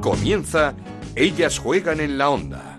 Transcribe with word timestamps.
Comienza 0.00 0.72
Ellas 1.14 1.58
juegan 1.58 2.00
en 2.00 2.16
la 2.16 2.30
onda. 2.30 2.78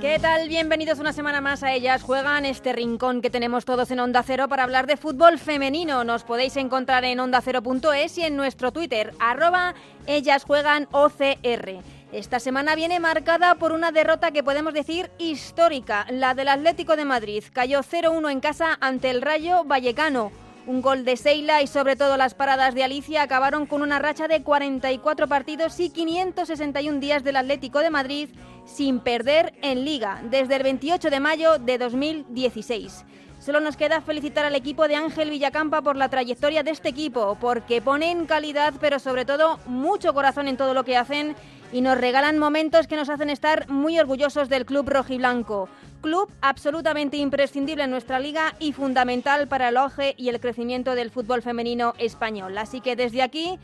¿Qué 0.00 0.18
tal? 0.20 0.48
Bienvenidos 0.48 1.00
una 1.00 1.12
semana 1.12 1.40
más 1.40 1.64
a 1.64 1.72
Ellas 1.72 2.02
Juegan, 2.02 2.44
este 2.44 2.72
rincón 2.72 3.22
que 3.22 3.30
tenemos 3.30 3.64
todos 3.64 3.90
en 3.90 3.98
Onda 3.98 4.22
Cero 4.22 4.46
para 4.48 4.62
hablar 4.62 4.86
de 4.86 4.96
fútbol 4.96 5.38
femenino. 5.38 6.04
Nos 6.04 6.22
podéis 6.22 6.56
encontrar 6.56 7.04
en 7.04 7.18
ondacero.es 7.18 8.18
y 8.18 8.22
en 8.22 8.36
nuestro 8.36 8.72
Twitter, 8.72 9.14
arroba 9.18 9.74
Ellas 10.06 10.44
Juegan 10.44 10.86
OCR. 10.92 11.82
Esta 12.12 12.40
semana 12.40 12.74
viene 12.74 13.00
marcada 13.00 13.54
por 13.54 13.72
una 13.72 13.90
derrota 13.90 14.32
que 14.32 14.44
podemos 14.44 14.74
decir 14.74 15.10
histórica, 15.16 16.04
la 16.10 16.34
del 16.34 16.48
Atlético 16.48 16.94
de 16.94 17.06
Madrid. 17.06 17.42
Cayó 17.54 17.80
0-1 17.80 18.30
en 18.30 18.40
casa 18.40 18.76
ante 18.82 19.08
el 19.08 19.22
Rayo 19.22 19.64
Vallecano. 19.64 20.30
Un 20.66 20.82
gol 20.82 21.06
de 21.06 21.16
Seila 21.16 21.62
y 21.62 21.66
sobre 21.66 21.96
todo 21.96 22.18
las 22.18 22.34
paradas 22.34 22.74
de 22.74 22.84
Alicia 22.84 23.22
acabaron 23.22 23.64
con 23.64 23.80
una 23.80 23.98
racha 23.98 24.28
de 24.28 24.42
44 24.42 25.26
partidos 25.26 25.80
y 25.80 25.88
561 25.88 27.00
días 27.00 27.24
del 27.24 27.36
Atlético 27.36 27.78
de 27.78 27.88
Madrid 27.88 28.28
sin 28.66 29.00
perder 29.00 29.54
en 29.62 29.86
liga 29.86 30.20
desde 30.24 30.56
el 30.56 30.64
28 30.64 31.08
de 31.08 31.18
mayo 31.18 31.58
de 31.58 31.78
2016. 31.78 33.06
Solo 33.38 33.58
nos 33.58 33.78
queda 33.78 34.02
felicitar 34.02 34.44
al 34.44 34.54
equipo 34.54 34.86
de 34.86 34.96
Ángel 34.96 35.30
Villacampa 35.30 35.80
por 35.80 35.96
la 35.96 36.10
trayectoria 36.10 36.62
de 36.62 36.70
este 36.72 36.90
equipo, 36.90 37.38
porque 37.40 37.80
ponen 37.80 38.26
calidad, 38.26 38.74
pero 38.80 39.00
sobre 39.00 39.24
todo 39.24 39.58
mucho 39.66 40.14
corazón 40.14 40.46
en 40.46 40.56
todo 40.56 40.74
lo 40.74 40.84
que 40.84 40.96
hacen 40.96 41.34
y 41.72 41.80
nos 41.80 41.98
regalan 41.98 42.38
momentos 42.38 42.86
que 42.86 42.96
nos 42.96 43.08
hacen 43.08 43.30
estar 43.30 43.68
muy 43.68 43.98
orgullosos 43.98 44.48
del 44.48 44.66
club 44.66 44.88
rojiblanco. 44.88 45.68
Club 46.02 46.30
absolutamente 46.42 47.16
imprescindible 47.16 47.84
en 47.84 47.90
nuestra 47.90 48.20
liga 48.20 48.54
y 48.60 48.72
fundamental 48.72 49.48
para 49.48 49.70
el 49.70 49.76
auge 49.76 50.14
y 50.16 50.28
el 50.28 50.40
crecimiento 50.40 50.94
del 50.94 51.10
fútbol 51.10 51.42
femenino 51.42 51.94
español. 51.98 52.58
Así 52.58 52.80
que 52.80 52.94
desde 52.94 53.22
aquí, 53.22 53.58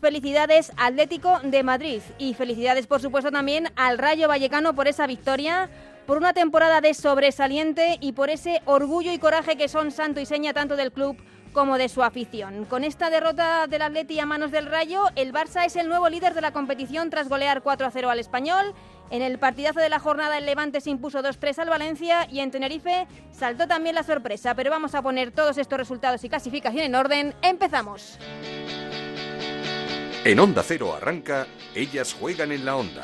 felicidades 0.00 0.72
Atlético 0.76 1.40
de 1.42 1.62
Madrid 1.62 2.02
y 2.18 2.34
felicidades 2.34 2.86
por 2.86 3.00
supuesto 3.00 3.30
también 3.32 3.70
al 3.76 3.96
Rayo 3.96 4.28
Vallecano 4.28 4.74
por 4.74 4.86
esa 4.86 5.06
victoria 5.06 5.70
por 6.06 6.18
una 6.18 6.34
temporada 6.34 6.82
de 6.82 6.92
sobresaliente 6.92 7.96
y 8.00 8.12
por 8.12 8.28
ese 8.28 8.60
orgullo 8.66 9.12
y 9.12 9.18
coraje 9.18 9.56
que 9.56 9.68
son 9.68 9.90
santo 9.90 10.20
y 10.20 10.26
seña 10.26 10.52
tanto 10.52 10.76
del 10.76 10.92
club 10.92 11.16
como 11.54 11.78
de 11.78 11.88
su 11.88 12.02
afición. 12.02 12.66
Con 12.66 12.84
esta 12.84 13.08
derrota 13.08 13.66
del 13.66 13.80
Atleti 13.80 14.20
a 14.20 14.26
manos 14.26 14.50
del 14.50 14.66
Rayo, 14.66 15.04
el 15.16 15.32
Barça 15.32 15.64
es 15.64 15.76
el 15.76 15.88
nuevo 15.88 16.10
líder 16.10 16.34
de 16.34 16.42
la 16.42 16.52
competición 16.52 17.08
tras 17.08 17.30
golear 17.30 17.62
4 17.62 17.86
a 17.86 17.90
0 17.90 18.10
al 18.10 18.18
Español. 18.18 18.74
En 19.10 19.22
el 19.22 19.38
partidazo 19.38 19.80
de 19.80 19.88
la 19.88 20.00
jornada 20.00 20.36
el 20.36 20.44
Levante 20.44 20.80
se 20.82 20.90
impuso 20.90 21.22
2-3 21.22 21.60
al 21.60 21.70
Valencia 21.70 22.26
y 22.30 22.40
en 22.40 22.50
Tenerife 22.50 23.06
saltó 23.32 23.66
también 23.66 23.94
la 23.94 24.02
sorpresa. 24.02 24.54
Pero 24.54 24.70
vamos 24.70 24.94
a 24.94 25.02
poner 25.02 25.30
todos 25.30 25.56
estos 25.56 25.78
resultados 25.78 26.22
y 26.24 26.28
clasificación 26.28 26.84
en 26.84 26.94
orden. 26.94 27.34
¡Empezamos! 27.40 28.18
En 30.24 30.40
Onda 30.40 30.62
Cero 30.62 30.94
arranca 30.94 31.46
Ellas 31.74 32.14
juegan 32.18 32.50
en 32.50 32.64
la 32.64 32.76
onda 32.76 33.02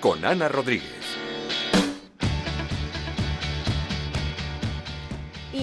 con 0.00 0.24
Ana 0.24 0.48
Rodríguez. 0.48 1.23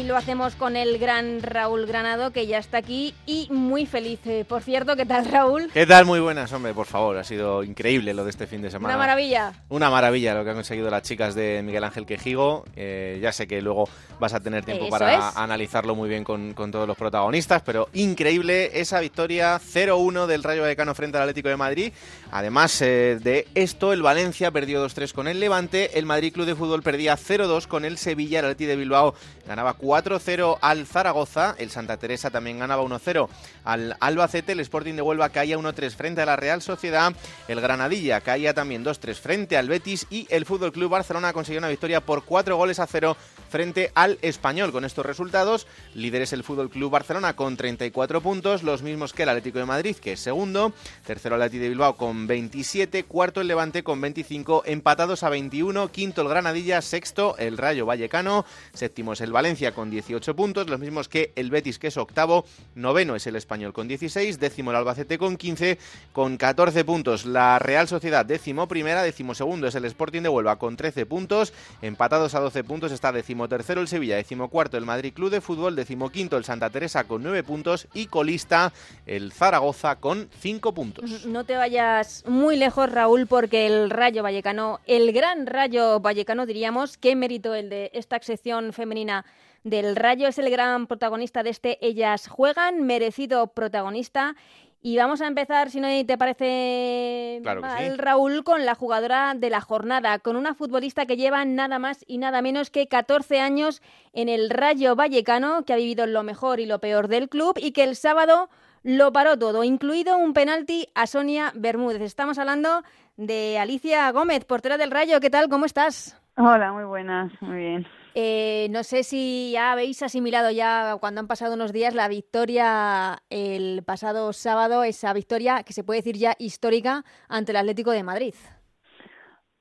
Y 0.02 0.04
lo 0.04 0.18
hacemos 0.18 0.56
con 0.56 0.76
el 0.78 0.98
gran 0.98 1.44
Raúl 1.44 1.86
Granado, 1.86 2.32
que 2.32 2.48
ya 2.48 2.58
está 2.58 2.78
aquí 2.78 3.14
y 3.28 3.48
muy 3.52 3.86
feliz. 3.86 4.20
Eh, 4.26 4.44
Por 4.50 4.64
cierto, 4.64 4.96
¿qué 4.96 5.06
tal, 5.06 5.26
Raúl? 5.26 5.70
¿Qué 5.72 5.86
tal? 5.86 6.06
Muy 6.06 6.20
buenas, 6.20 6.52
hombre, 6.54 6.74
por 6.74 6.88
favor. 6.88 7.18
Ha 7.20 7.24
sido 7.24 7.64
increíble 7.64 8.16
lo 8.16 8.24
de 8.24 8.32
este 8.32 8.48
fin 8.48 8.64
de 8.64 8.72
semana. 8.72 8.96
Una 8.96 8.98
maravilla. 8.98 9.54
Una 9.70 9.92
maravilla 9.92 10.34
lo 10.34 10.44
que 10.44 10.50
han 10.50 10.56
conseguido 10.56 10.90
las 10.90 11.04
chicas 11.04 11.36
de 11.36 11.62
Miguel 11.64 11.84
Ángel 11.84 12.08
Quejigo. 12.08 12.66
Eh, 12.76 13.20
ya 13.22 13.32
sé 13.32 13.46
que 13.46 13.62
luego 13.62 13.88
vas 14.20 14.34
a 14.34 14.40
tener 14.40 14.66
tiempo 14.66 14.86
Eso 14.86 14.90
para 14.92 15.14
es. 15.30 15.38
analizarlo 15.38 15.94
muy 15.94 16.10
bien 16.10 16.24
con, 16.24 16.56
con 16.56 16.72
todos 16.72 16.88
los 16.88 16.98
protagonistas, 16.98 17.62
pero 17.62 17.88
increíble 17.94 18.80
esa 18.82 19.00
victoria 19.02 19.60
0-1 19.60 20.26
del 20.26 20.42
Rayo 20.42 20.64
Vallecano 20.64 20.96
frente 20.96 21.18
al 21.18 21.24
Atlético 21.24 21.50
de 21.50 21.58
Madrid. 21.58 21.94
Además 22.32 22.82
eh, 22.82 23.20
de 23.22 23.48
esto, 23.54 23.94
el 23.94 24.02
Valencia 24.02 24.50
perdió 24.50 24.84
2-3 24.84 25.14
con 25.14 25.28
el 25.28 25.40
Levante, 25.40 26.00
el 26.00 26.08
Madrid 26.08 26.34
Club 26.34 26.48
de 26.48 26.56
Fútbol 26.56 26.82
perdía 26.82 27.16
0-2 27.18 27.68
con 27.68 27.86
el 27.86 28.00
Sevilla, 28.00 28.40
el 28.40 28.46
Atleti 28.46 28.66
de 28.66 28.76
Bilbao 28.78 29.14
ganaba 29.46 29.74
4-0 30.02 30.58
al 30.62 30.86
Zaragoza, 30.88 31.56
el 31.58 31.70
Santa 31.70 31.98
Teresa 31.98 32.30
también 32.30 32.60
ganaba 32.60 32.84
1-0 32.84 33.28
al 33.64 33.96
Albacete, 34.00 34.54
el 34.54 34.60
Sporting 34.62 34.96
de 34.96 35.02
Huelva 35.02 35.30
caía 35.30 35.58
1-3 35.58 35.92
frente 35.92 36.22
a 36.22 36.26
la 36.26 36.36
Real 36.36 36.62
Sociedad, 36.62 37.14
el 37.48 37.62
Granadilla 37.62 38.22
caía 38.22 38.54
también 38.54 38.84
2-3 38.84 39.16
frente 39.16 39.58
al 39.58 39.68
Betis. 39.68 40.08
Y 40.10 40.28
el 40.30 40.46
Fútbol 40.46 40.72
Club 40.72 40.90
Barcelona 40.90 41.34
consiguió 41.34 41.60
una 41.60 41.70
victoria 41.70 42.02
por 42.02 42.24
4 42.24 42.56
goles 42.58 42.80
a 42.80 42.88
0 42.88 43.16
frente 43.50 43.92
al 43.96 44.18
Español. 44.22 44.72
Con 44.72 44.86
estos 44.86 45.06
resultados, 45.06 45.68
líder 45.94 46.24
es 46.24 46.34
el 46.34 46.44
Fútbol 46.44 46.70
Club 46.70 46.92
Barcelona 46.92 47.36
con 47.36 47.58
34 47.58 48.22
puntos, 48.22 48.64
los 48.64 48.82
mismos 48.82 49.14
que 49.14 49.24
el 49.24 49.30
Atlético 49.30 49.60
de 49.60 49.66
Madrid, 49.66 49.96
que 49.96 50.14
es 50.14 50.20
segundo, 50.20 50.74
tercero 51.06 51.36
el 51.36 51.42
Atlético 51.42 51.64
de 51.64 51.70
Bilbao 51.70 51.98
con 51.98 52.28
27, 52.28 53.04
cuarto 53.04 53.42
el 53.42 53.48
Levante 53.48 53.84
con 53.84 54.00
25, 54.00 54.64
empatados 54.66 55.24
a 55.24 55.30
21, 55.30 55.92
quinto 55.92 56.22
el 56.22 56.30
Granadilla, 56.30 56.82
sexto 56.82 57.36
el 57.38 57.58
Rayo 57.58 57.86
Vallecano, 57.86 58.46
séptimo 58.74 59.14
es 59.14 59.22
el 59.22 59.32
Valencia 59.32 59.74
con 59.74 59.81
18 59.90 60.36
puntos, 60.36 60.70
los 60.70 60.80
mismos 60.80 61.10
que 61.10 61.32
el 61.36 61.50
Betis, 61.50 61.80
que 61.80 61.88
es 61.88 61.98
octavo, 61.98 62.46
noveno 62.76 63.16
es 63.16 63.26
el 63.28 63.36
Español 63.36 63.74
con 63.74 63.88
16, 63.88 64.40
décimo 64.40 64.72
el 64.72 64.78
Albacete 64.78 65.18
con 65.18 65.38
15, 65.38 65.78
con 66.14 66.38
14 66.38 66.86
puntos 66.86 67.26
la 67.26 67.60
Real 67.60 67.88
Sociedad, 67.88 68.26
décimo 68.26 68.68
primera, 68.68 69.04
décimo 69.04 69.34
segundo 69.34 69.68
es 69.68 69.76
el 69.76 69.86
Sporting 69.86 70.22
de 70.22 70.30
Huelva 70.30 70.58
con 70.58 70.78
13 70.78 71.06
puntos, 71.06 71.54
empatados 71.82 72.36
a 72.36 72.40
12 72.40 72.64
puntos 72.64 72.92
está 72.92 73.12
décimo 73.12 73.48
tercero 73.48 73.82
el 73.82 73.88
Sevilla, 73.88 74.16
décimo 74.16 74.50
cuarto 74.50 74.78
el 74.78 74.86
Madrid 74.86 75.14
Club 75.14 75.32
de 75.32 75.42
Fútbol, 75.42 75.76
décimo 75.76 76.10
quinto 76.10 76.38
el 76.38 76.46
Santa 76.46 76.70
Teresa 76.70 77.06
con 77.06 77.24
9 77.24 77.44
puntos 77.44 77.88
y 77.94 78.08
colista 78.08 78.74
el 79.06 79.32
Zaragoza 79.32 79.96
con 79.98 80.30
5 80.40 80.74
puntos. 80.74 81.26
No 81.26 81.46
te 81.46 81.56
vayas 81.56 82.24
muy 82.28 82.56
lejos, 82.56 82.92
Raúl, 82.92 83.28
porque 83.28 83.66
el 83.66 83.90
Rayo 83.90 84.24
Vallecano, 84.24 84.80
el 84.86 85.12
gran 85.14 85.48
Rayo 85.48 86.00
Vallecano, 86.00 86.46
diríamos, 86.46 86.98
qué 86.98 87.16
mérito 87.16 87.56
el 87.56 87.70
de 87.70 87.92
esta 87.94 88.20
sección 88.22 88.74
femenina 88.74 89.26
del 89.64 89.96
Rayo, 89.96 90.28
es 90.28 90.40
el 90.40 90.50
gran 90.50 90.88
protagonista 90.88 91.44
de 91.44 91.52
este 91.52 91.86
Ellas 91.86 92.28
Juegan, 92.28 92.84
merecido 92.84 93.48
protagonista. 93.48 94.36
Y 94.84 94.98
vamos 94.98 95.22
a 95.22 95.28
empezar, 95.28 95.70
si 95.70 95.80
no 95.80 95.88
te 96.08 96.18
parece 96.18 97.40
Claro 97.44 97.62
que 97.62 97.68
mal, 97.68 97.92
sí. 97.92 97.98
Raúl, 97.98 98.44
con 98.44 98.66
la 98.66 98.74
jugadora 98.74 99.36
de 99.36 99.52
la 99.52 99.62
jornada, 99.62 100.18
con 100.18 100.36
una 100.36 100.56
futbolista 100.56 101.06
que 101.06 101.18
lleva 101.18 101.46
nada 101.46 101.78
más 101.78 102.04
y 102.08 102.18
nada 102.18 102.42
menos 102.42 102.72
que 102.72 102.88
14 102.88 103.40
años 103.40 103.84
en 104.14 104.28
el 104.28 104.50
Rayo 104.50 104.96
Vallecano, 104.96 105.66
que 105.66 105.74
ha 105.74 105.76
vivido 105.76 106.08
lo 106.08 106.24
mejor 106.24 106.60
y 106.60 106.66
lo 106.66 106.80
peor 106.80 107.10
del 107.10 107.30
club 107.30 107.60
y 107.62 107.74
que 107.74 107.84
el 107.84 107.96
sábado 107.96 108.50
lo 108.82 109.12
paró 109.14 109.38
todo, 109.38 109.64
incluido 109.64 110.18
un 110.18 110.34
penalti 110.34 110.88
a 110.96 111.06
Sonia 111.06 111.52
Bermúdez. 111.54 112.02
Estamos 112.02 112.40
hablando 112.40 112.82
de 113.18 113.60
Alicia 113.60 114.12
Gómez, 114.12 114.46
portera 114.46 114.78
del 114.78 114.90
Rayo. 114.90 115.20
¿Qué 115.20 115.30
tal? 115.30 115.48
¿Cómo 115.48 115.66
estás? 115.66 116.20
Hola, 116.38 116.72
muy 116.74 116.86
buenas, 116.86 117.32
muy 117.40 117.58
bien. 117.58 117.88
Eh, 118.14 118.68
no 118.72 118.84
sé 118.84 119.04
si 119.04 119.52
ya 119.54 119.72
habéis 119.72 120.02
asimilado 120.04 120.52
ya 120.52 120.98
cuando 121.00 121.22
han 121.22 121.28
pasado 121.28 121.54
unos 121.54 121.72
días 121.72 121.96
la 121.96 122.10
victoria 122.10 123.24
el 123.30 123.84
pasado 123.84 124.34
sábado, 124.34 124.84
esa 124.84 125.14
victoria 125.14 125.64
que 125.64 125.74
se 125.74 125.84
puede 125.84 126.02
decir 126.02 126.18
ya 126.18 126.36
histórica 126.38 127.06
ante 127.30 127.54
el 127.54 127.58
Atlético 127.58 127.92
de 127.92 128.04
Madrid. 128.04 128.34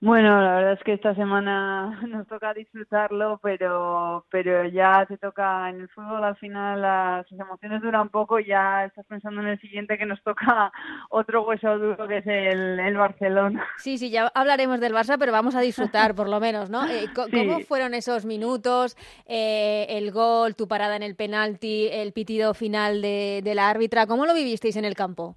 Bueno, 0.03 0.41
la 0.41 0.55
verdad 0.55 0.73
es 0.73 0.83
que 0.83 0.95
esta 0.95 1.15
semana 1.15 2.01
nos 2.09 2.27
toca 2.27 2.55
disfrutarlo, 2.55 3.39
pero 3.43 4.25
pero 4.31 4.67
ya 4.67 5.05
te 5.07 5.19
toca 5.19 5.69
en 5.69 5.81
el 5.81 5.89
fútbol 5.91 6.25
al 6.25 6.37
final 6.37 6.81
las 6.81 7.31
emociones 7.31 7.83
duran 7.83 8.09
poco 8.09 8.41
y 8.41 8.47
ya 8.47 8.87
estás 8.87 9.05
pensando 9.07 9.43
en 9.43 9.49
el 9.49 9.61
siguiente 9.61 9.99
que 9.99 10.07
nos 10.07 10.23
toca 10.23 10.73
otro 11.11 11.43
hueso 11.47 11.79
duro 11.79 12.09
que 12.09 12.19
es 12.19 12.27
el, 12.27 12.81
el 12.81 12.97
Barcelona. 12.97 13.63
Sí, 13.77 13.99
sí, 13.99 14.11
ya 14.11 14.29
hablaremos 14.35 14.81
del 14.81 14.95
Barça, 14.95 15.19
pero 15.19 15.33
vamos 15.33 15.55
a 15.55 15.61
disfrutar 15.61 16.15
por 16.15 16.31
lo 16.31 16.41
menos, 16.41 16.71
¿no? 16.71 16.87
Eh, 16.87 17.09
Sí. 17.11 17.31
¿Cómo 17.33 17.61
fueron 17.61 17.93
esos 17.95 18.25
minutos, 18.25 18.97
eh, 19.27 19.87
el 19.91 20.13
gol, 20.13 20.55
tu 20.55 20.69
parada 20.69 20.97
en 20.97 21.03
el 21.03 21.17
penalti, 21.17 21.89
el 21.91 22.13
pitido 22.13 22.55
final 22.55 23.03
de, 23.03 23.41
de 23.43 23.55
la 23.55 23.69
árbitra? 23.69 24.07
¿Cómo 24.07 24.27
lo 24.27 24.35
vivisteis 24.35 24.77
en 24.77 24.85
el 24.85 24.95
campo? 24.95 25.37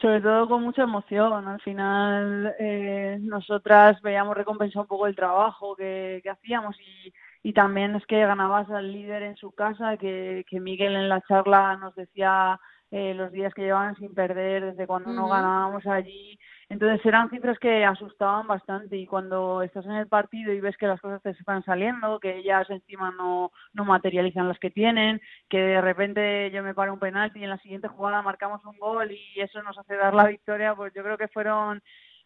Sobre 0.00 0.20
todo 0.22 0.48
con 0.48 0.62
mucha 0.62 0.82
emoción. 0.82 1.46
Al 1.46 1.60
final 1.60 2.54
eh, 2.58 3.18
nosotras 3.20 4.00
veíamos 4.02 4.36
recompensado 4.36 4.82
un 4.82 4.88
poco 4.88 5.06
el 5.06 5.14
trabajo 5.14 5.76
que, 5.76 6.20
que 6.22 6.30
hacíamos 6.30 6.76
y, 6.80 7.12
y 7.42 7.52
también 7.52 7.94
es 7.94 8.06
que 8.06 8.20
ganabas 8.20 8.70
al 8.70 8.92
líder 8.92 9.22
en 9.22 9.36
su 9.36 9.52
casa, 9.52 9.96
que, 9.98 10.44
que 10.48 10.58
Miguel 10.60 10.96
en 10.96 11.08
la 11.08 11.20
charla 11.22 11.76
nos 11.76 11.94
decía 11.94 12.58
eh, 12.90 13.14
los 13.14 13.30
días 13.30 13.52
que 13.54 13.62
llevaban 13.62 13.94
sin 13.96 14.14
perder 14.14 14.64
desde 14.64 14.86
cuando 14.86 15.12
no 15.12 15.28
ganábamos 15.28 15.86
allí. 15.86 16.38
Entonces 16.70 17.04
eran 17.04 17.28
cifras 17.30 17.58
que 17.58 17.84
asustaban 17.84 18.46
bastante 18.46 18.96
y 18.96 19.04
cuando 19.04 19.60
estás 19.60 19.84
en 19.86 19.92
el 19.92 20.06
partido 20.06 20.52
y 20.52 20.60
ves 20.60 20.76
que 20.76 20.86
las 20.86 21.00
cosas 21.00 21.20
te 21.20 21.30
están 21.30 21.64
saliendo, 21.64 22.20
que 22.20 22.38
ellas 22.38 22.70
encima 22.70 23.10
no, 23.10 23.50
no 23.72 23.84
materializan 23.84 24.46
las 24.46 24.58
que 24.60 24.70
tienen, 24.70 25.20
que 25.48 25.58
de 25.58 25.80
repente 25.80 26.48
yo 26.52 26.62
me 26.62 26.72
paro 26.72 26.92
un 26.92 27.00
penalti 27.00 27.40
y 27.40 27.44
en 27.44 27.50
la 27.50 27.58
siguiente 27.58 27.88
jugada 27.88 28.22
marcamos 28.22 28.64
un 28.64 28.78
gol 28.78 29.10
y 29.10 29.40
eso 29.40 29.60
nos 29.64 29.76
hace 29.78 29.96
dar 29.96 30.14
la 30.14 30.28
victoria, 30.28 30.76
pues 30.76 30.94
yo 30.94 31.02
creo 31.02 31.18
que 31.18 31.26
fueron 31.26 31.82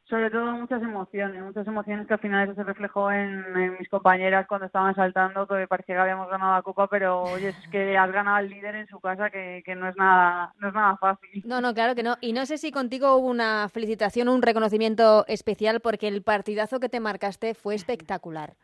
sobre 0.08 0.30
todo 0.30 0.52
muchas 0.52 0.82
emociones, 0.82 1.42
muchas 1.42 1.66
emociones 1.66 2.06
que 2.06 2.14
al 2.14 2.20
final 2.20 2.44
eso 2.44 2.54
se 2.54 2.62
reflejó 2.62 3.10
en, 3.10 3.42
mis 3.78 3.88
compañeras 3.88 4.46
cuando 4.46 4.66
estaban 4.66 4.94
saltando, 4.94 5.46
que 5.46 5.66
parecía 5.66 5.94
que 5.94 6.00
habíamos 6.00 6.28
ganado 6.28 6.54
la 6.54 6.62
copa, 6.62 6.88
pero 6.88 7.22
oye, 7.22 7.48
es 7.48 7.68
que 7.70 7.96
has 7.96 8.12
ganado 8.12 8.36
al 8.36 8.50
líder 8.50 8.74
en 8.74 8.86
su 8.86 9.00
casa, 9.00 9.30
que, 9.30 9.62
que 9.64 9.74
no 9.74 9.88
es 9.88 9.96
nada, 9.96 10.52
no 10.58 10.68
es 10.68 10.74
nada 10.74 10.96
fácil. 10.98 11.42
No, 11.46 11.60
no, 11.60 11.72
claro 11.72 11.94
que 11.94 12.02
no. 12.02 12.16
Y 12.20 12.34
no 12.34 12.44
sé 12.44 12.58
si 12.58 12.70
contigo 12.70 13.16
hubo 13.16 13.28
una 13.28 13.68
felicitación 13.70 14.28
un 14.28 14.42
reconocimiento 14.42 15.24
especial, 15.26 15.80
porque 15.80 16.08
el 16.08 16.22
partidazo 16.22 16.80
que 16.80 16.90
te 16.90 17.00
marcaste 17.00 17.54
fue 17.54 17.74
espectacular. 17.74 18.54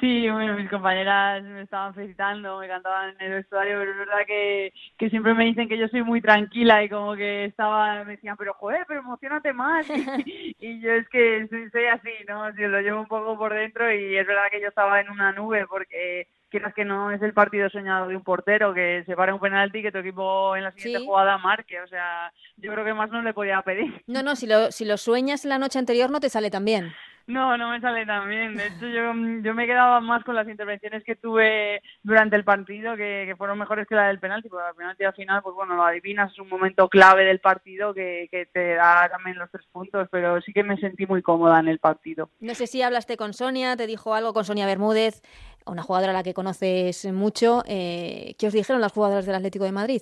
Sí, 0.00 0.30
bueno, 0.30 0.54
mis 0.54 0.70
compañeras 0.70 1.42
me 1.42 1.62
estaban 1.62 1.92
felicitando, 1.92 2.58
me 2.58 2.68
cantaban 2.68 3.16
en 3.18 3.26
el 3.26 3.32
vestuario, 3.38 3.78
pero 3.78 3.90
es 3.90 3.98
verdad 3.98 4.26
que, 4.26 4.72
que 4.96 5.10
siempre 5.10 5.34
me 5.34 5.46
dicen 5.46 5.68
que 5.68 5.78
yo 5.78 5.88
soy 5.88 6.02
muy 6.02 6.20
tranquila 6.20 6.84
y 6.84 6.88
como 6.88 7.16
que 7.16 7.46
estaba, 7.46 8.04
me 8.04 8.12
decían, 8.12 8.36
pero 8.36 8.54
joder, 8.54 8.84
pero 8.86 9.00
emocionate 9.00 9.52
más. 9.52 9.86
Y, 10.60 10.80
yo 10.80 10.92
es 10.92 11.08
que 11.08 11.46
soy, 11.48 11.84
así, 11.86 12.10
¿no? 12.26 12.52
Si 12.54 12.62
lo 12.62 12.80
llevo 12.80 13.00
un 13.00 13.06
poco 13.06 13.36
por 13.38 13.54
dentro 13.54 13.92
y 13.92 14.16
es 14.16 14.26
verdad 14.26 14.50
que 14.50 14.60
yo 14.60 14.68
estaba 14.68 15.00
en 15.00 15.10
una 15.10 15.32
nube 15.32 15.66
porque 15.66 16.26
quieras 16.48 16.74
que 16.74 16.84
no 16.84 17.10
es 17.10 17.22
el 17.22 17.32
partido 17.32 17.68
soñado 17.70 18.08
de 18.08 18.16
un 18.16 18.24
portero 18.24 18.74
que 18.74 19.04
se 19.06 19.14
para 19.14 19.34
un 19.34 19.40
penalti 19.40 19.82
que 19.82 19.92
tu 19.92 19.98
equipo 19.98 20.56
en 20.56 20.64
la 20.64 20.72
siguiente 20.72 21.06
jugada 21.06 21.38
marque. 21.38 21.80
O 21.80 21.86
sea, 21.86 22.32
yo 22.56 22.72
creo 22.72 22.84
que 22.84 22.94
más 22.94 23.10
no 23.10 23.22
le 23.22 23.34
podía 23.34 23.62
pedir. 23.62 24.02
No, 24.06 24.22
no, 24.22 24.36
si 24.36 24.46
lo, 24.46 24.70
si 24.72 24.84
lo 24.84 24.96
sueñas 24.96 25.44
la 25.44 25.58
noche 25.58 25.78
anterior 25.78 26.10
no 26.10 26.20
te 26.20 26.28
sale 26.28 26.50
tan 26.50 26.64
bien. 26.64 26.92
No, 27.28 27.58
no 27.58 27.68
me 27.68 27.80
sale 27.82 28.06
tan 28.06 28.26
bien. 28.26 28.56
De 28.56 28.68
hecho, 28.68 28.86
yo, 28.86 29.12
yo 29.42 29.54
me 29.54 29.66
quedaba 29.66 30.00
más 30.00 30.24
con 30.24 30.34
las 30.34 30.48
intervenciones 30.48 31.04
que 31.04 31.14
tuve 31.14 31.82
durante 32.02 32.36
el 32.36 32.42
partido, 32.42 32.96
que, 32.96 33.24
que 33.26 33.36
fueron 33.36 33.58
mejores 33.58 33.86
que 33.86 33.94
la 33.94 34.08
del 34.08 34.18
penalti, 34.18 34.48
porque 34.48 34.66
el 34.70 34.74
penalti 34.74 35.04
al 35.04 35.12
final, 35.12 35.42
pues 35.42 35.54
bueno, 35.54 35.76
lo 35.76 35.84
adivinas, 35.84 36.32
es 36.32 36.38
un 36.38 36.48
momento 36.48 36.88
clave 36.88 37.26
del 37.26 37.40
partido 37.40 37.92
que, 37.92 38.28
que 38.30 38.46
te 38.46 38.76
da 38.76 39.10
también 39.10 39.36
los 39.36 39.50
tres 39.50 39.66
puntos, 39.70 40.08
pero 40.10 40.40
sí 40.40 40.54
que 40.54 40.62
me 40.62 40.78
sentí 40.78 41.04
muy 41.04 41.20
cómoda 41.20 41.60
en 41.60 41.68
el 41.68 41.78
partido. 41.78 42.30
No 42.40 42.54
sé 42.54 42.66
si 42.66 42.80
hablaste 42.80 43.18
con 43.18 43.34
Sonia, 43.34 43.76
te 43.76 43.86
dijo 43.86 44.14
algo 44.14 44.32
con 44.32 44.46
Sonia 44.46 44.64
Bermúdez, 44.64 45.20
una 45.66 45.82
jugadora 45.82 46.12
a 46.12 46.14
la 46.14 46.22
que 46.22 46.32
conoces 46.32 47.12
mucho. 47.12 47.62
Eh, 47.66 48.36
¿Qué 48.38 48.46
os 48.46 48.54
dijeron 48.54 48.80
las 48.80 48.92
jugadoras 48.92 49.26
del 49.26 49.34
Atlético 49.34 49.66
de 49.66 49.72
Madrid? 49.72 50.00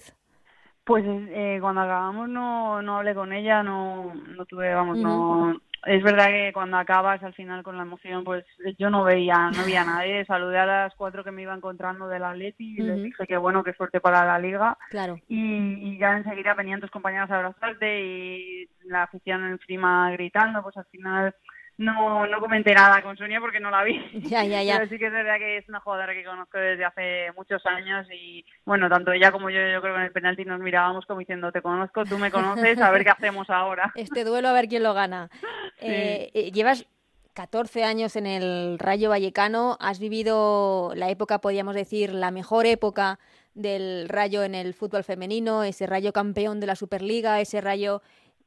Pues 0.85 1.05
eh, 1.05 1.59
cuando 1.61 1.81
acabamos 1.81 2.29
no, 2.29 2.81
no 2.81 2.99
hablé 2.99 3.13
con 3.13 3.33
ella, 3.33 3.61
no, 3.65 4.15
no 4.15 4.47
tuve, 4.47 4.73
vamos, 4.73 4.97
no, 4.97 5.61
es 5.87 6.03
verdad 6.03 6.29
que 6.29 6.51
cuando 6.53 6.77
acabas 6.77 7.23
al 7.23 7.35
final 7.35 7.63
con 7.63 7.77
la 7.77 7.85
emoción, 7.85 8.25
pues 8.25 8.45
yo 8.79 8.91
no 8.91 9.05
veía, 9.05 9.51
no 9.51 9.65
veía 9.65 9.83
a 9.83 9.85
nadie. 9.97 10.25
Saludé 10.25 10.59
a 10.59 10.67
las 10.67 10.95
cuatro 10.95 11.23
que 11.23 11.31
me 11.31 11.43
iba 11.43 11.55
encontrando 11.55 12.09
del 12.09 12.25
Atleti 12.25 12.77
y 12.77 12.83
les 12.83 13.03
dije 13.03 13.27
que 13.27 13.37
bueno, 13.37 13.63
que 13.63 13.73
suerte 13.73 14.01
para 14.01 14.25
la 14.25 14.39
liga. 14.39 14.77
Claro. 14.91 15.19
Y, 15.29 15.97
ya 15.99 16.19
enseguida 16.19 16.53
venían 16.55 16.81
tus 16.81 16.91
compañeros 16.91 17.31
a 17.31 17.37
abrazarte 17.37 18.05
y 18.05 18.69
la 18.85 19.05
afición 19.05 19.47
encima 19.47 20.11
gritando, 20.11 20.63
pues 20.63 20.77
al 20.77 20.85
final 20.87 21.35
no, 21.79 22.27
no 22.27 22.41
comenté 22.41 22.75
nada 22.75 23.03
con 23.03 23.17
Sonia 23.17 23.41
porque 23.41 23.61
no 23.61 23.71
la 23.71 23.85
vi. 23.85 23.97
Ya, 24.27 24.45
ya, 24.45 24.63
ya. 24.63 24.79
Pero 24.79 24.89
sí 24.89 24.99
que 24.99 25.07
es 25.07 25.13
verdad 25.13 25.37
que 25.39 25.59
es 25.59 25.69
una 25.69 25.81
jugadora 25.81 26.15
que 26.15 26.25
conozco 26.25 26.59
desde 26.59 26.85
hace 26.85 27.33
muchos 27.37 27.65
años 27.67 28.07
y, 28.11 28.45
bueno, 28.65 28.89
tanto 28.89 29.13
ella 29.13 29.31
como 29.31 29.51
yo, 29.51 29.61
yo 29.61 29.81
creo 29.81 29.95
que 29.95 30.01
en 30.01 30.07
el 30.07 30.13
penalti 30.13 30.45
nos 30.45 30.61
mirábamos 30.61 31.05
como 31.07 31.21
diciendo, 31.21 31.53
te 31.53 31.63
conozco, 31.63 32.05
tú 32.05 32.19
me 32.19 32.31
conoces, 32.31 32.81
a 32.81 32.91
ver 32.91 33.05
qué 33.05 33.11
hacemos 33.11 33.49
ahora. 33.51 33.93
Este 34.07 34.25
duelo, 34.25 34.49
a 34.49 34.53
ver 34.53 34.69
quién 34.69 34.83
lo 34.83 34.95
gana. 34.95 35.29
Eh, 35.79 36.31
eh, 36.33 36.53
llevas 36.53 36.87
14 37.35 37.85
años 37.85 38.17
en 38.17 38.27
el 38.27 38.79
Rayo 38.79 39.11
Vallecano, 39.11 39.77
has 39.79 39.99
vivido 39.99 40.93
la 40.95 41.11
época, 41.11 41.39
podríamos 41.43 41.75
decir, 41.75 42.15
la 42.15 42.31
mejor 42.31 42.65
época 42.65 43.19
del 43.53 44.09
Rayo 44.09 44.43
en 44.43 44.55
el 44.55 44.73
fútbol 44.73 45.05
femenino, 45.05 45.65
ese 45.65 45.87
Rayo 45.87 46.15
campeón 46.15 46.61
de 46.61 46.67
la 46.67 46.77
Superliga, 46.77 47.43
ese 47.43 47.61
Rayo 47.61 48.01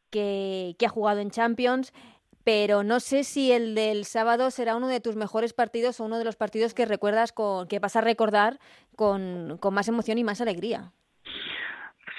que, 0.09 0.75
que 0.79 0.87
ha 0.87 0.89
jugado 0.89 1.19
en 1.19 1.29
Champions 1.29 1.93
pero 2.49 2.81
no 2.81 2.99
sé 2.99 3.23
si 3.25 3.51
el 3.51 3.75
del 3.75 4.05
sábado 4.05 4.49
será 4.49 4.75
uno 4.75 4.87
de 4.87 4.99
tus 4.99 5.15
mejores 5.15 5.53
partidos 5.53 5.99
o 5.99 6.05
uno 6.05 6.17
de 6.17 6.25
los 6.25 6.35
partidos 6.35 6.73
que 6.73 6.87
recuerdas 6.87 7.31
con, 7.31 7.67
que 7.67 7.77
vas 7.77 7.95
a 7.95 8.01
recordar 8.01 8.57
con, 8.95 9.59
con 9.59 9.71
más 9.75 9.87
emoción 9.87 10.17
y 10.17 10.23
más 10.23 10.41
alegría. 10.41 10.91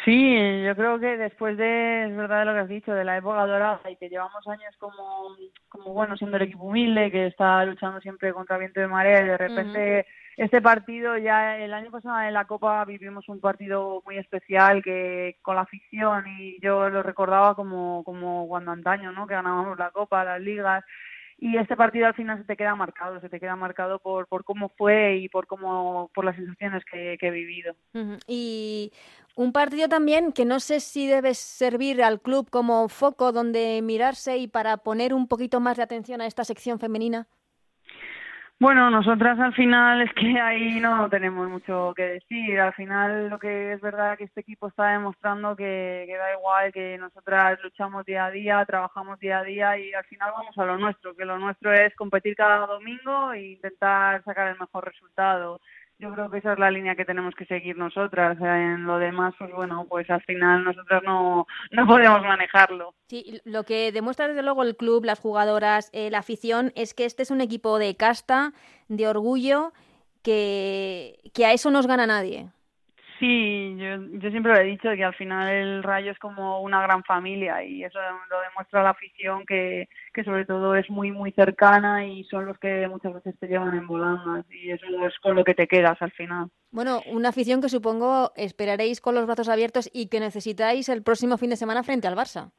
Sí, 0.04 0.62
yo 0.64 0.76
creo 0.76 1.00
que 1.00 1.16
después 1.16 1.56
de, 1.58 2.04
es 2.04 2.16
verdad 2.16 2.46
lo 2.46 2.52
que 2.52 2.60
has 2.60 2.68
dicho, 2.68 2.92
de 2.92 3.04
la 3.04 3.16
época 3.16 3.44
dorada 3.44 3.80
y 3.90 3.96
que 3.96 4.08
llevamos 4.08 4.46
años 4.46 4.72
como, 4.78 5.36
como 5.68 5.92
bueno, 5.94 6.16
siendo 6.16 6.36
el 6.36 6.44
equipo 6.44 6.62
humilde, 6.62 7.10
que 7.10 7.26
está 7.26 7.64
luchando 7.64 7.98
siempre 8.00 8.32
contra 8.32 8.56
viento 8.56 8.78
de 8.78 8.86
marea 8.86 9.22
y 9.22 9.26
de 9.26 9.36
repente 9.36 10.06
este 10.40 10.62
partido 10.62 11.18
ya 11.18 11.58
el 11.58 11.74
año 11.74 11.90
pasado 11.90 12.18
en 12.22 12.32
la 12.32 12.46
Copa 12.46 12.82
vivimos 12.86 13.28
un 13.28 13.40
partido 13.40 14.02
muy 14.06 14.16
especial 14.16 14.82
que 14.82 15.36
con 15.42 15.56
la 15.56 15.62
afición 15.62 16.24
y 16.38 16.58
yo 16.62 16.88
lo 16.88 17.02
recordaba 17.02 17.54
como, 17.54 18.02
como 18.04 18.48
cuando 18.48 18.70
antaño, 18.70 19.12
¿no? 19.12 19.26
Que 19.26 19.34
ganábamos 19.34 19.78
la 19.78 19.90
Copa, 19.90 20.24
las 20.24 20.40
ligas 20.40 20.82
y 21.38 21.58
este 21.58 21.76
partido 21.76 22.06
al 22.06 22.14
final 22.14 22.38
se 22.38 22.44
te 22.44 22.56
queda 22.56 22.74
marcado, 22.74 23.20
se 23.20 23.28
te 23.28 23.38
queda 23.38 23.54
marcado 23.54 23.98
por, 23.98 24.28
por 24.28 24.44
cómo 24.44 24.70
fue 24.70 25.18
y 25.18 25.28
por 25.28 25.46
cómo 25.46 26.10
por 26.14 26.24
las 26.24 26.36
sensaciones 26.36 26.84
que, 26.90 27.18
he 27.20 27.30
vivido. 27.30 27.74
Y 28.26 28.92
un 29.34 29.52
partido 29.52 29.88
también 29.88 30.32
que 30.32 30.46
no 30.46 30.58
sé 30.58 30.80
si 30.80 31.06
debe 31.06 31.34
servir 31.34 32.02
al 32.02 32.20
club 32.22 32.48
como 32.48 32.88
foco 32.88 33.32
donde 33.32 33.80
mirarse 33.82 34.38
y 34.38 34.48
para 34.48 34.78
poner 34.78 35.12
un 35.12 35.28
poquito 35.28 35.60
más 35.60 35.76
de 35.76 35.82
atención 35.82 36.22
a 36.22 36.26
esta 36.26 36.44
sección 36.44 36.78
femenina. 36.78 37.26
Bueno, 38.60 38.90
nosotras 38.90 39.40
al 39.40 39.54
final 39.54 40.02
es 40.02 40.12
que 40.12 40.38
ahí 40.38 40.80
no 40.80 41.08
tenemos 41.08 41.48
mucho 41.48 41.94
que 41.96 42.02
decir. 42.20 42.60
Al 42.60 42.74
final 42.74 43.30
lo 43.30 43.38
que 43.38 43.72
es 43.72 43.80
verdad 43.80 44.18
que 44.18 44.24
este 44.24 44.42
equipo 44.42 44.68
está 44.68 44.88
demostrando 44.88 45.56
que, 45.56 46.06
da 46.06 46.32
igual, 46.34 46.70
que 46.70 46.98
nosotras 46.98 47.58
luchamos 47.62 48.04
día 48.04 48.26
a 48.26 48.30
día, 48.30 48.62
trabajamos 48.66 49.18
día 49.18 49.38
a 49.38 49.44
día 49.44 49.78
y 49.78 49.94
al 49.94 50.04
final 50.04 50.32
vamos 50.36 50.58
a 50.58 50.66
lo 50.66 50.76
nuestro, 50.76 51.16
que 51.16 51.24
lo 51.24 51.38
nuestro 51.38 51.72
es 51.72 51.94
competir 51.94 52.36
cada 52.36 52.66
domingo 52.66 53.32
e 53.32 53.52
intentar 53.52 54.22
sacar 54.24 54.48
el 54.48 54.60
mejor 54.60 54.84
resultado 54.84 55.58
yo 56.00 56.12
creo 56.12 56.30
que 56.30 56.38
esa 56.38 56.54
es 56.54 56.58
la 56.58 56.70
línea 56.70 56.96
que 56.96 57.04
tenemos 57.04 57.34
que 57.34 57.44
seguir 57.44 57.76
nosotras. 57.76 58.38
En 58.40 58.84
lo 58.84 58.98
demás, 58.98 59.34
pues 59.38 59.52
bueno, 59.52 59.86
pues 59.88 60.08
al 60.10 60.22
final 60.22 60.64
nosotras 60.64 61.02
no, 61.04 61.46
no 61.70 61.86
podemos 61.86 62.22
manejarlo. 62.22 62.94
Sí, 63.08 63.40
lo 63.44 63.64
que 63.64 63.92
demuestra 63.92 64.28
desde 64.28 64.42
luego 64.42 64.62
el 64.62 64.76
club, 64.76 65.04
las 65.04 65.20
jugadoras, 65.20 65.90
eh, 65.92 66.10
la 66.10 66.18
afición, 66.18 66.72
es 66.74 66.94
que 66.94 67.04
este 67.04 67.22
es 67.22 67.30
un 67.30 67.40
equipo 67.40 67.78
de 67.78 67.96
casta, 67.96 68.52
de 68.88 69.06
orgullo, 69.06 69.72
que, 70.22 71.18
que 71.34 71.46
a 71.46 71.52
eso 71.52 71.70
nos 71.70 71.86
gana 71.86 72.06
nadie. 72.06 72.48
Sí, 73.20 73.76
yo, 73.76 73.98
yo 74.18 74.30
siempre 74.30 74.54
lo 74.54 74.58
he 74.58 74.64
dicho 74.64 74.88
que 74.96 75.04
al 75.04 75.14
final 75.14 75.46
el 75.46 75.82
Rayo 75.82 76.10
es 76.10 76.18
como 76.18 76.62
una 76.62 76.80
gran 76.80 77.04
familia 77.04 77.62
y 77.62 77.84
eso 77.84 77.98
lo 78.30 78.40
demuestra 78.40 78.82
la 78.82 78.90
afición 78.90 79.44
que, 79.44 79.90
que 80.14 80.24
sobre 80.24 80.46
todo 80.46 80.74
es 80.74 80.88
muy 80.88 81.12
muy 81.12 81.30
cercana 81.32 82.06
y 82.06 82.24
son 82.24 82.46
los 82.46 82.58
que 82.58 82.88
muchas 82.88 83.12
veces 83.12 83.38
te 83.38 83.46
llevan 83.46 83.76
en 83.76 83.86
volandas 83.86 84.46
y 84.50 84.70
eso 84.70 84.86
es 85.06 85.18
con 85.18 85.36
lo 85.36 85.44
que 85.44 85.54
te 85.54 85.66
quedas 85.66 86.00
al 86.00 86.12
final. 86.12 86.48
Bueno, 86.70 87.02
una 87.12 87.28
afición 87.28 87.60
que 87.60 87.68
supongo 87.68 88.32
esperaréis 88.36 89.02
con 89.02 89.14
los 89.14 89.26
brazos 89.26 89.50
abiertos 89.50 89.90
y 89.92 90.08
que 90.08 90.18
necesitáis 90.18 90.88
el 90.88 91.02
próximo 91.02 91.36
fin 91.36 91.50
de 91.50 91.56
semana 91.56 91.82
frente 91.82 92.08
al 92.08 92.16
Barça. 92.16 92.52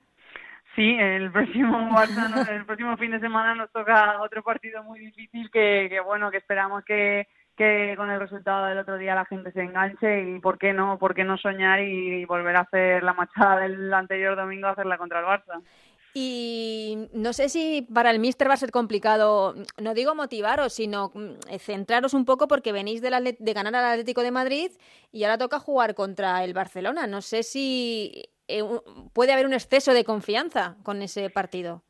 Sí, 0.75 0.96
el 1.00 1.32
próximo 1.32 1.89
Barça, 1.89 2.48
el 2.51 2.65
próximo 2.68 2.96
fin 2.98 3.10
de 3.10 3.20
semana 3.20 3.56
nos 3.56 3.72
toca 3.72 4.22
otro 4.22 4.44
partido 4.44 4.84
muy 4.84 5.00
difícil 5.00 5.50
que, 5.50 5.88
que 5.89 6.00
bueno, 6.01 6.30
que 6.30 6.38
esperamos 6.38 6.86
que 6.86 7.27
que 7.55 7.93
con 7.98 8.10
el 8.10 8.20
resultado 8.20 8.65
del 8.65 8.79
otro 8.79 8.98
día 8.98 9.15
la 9.15 9.25
gente 9.25 9.51
se 9.51 9.62
enganche 9.62 10.29
y 10.29 10.39
por 10.39 10.58
qué 10.58 10.74
no, 10.74 10.98
por 10.98 11.13
qué 11.13 11.24
no 11.24 11.38
soñar 11.38 11.81
y, 11.81 12.25
volver 12.25 12.55
a 12.55 12.62
hacer 12.62 13.03
la 13.03 13.13
machada 13.13 13.62
del 13.62 13.93
anterior 13.93 14.36
domingo, 14.36 14.67
hacerla 14.67 14.98
contra 14.98 15.20
el 15.20 15.25
Barça. 15.25 15.62
Y 16.13 17.08
no 17.13 17.31
sé 17.31 17.48
si 17.48 17.88
para 17.93 18.12
el 18.12 18.20
Mister 18.20 18.50
va 18.50 18.55
a 18.55 18.58
ser 18.58 18.72
complicado, 18.72 19.55
no 19.81 19.93
digo 19.93 20.13
motivaros, 20.13 20.74
sino 20.74 21.12
mm, 21.13 21.58
centraros 21.60 22.13
un 22.13 22.25
poco 22.25 22.48
porque 22.48 22.74
venís 22.74 23.01
de, 23.01 23.38
de 23.39 23.53
ganar 23.53 23.75
al 23.75 23.86
Atlético 23.86 24.22
de 24.22 24.31
Madrid 24.31 24.72
y 25.12 25.24
ahora 25.24 25.38
toca 25.38 25.60
jugar 25.60 25.96
contra 25.96 26.43
el 26.43 26.53
Barcelona. 26.53 27.08
No 27.08 27.22
sé 27.22 27.43
si 27.43 28.25
eh, 28.48 28.63
puede 29.13 29.31
haber 29.31 29.46
un 29.46 29.53
exceso 29.53 29.93
de 29.93 30.03
confianza 30.03 30.75
con 30.84 31.01
ese 31.01 31.29
partido. 31.29 31.84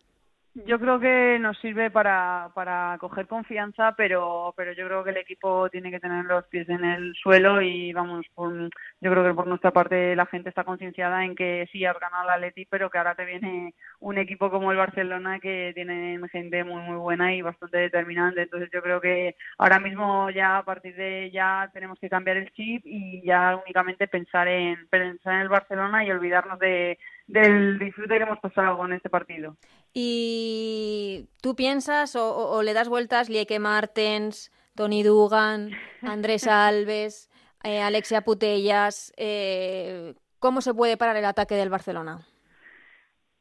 Yo 0.53 0.77
creo 0.79 0.99
que 0.99 1.37
nos 1.39 1.57
sirve 1.59 1.89
para, 1.91 2.51
para 2.53 2.97
coger 2.99 3.25
confianza, 3.25 3.93
pero, 3.95 4.53
pero 4.57 4.73
yo 4.73 4.85
creo 4.85 5.01
que 5.01 5.11
el 5.11 5.17
equipo 5.17 5.69
tiene 5.69 5.91
que 5.91 6.01
tener 6.01 6.25
los 6.25 6.45
pies 6.47 6.67
en 6.67 6.83
el 6.83 7.15
suelo 7.15 7.61
y 7.61 7.93
vamos, 7.93 8.25
por, 8.35 8.51
yo 8.99 9.11
creo 9.11 9.23
que 9.23 9.33
por 9.33 9.47
nuestra 9.47 9.71
parte 9.71 10.13
la 10.13 10.25
gente 10.25 10.49
está 10.49 10.65
concienciada 10.65 11.23
en 11.23 11.35
que 11.35 11.69
sí 11.71 11.85
has 11.85 11.97
ganado 11.97 12.25
la 12.25 12.33
Atleti, 12.33 12.65
pero 12.65 12.89
que 12.89 12.97
ahora 12.97 13.15
te 13.15 13.23
viene 13.23 13.73
un 14.01 14.17
equipo 14.17 14.51
como 14.51 14.71
el 14.71 14.77
Barcelona 14.77 15.39
que 15.39 15.71
tiene 15.73 16.19
gente 16.29 16.65
muy 16.65 16.81
muy 16.81 16.97
buena 16.97 17.33
y 17.33 17.41
bastante 17.41 17.77
determinante. 17.77 18.41
Entonces 18.41 18.69
yo 18.73 18.81
creo 18.81 18.99
que 18.99 19.37
ahora 19.57 19.79
mismo 19.79 20.29
ya 20.31 20.57
a 20.57 20.65
partir 20.65 20.97
de 20.97 21.31
ya 21.31 21.69
tenemos 21.73 21.97
que 21.97 22.09
cambiar 22.09 22.35
el 22.35 22.51
chip 22.51 22.81
y 22.85 23.21
ya 23.25 23.55
únicamente 23.55 24.05
pensar 24.09 24.49
en 24.49 24.85
pensar 24.89 25.35
en 25.35 25.41
el 25.41 25.49
Barcelona 25.49 26.03
y 26.03 26.11
olvidarnos 26.11 26.59
de 26.59 26.99
del 27.31 27.79
disfrute 27.79 28.17
que 28.17 28.23
hemos 28.23 28.39
pasado 28.39 28.77
con 28.77 28.91
este 28.91 29.09
partido. 29.09 29.55
¿Y 29.93 31.29
tú 31.41 31.55
piensas 31.55 32.15
o, 32.15 32.61
le 32.61 32.73
das 32.73 32.89
vueltas 32.89 33.29
Lieke 33.29 33.59
Martens, 33.59 34.51
Tony 34.75 35.03
Dugan, 35.03 35.71
Andrés 36.01 36.47
Alves, 36.47 37.29
eh, 37.63 37.81
Alexia 37.81 38.21
Putellas? 38.21 39.13
Eh, 39.17 40.13
¿Cómo 40.39 40.61
se 40.61 40.73
puede 40.73 40.97
parar 40.97 41.15
el 41.15 41.25
ataque 41.25 41.55
del 41.55 41.69
Barcelona? 41.69 42.19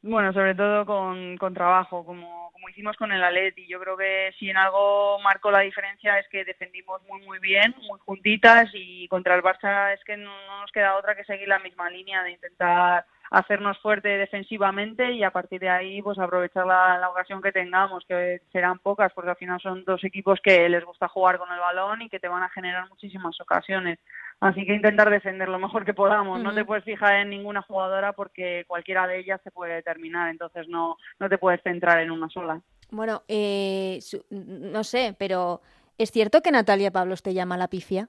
Bueno, 0.02 0.32
sobre 0.32 0.54
todo 0.54 0.86
con, 0.86 1.36
con 1.36 1.52
trabajo, 1.52 2.04
como, 2.04 2.50
como 2.52 2.68
hicimos 2.68 2.96
con 2.96 3.10
el 3.12 3.22
Atleti. 3.22 3.66
Yo 3.66 3.80
creo 3.80 3.96
que 3.96 4.32
si 4.38 4.48
en 4.48 4.56
algo 4.56 5.18
marcó 5.18 5.50
la 5.50 5.60
diferencia 5.60 6.18
es 6.18 6.28
que 6.28 6.44
defendimos 6.44 7.02
muy, 7.08 7.20
muy 7.22 7.38
bien, 7.38 7.74
muy 7.88 7.98
juntitas 8.00 8.70
y 8.72 9.08
contra 9.08 9.34
el 9.34 9.42
Barça 9.42 9.92
es 9.92 10.00
que 10.04 10.16
no, 10.16 10.30
no 10.46 10.60
nos 10.60 10.72
queda 10.72 10.96
otra 10.96 11.16
que 11.16 11.24
seguir 11.24 11.48
la 11.48 11.58
misma 11.58 11.90
línea 11.90 12.22
de 12.22 12.30
intentar 12.30 13.04
hacernos 13.30 13.78
fuerte 13.78 14.08
defensivamente 14.08 15.12
y 15.12 15.22
a 15.22 15.30
partir 15.30 15.60
de 15.60 15.68
ahí 15.68 16.02
pues 16.02 16.18
aprovechar 16.18 16.66
la, 16.66 16.98
la, 16.98 17.08
ocasión 17.10 17.40
que 17.40 17.52
tengamos, 17.52 18.04
que 18.06 18.42
serán 18.52 18.80
pocas 18.80 19.12
porque 19.12 19.30
al 19.30 19.36
final 19.36 19.60
son 19.60 19.84
dos 19.84 20.02
equipos 20.02 20.40
que 20.42 20.68
les 20.68 20.84
gusta 20.84 21.08
jugar 21.08 21.38
con 21.38 21.50
el 21.52 21.60
balón 21.60 22.02
y 22.02 22.08
que 22.08 22.18
te 22.18 22.28
van 22.28 22.42
a 22.42 22.48
generar 22.48 22.88
muchísimas 22.88 23.40
ocasiones. 23.40 24.00
Así 24.40 24.66
que 24.66 24.74
intentar 24.74 25.10
defender 25.10 25.48
lo 25.48 25.58
mejor 25.58 25.84
que 25.84 25.94
podamos. 25.94 26.38
Uh 26.38 26.42
-huh. 26.42 26.44
No 26.44 26.54
te 26.54 26.64
puedes 26.64 26.84
fijar 26.84 27.16
en 27.16 27.30
ninguna 27.30 27.62
jugadora 27.62 28.12
porque 28.14 28.64
cualquiera 28.66 29.06
de 29.06 29.20
ellas 29.20 29.40
se 29.44 29.50
puede 29.52 29.74
determinar, 29.74 30.28
entonces 30.28 30.66
no, 30.68 30.96
no 31.20 31.28
te 31.28 31.38
puedes 31.38 31.62
centrar 31.62 32.00
en 32.00 32.10
una 32.10 32.28
sola. 32.30 32.60
Bueno, 32.90 33.22
eh, 33.28 34.00
no 34.30 34.82
sé, 34.82 35.14
pero 35.16 35.60
¿es 35.98 36.10
cierto 36.10 36.40
que 36.40 36.50
Natalia 36.50 36.90
Pablos 36.90 37.22
te 37.22 37.34
llama 37.34 37.56
la 37.56 37.68
pifia? 37.68 38.08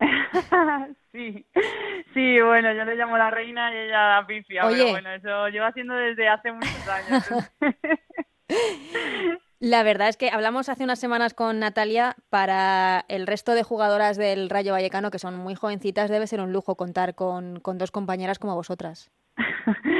sí, 1.18 1.46
sí, 2.14 2.40
bueno, 2.40 2.72
yo 2.72 2.84
le 2.84 2.94
llamo 2.94 3.18
la 3.18 3.30
reina 3.30 3.72
y 3.72 3.78
ella 3.78 4.20
la 4.20 4.26
pifia, 4.26 4.66
Oye. 4.66 4.76
pero 4.76 4.90
bueno, 4.90 5.10
eso 5.12 5.48
llevo 5.48 5.66
haciendo 5.66 5.94
desde 5.94 6.28
hace 6.28 6.52
muchos 6.52 6.88
años. 6.88 7.28
La 9.60 9.82
verdad 9.82 10.08
es 10.08 10.16
que 10.16 10.30
hablamos 10.30 10.68
hace 10.68 10.84
unas 10.84 11.00
semanas 11.00 11.34
con 11.34 11.58
Natalia 11.58 12.14
para 12.30 13.04
el 13.08 13.26
resto 13.26 13.54
de 13.54 13.64
jugadoras 13.64 14.16
del 14.16 14.48
Rayo 14.50 14.70
Vallecano, 14.72 15.10
que 15.10 15.18
son 15.18 15.34
muy 15.34 15.56
jovencitas, 15.56 16.10
debe 16.10 16.28
ser 16.28 16.40
un 16.40 16.52
lujo 16.52 16.76
contar 16.76 17.16
con, 17.16 17.58
con 17.58 17.76
dos 17.76 17.90
compañeras 17.90 18.38
como 18.38 18.54
vosotras. 18.54 19.10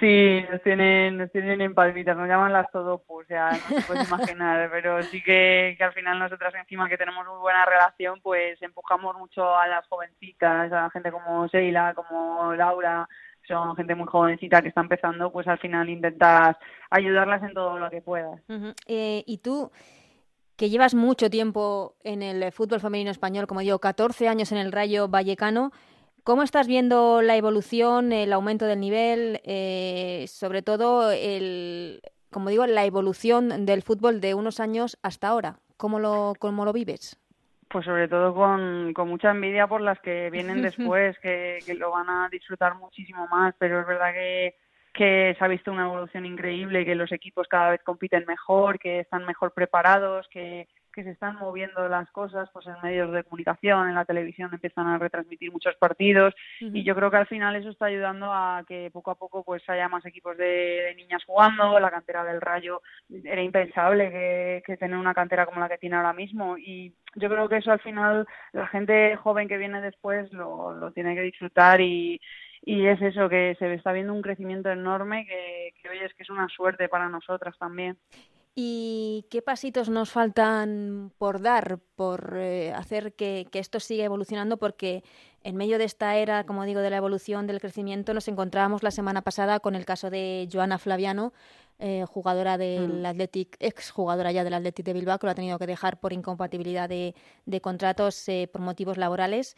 Sí, 0.00 0.44
nos 0.50 0.62
tienen, 0.62 1.18
nos 1.18 1.32
tienen 1.32 1.60
en 1.60 1.74
palmitas, 1.74 2.16
nos 2.16 2.28
llaman 2.28 2.52
las 2.52 2.70
todopus, 2.70 3.26
sea, 3.26 3.50
no 3.50 3.76
te 3.76 3.82
puedes 3.82 4.08
imaginar, 4.08 4.68
pero 4.72 5.02
sí 5.02 5.22
que, 5.22 5.74
que 5.76 5.84
al 5.84 5.92
final 5.92 6.18
nosotras 6.18 6.54
encima 6.54 6.88
que 6.88 6.96
tenemos 6.96 7.26
muy 7.26 7.38
buena 7.38 7.64
relación, 7.64 8.20
pues 8.22 8.60
empujamos 8.62 9.16
mucho 9.16 9.56
a 9.56 9.66
las 9.66 9.86
jovencitas, 9.88 10.72
a 10.72 10.90
gente 10.90 11.10
como 11.10 11.46
Sheila, 11.46 11.94
como 11.94 12.54
Laura, 12.54 13.08
son 13.46 13.74
gente 13.76 13.94
muy 13.94 14.06
jovencita 14.06 14.62
que 14.62 14.68
está 14.68 14.82
empezando, 14.82 15.32
pues 15.32 15.48
al 15.48 15.58
final 15.58 15.88
intentas 15.88 16.56
ayudarlas 16.90 17.42
en 17.42 17.54
todo 17.54 17.78
lo 17.78 17.90
que 17.90 18.02
puedas. 18.02 18.40
Eh, 18.86 19.24
y 19.26 19.38
tú, 19.38 19.70
que 20.56 20.70
llevas 20.70 20.94
mucho 20.94 21.30
tiempo 21.30 21.96
en 22.04 22.22
el 22.22 22.52
fútbol 22.52 22.80
femenino 22.80 23.10
español, 23.10 23.46
como 23.46 23.60
digo, 23.60 23.78
14 23.78 24.28
años 24.28 24.52
en 24.52 24.58
el 24.58 24.70
Rayo 24.70 25.08
Vallecano, 25.08 25.72
¿cómo 26.28 26.42
estás 26.42 26.68
viendo 26.68 27.22
la 27.22 27.36
evolución, 27.36 28.12
el 28.12 28.34
aumento 28.34 28.66
del 28.66 28.80
nivel, 28.80 29.40
eh, 29.44 30.26
sobre 30.28 30.60
todo, 30.60 31.10
el, 31.10 32.02
como 32.30 32.50
digo, 32.50 32.66
la 32.66 32.84
evolución 32.84 33.64
del 33.64 33.80
fútbol 33.80 34.20
de 34.20 34.34
unos 34.34 34.60
años 34.60 34.98
hasta 35.02 35.28
ahora? 35.28 35.56
¿Cómo 35.78 35.98
lo, 35.98 36.34
cómo 36.38 36.66
lo 36.66 36.74
vives? 36.74 37.18
pues 37.70 37.84
sobre 37.84 38.08
todo 38.08 38.34
con, 38.34 38.94
con 38.94 39.08
mucha 39.08 39.30
envidia 39.30 39.66
por 39.66 39.80
las 39.80 39.98
que 40.00 40.28
vienen 40.30 40.60
después, 40.70 41.18
que, 41.20 41.60
que 41.64 41.74
lo 41.74 41.92
van 41.92 42.10
a 42.10 42.28
disfrutar 42.30 42.74
muchísimo 42.74 43.26
más, 43.28 43.54
pero 43.58 43.80
es 43.80 43.86
verdad 43.86 44.12
que, 44.12 44.54
que 44.92 45.34
se 45.38 45.44
ha 45.44 45.48
visto 45.48 45.72
una 45.72 45.86
evolución 45.86 46.26
increíble, 46.26 46.84
que 46.84 46.94
los 46.94 47.10
equipos 47.10 47.48
cada 47.48 47.70
vez 47.70 47.82
compiten 47.82 48.26
mejor, 48.26 48.78
que 48.78 49.00
están 49.00 49.24
mejor 49.24 49.52
preparados, 49.54 50.28
que, 50.28 50.68
que 50.98 51.04
se 51.04 51.10
están 51.12 51.36
moviendo 51.36 51.88
las 51.88 52.10
cosas 52.10 52.50
pues 52.52 52.66
en 52.66 52.74
medios 52.82 53.12
de 53.12 53.22
comunicación, 53.22 53.88
en 53.88 53.94
la 53.94 54.04
televisión 54.04 54.50
empiezan 54.52 54.88
a 54.88 54.98
retransmitir 54.98 55.52
muchos 55.52 55.76
partidos 55.76 56.34
uh 56.60 56.64
-huh. 56.64 56.76
y 56.76 56.82
yo 56.82 56.96
creo 56.96 57.08
que 57.08 57.18
al 57.18 57.28
final 57.28 57.54
eso 57.54 57.70
está 57.70 57.86
ayudando 57.86 58.32
a 58.32 58.64
que 58.66 58.90
poco 58.92 59.12
a 59.12 59.14
poco 59.14 59.44
pues 59.44 59.62
haya 59.68 59.88
más 59.88 60.04
equipos 60.06 60.36
de, 60.36 60.44
de 60.44 60.94
niñas 60.96 61.22
jugando, 61.24 61.78
la 61.78 61.92
cantera 61.92 62.24
del 62.24 62.40
Rayo 62.40 62.82
era 63.08 63.40
impensable 63.40 64.10
que, 64.10 64.62
que, 64.66 64.76
tener 64.76 64.98
una 64.98 65.14
cantera 65.14 65.46
como 65.46 65.60
la 65.60 65.68
que 65.68 65.78
tiene 65.78 65.94
ahora 65.94 66.12
mismo 66.12 66.58
y 66.58 66.92
yo 67.14 67.28
creo 67.28 67.48
que 67.48 67.58
eso 67.58 67.70
al 67.70 67.80
final 67.80 68.26
la 68.52 68.66
gente 68.66 69.14
joven 69.14 69.46
que 69.46 69.56
viene 69.56 69.80
después 69.80 70.32
lo, 70.32 70.72
lo 70.74 70.90
tiene 70.90 71.14
que 71.14 71.22
disfrutar 71.22 71.80
y, 71.80 72.20
y 72.62 72.86
es 72.86 73.00
eso 73.00 73.28
que 73.28 73.54
se 73.60 73.72
está 73.72 73.92
viendo 73.92 74.12
un 74.12 74.22
crecimiento 74.22 74.68
enorme 74.68 75.26
que, 75.26 75.74
que 75.80 75.90
hoy 75.90 75.98
es 75.98 76.12
que 76.14 76.24
es 76.24 76.30
una 76.30 76.48
suerte 76.48 76.88
para 76.88 77.08
nosotras 77.08 77.56
también. 77.56 77.96
¿Y 78.60 79.24
qué 79.30 79.40
pasitos 79.40 79.88
nos 79.88 80.10
faltan 80.10 81.12
por 81.16 81.40
dar, 81.40 81.78
por 81.94 82.34
eh, 82.38 82.72
hacer 82.72 83.14
que, 83.14 83.46
que, 83.52 83.60
esto 83.60 83.78
siga 83.78 84.04
evolucionando? 84.04 84.56
Porque 84.56 85.04
en 85.44 85.54
medio 85.54 85.78
de 85.78 85.84
esta 85.84 86.16
era, 86.16 86.42
como 86.42 86.64
digo, 86.64 86.80
de 86.80 86.90
la 86.90 86.96
evolución, 86.96 87.46
del 87.46 87.60
crecimiento, 87.60 88.14
nos 88.14 88.26
encontrábamos 88.26 88.82
la 88.82 88.90
semana 88.90 89.22
pasada 89.22 89.60
con 89.60 89.76
el 89.76 89.84
caso 89.84 90.10
de 90.10 90.48
Joana 90.52 90.78
Flaviano, 90.78 91.32
eh, 91.78 92.04
jugadora 92.08 92.58
del 92.58 93.02
mm. 93.02 93.06
Athletic, 93.06 93.56
ex 93.60 93.92
jugadora 93.92 94.32
ya 94.32 94.42
del 94.42 94.54
Athletic 94.54 94.84
de 94.84 94.92
Bilbao, 94.92 95.20
que 95.20 95.28
lo 95.28 95.30
ha 95.30 95.36
tenido 95.36 95.56
que 95.60 95.68
dejar 95.68 96.00
por 96.00 96.12
incompatibilidad 96.12 96.88
de, 96.88 97.14
de 97.46 97.60
contratos 97.60 98.28
eh, 98.28 98.50
por 98.52 98.60
motivos 98.60 98.96
laborales. 98.96 99.56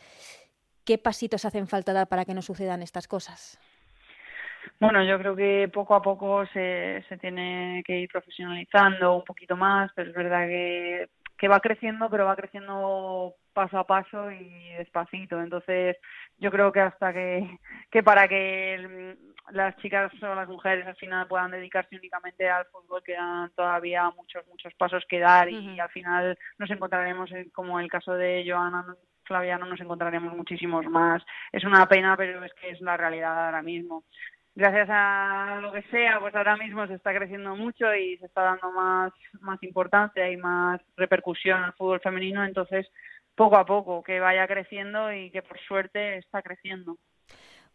¿Qué 0.84 0.98
pasitos 0.98 1.46
hacen 1.46 1.68
falta 1.68 1.94
dar 1.94 2.06
para 2.06 2.26
que 2.26 2.34
no 2.34 2.42
sucedan 2.42 2.82
estas 2.82 3.08
cosas? 3.08 3.58
Bueno, 4.78 5.02
yo 5.04 5.18
creo 5.18 5.36
que 5.36 5.70
poco 5.72 5.94
a 5.94 6.02
poco 6.02 6.46
se, 6.46 7.04
se 7.08 7.16
tiene 7.18 7.82
que 7.84 7.98
ir 8.00 8.08
profesionalizando 8.08 9.16
un 9.16 9.24
poquito 9.24 9.56
más, 9.56 9.90
pero 9.94 10.10
es 10.10 10.16
verdad 10.16 10.46
que, 10.46 11.08
que 11.36 11.48
va 11.48 11.60
creciendo, 11.60 12.08
pero 12.10 12.26
va 12.26 12.36
creciendo 12.36 13.34
paso 13.52 13.78
a 13.78 13.86
paso 13.86 14.30
y 14.30 14.72
despacito. 14.78 15.40
Entonces, 15.40 15.96
yo 16.38 16.50
creo 16.50 16.72
que 16.72 16.80
hasta 16.80 17.12
que, 17.12 17.58
que 17.90 18.02
para 18.02 18.28
que 18.28 18.74
el, 18.74 19.18
las 19.52 19.76
chicas 19.78 20.12
o 20.22 20.34
las 20.34 20.48
mujeres 20.48 20.86
al 20.86 20.96
final 20.96 21.26
puedan 21.26 21.50
dedicarse 21.50 21.96
únicamente 21.96 22.48
al 22.48 22.66
fútbol 22.66 23.02
quedan 23.02 23.50
todavía 23.56 24.10
muchos, 24.10 24.46
muchos 24.48 24.72
pasos 24.74 25.04
que 25.08 25.18
dar 25.18 25.48
y, 25.48 25.56
uh 25.56 25.60
-huh. 25.60 25.82
al 25.82 25.90
final 25.90 26.38
nos 26.58 26.70
encontraremos, 26.70 27.30
en, 27.32 27.50
como 27.50 27.80
el 27.80 27.90
caso 27.90 28.14
de 28.14 28.44
Joana 28.46 28.84
Flaviano, 29.24 29.66
nos 29.66 29.80
encontraremos 29.80 30.36
muchísimos 30.36 30.86
más. 30.86 31.22
Es 31.52 31.64
una 31.64 31.86
pena, 31.86 32.16
pero 32.16 32.44
es 32.44 32.52
que 32.54 32.70
es 32.70 32.80
la 32.80 32.96
realidad 32.96 33.46
ahora 33.46 33.62
mismo 33.62 34.04
gracias 34.60 34.88
a 34.90 35.58
lo 35.62 35.72
que 35.72 35.82
sea, 35.90 36.20
pues 36.20 36.34
ahora 36.34 36.56
mismo 36.56 36.86
se 36.86 36.94
está 36.94 37.14
creciendo 37.14 37.56
mucho 37.56 37.94
y 37.94 38.18
se 38.18 38.26
está 38.26 38.42
dando 38.42 38.70
más, 38.72 39.12
más 39.40 39.60
importancia 39.62 40.30
y 40.30 40.36
más 40.36 40.80
repercusión 40.96 41.62
al 41.62 41.72
fútbol 41.72 42.00
femenino, 42.00 42.44
entonces 42.44 42.86
poco 43.34 43.56
a 43.56 43.64
poco 43.64 44.02
que 44.02 44.20
vaya 44.20 44.46
creciendo 44.46 45.12
y 45.12 45.30
que 45.30 45.42
por 45.42 45.58
suerte 45.60 46.18
está 46.18 46.42
creciendo. 46.42 46.98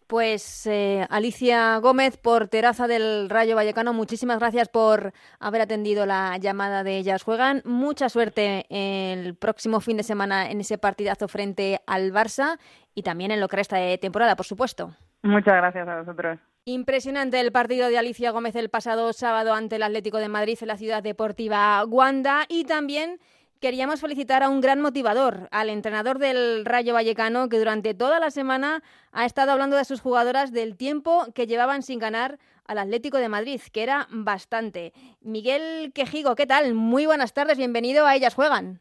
Pues 0.05 0.67
eh, 0.67 1.07
Alicia 1.09 1.77
Gómez, 1.79 2.17
porteraza 2.17 2.87
del 2.87 3.31
Rayo 3.31 3.55
Vallecano, 3.55 3.91
muchísimas 3.91 4.37
gracias 4.37 4.69
por 4.69 5.11
haber 5.39 5.61
atendido 5.61 6.05
la 6.05 6.37
llamada 6.37 6.83
de 6.83 6.97
Ellas 6.97 7.23
Juegan. 7.23 7.63
Mucha 7.65 8.09
suerte 8.09 8.67
el 8.69 9.35
próximo 9.35 9.79
fin 9.79 9.97
de 9.97 10.03
semana 10.03 10.51
en 10.51 10.59
ese 10.59 10.77
partidazo 10.77 11.27
frente 11.27 11.79
al 11.87 12.11
Barça 12.11 12.59
y 12.93 13.01
también 13.01 13.31
en 13.31 13.41
lo 13.41 13.47
que 13.47 13.57
resta 13.57 13.77
de 13.77 13.97
temporada, 13.97 14.35
por 14.35 14.45
supuesto. 14.45 14.91
Muchas 15.23 15.55
gracias 15.55 15.87
a 15.87 16.01
vosotros. 16.01 16.37
Impresionante 16.67 17.39
el 17.39 17.51
partido 17.51 17.89
de 17.89 17.99
Alicia 17.99 18.31
Gómez 18.31 18.55
el 18.55 18.69
pasado 18.69 19.13
sábado 19.13 19.53
ante 19.53 19.75
el 19.75 19.83
Atlético 19.83 20.17
de 20.17 20.29
Madrid 20.29 20.57
en 20.59 20.67
la 20.67 20.77
ciudad 20.77 21.03
deportiva 21.03 21.79
Guanda 21.83 22.45
y 22.49 22.63
también 22.63 23.19
queríamos 23.61 24.01
felicitar 24.01 24.41
a 24.41 24.49
un 24.49 24.61
gran 24.61 24.81
motivador, 24.81 25.47
al 25.51 25.69
entrenador 25.69 26.17
del 26.17 26.65
Rayo 26.65 26.95
Vallecano 26.95 27.49
que 27.49 27.59
durante 27.59 27.93
toda 27.93 28.19
la 28.19 28.31
semana 28.31 28.81
ha 29.11 29.25
estado 29.25 29.51
hablando 29.51 29.77
de 29.77 29.85
sus 29.85 30.01
jugadoras 30.01 30.51
del 30.51 30.75
tiempo 30.75 31.27
que 31.35 31.45
llevaban 31.45 31.83
sin 31.83 31.99
ganar 31.99 32.39
al 32.65 32.79
Atlético 32.79 33.19
de 33.19 33.29
Madrid, 33.29 33.61
que 33.71 33.83
era 33.83 34.07
bastante. 34.09 34.91
Miguel 35.21 35.91
Quejigo, 35.93 36.35
¿qué 36.35 36.47
tal? 36.47 36.73
Muy 36.73 37.05
buenas 37.05 37.35
tardes, 37.35 37.59
bienvenido 37.59 38.07
a 38.07 38.15
Ellas 38.15 38.33
Juegan. 38.33 38.79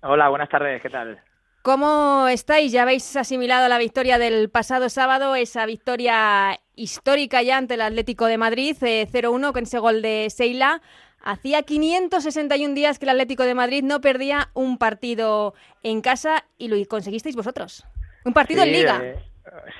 Hola, 0.00 0.30
buenas 0.30 0.48
tardes, 0.48 0.80
¿qué 0.80 0.88
tal? 0.88 1.20
¿Cómo 1.66 2.28
estáis? 2.28 2.70
Ya 2.70 2.82
habéis 2.82 3.16
asimilado 3.16 3.68
la 3.68 3.78
victoria 3.78 4.18
del 4.18 4.48
pasado 4.50 4.88
sábado, 4.88 5.34
esa 5.34 5.66
victoria 5.66 6.60
histórica 6.76 7.42
ya 7.42 7.58
ante 7.58 7.74
el 7.74 7.80
Atlético 7.80 8.26
de 8.26 8.38
Madrid, 8.38 8.76
eh, 8.82 9.04
0-1 9.10 9.52
con 9.52 9.64
ese 9.64 9.80
gol 9.80 10.00
de 10.00 10.30
Seila. 10.30 10.80
Hacía 11.20 11.62
561 11.62 12.72
días 12.72 13.00
que 13.00 13.06
el 13.06 13.08
Atlético 13.08 13.42
de 13.42 13.56
Madrid 13.56 13.82
no 13.82 14.00
perdía 14.00 14.46
un 14.54 14.78
partido 14.78 15.54
en 15.82 16.02
casa 16.02 16.44
y 16.56 16.68
lo 16.68 16.76
conseguisteis 16.86 17.34
vosotros. 17.34 17.84
Un 18.24 18.32
partido 18.32 18.62
sí, 18.62 18.68
en 18.68 18.72
Liga. 18.72 19.00
Eh, 19.02 19.16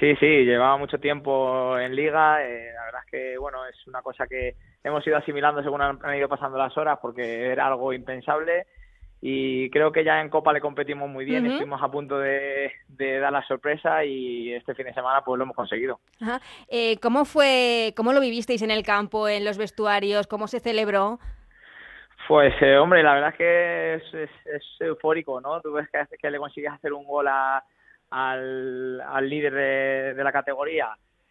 sí, 0.00 0.16
sí, 0.16 0.26
llevaba 0.26 0.76
mucho 0.78 0.98
tiempo 0.98 1.78
en 1.78 1.94
Liga. 1.94 2.44
Eh, 2.44 2.72
la 2.74 2.84
verdad 2.86 3.02
es 3.04 3.10
que, 3.12 3.38
bueno, 3.38 3.64
es 3.64 3.86
una 3.86 4.02
cosa 4.02 4.26
que 4.26 4.56
hemos 4.82 5.06
ido 5.06 5.18
asimilando 5.18 5.62
según 5.62 5.82
han, 5.82 6.00
han 6.02 6.16
ido 6.16 6.28
pasando 6.28 6.58
las 6.58 6.76
horas 6.76 6.98
porque 7.00 7.46
era 7.46 7.68
algo 7.68 7.92
impensable 7.92 8.66
y 9.20 9.70
creo 9.70 9.92
que 9.92 10.04
ya 10.04 10.20
en 10.20 10.28
Copa 10.28 10.52
le 10.52 10.60
competimos 10.60 11.08
muy 11.08 11.24
bien, 11.24 11.44
uh 11.44 11.48
-huh. 11.48 11.52
estuvimos 11.52 11.82
a 11.82 11.90
punto 11.90 12.18
de, 12.18 12.72
de, 12.88 13.18
dar 13.18 13.32
la 13.32 13.42
sorpresa 13.46 14.04
y 14.04 14.52
este 14.52 14.74
fin 14.74 14.86
de 14.86 14.94
semana 14.94 15.22
pues 15.24 15.38
lo 15.38 15.44
hemos 15.44 15.56
conseguido. 15.56 16.00
Ajá. 16.20 16.40
Eh, 16.68 16.98
¿Cómo 17.00 17.24
fue, 17.24 17.92
cómo 17.96 18.12
lo 18.12 18.20
vivisteis 18.20 18.62
en 18.62 18.70
el 18.70 18.82
campo, 18.82 19.28
en 19.28 19.44
los 19.44 19.58
vestuarios, 19.58 20.26
cómo 20.26 20.46
se 20.46 20.60
celebró? 20.60 21.18
Pues 22.28 22.54
eh, 22.60 22.76
hombre, 22.76 23.02
la 23.02 23.14
verdad 23.14 23.30
es 23.30 23.36
que 23.36 23.94
es, 23.94 24.14
es, 24.14 24.30
es, 24.46 24.62
eufórico, 24.80 25.40
¿no? 25.40 25.60
Tú 25.60 25.72
ves 25.72 25.88
que, 25.90 26.16
que 26.16 26.30
le 26.30 26.38
consigues 26.38 26.72
hacer 26.72 26.92
un 26.92 27.04
gol 27.04 27.28
a, 27.28 27.62
al, 28.10 29.00
al 29.00 29.28
líder 29.28 29.54
de, 29.54 30.14
de 30.14 30.24
la 30.24 30.32
categoría 30.32 30.88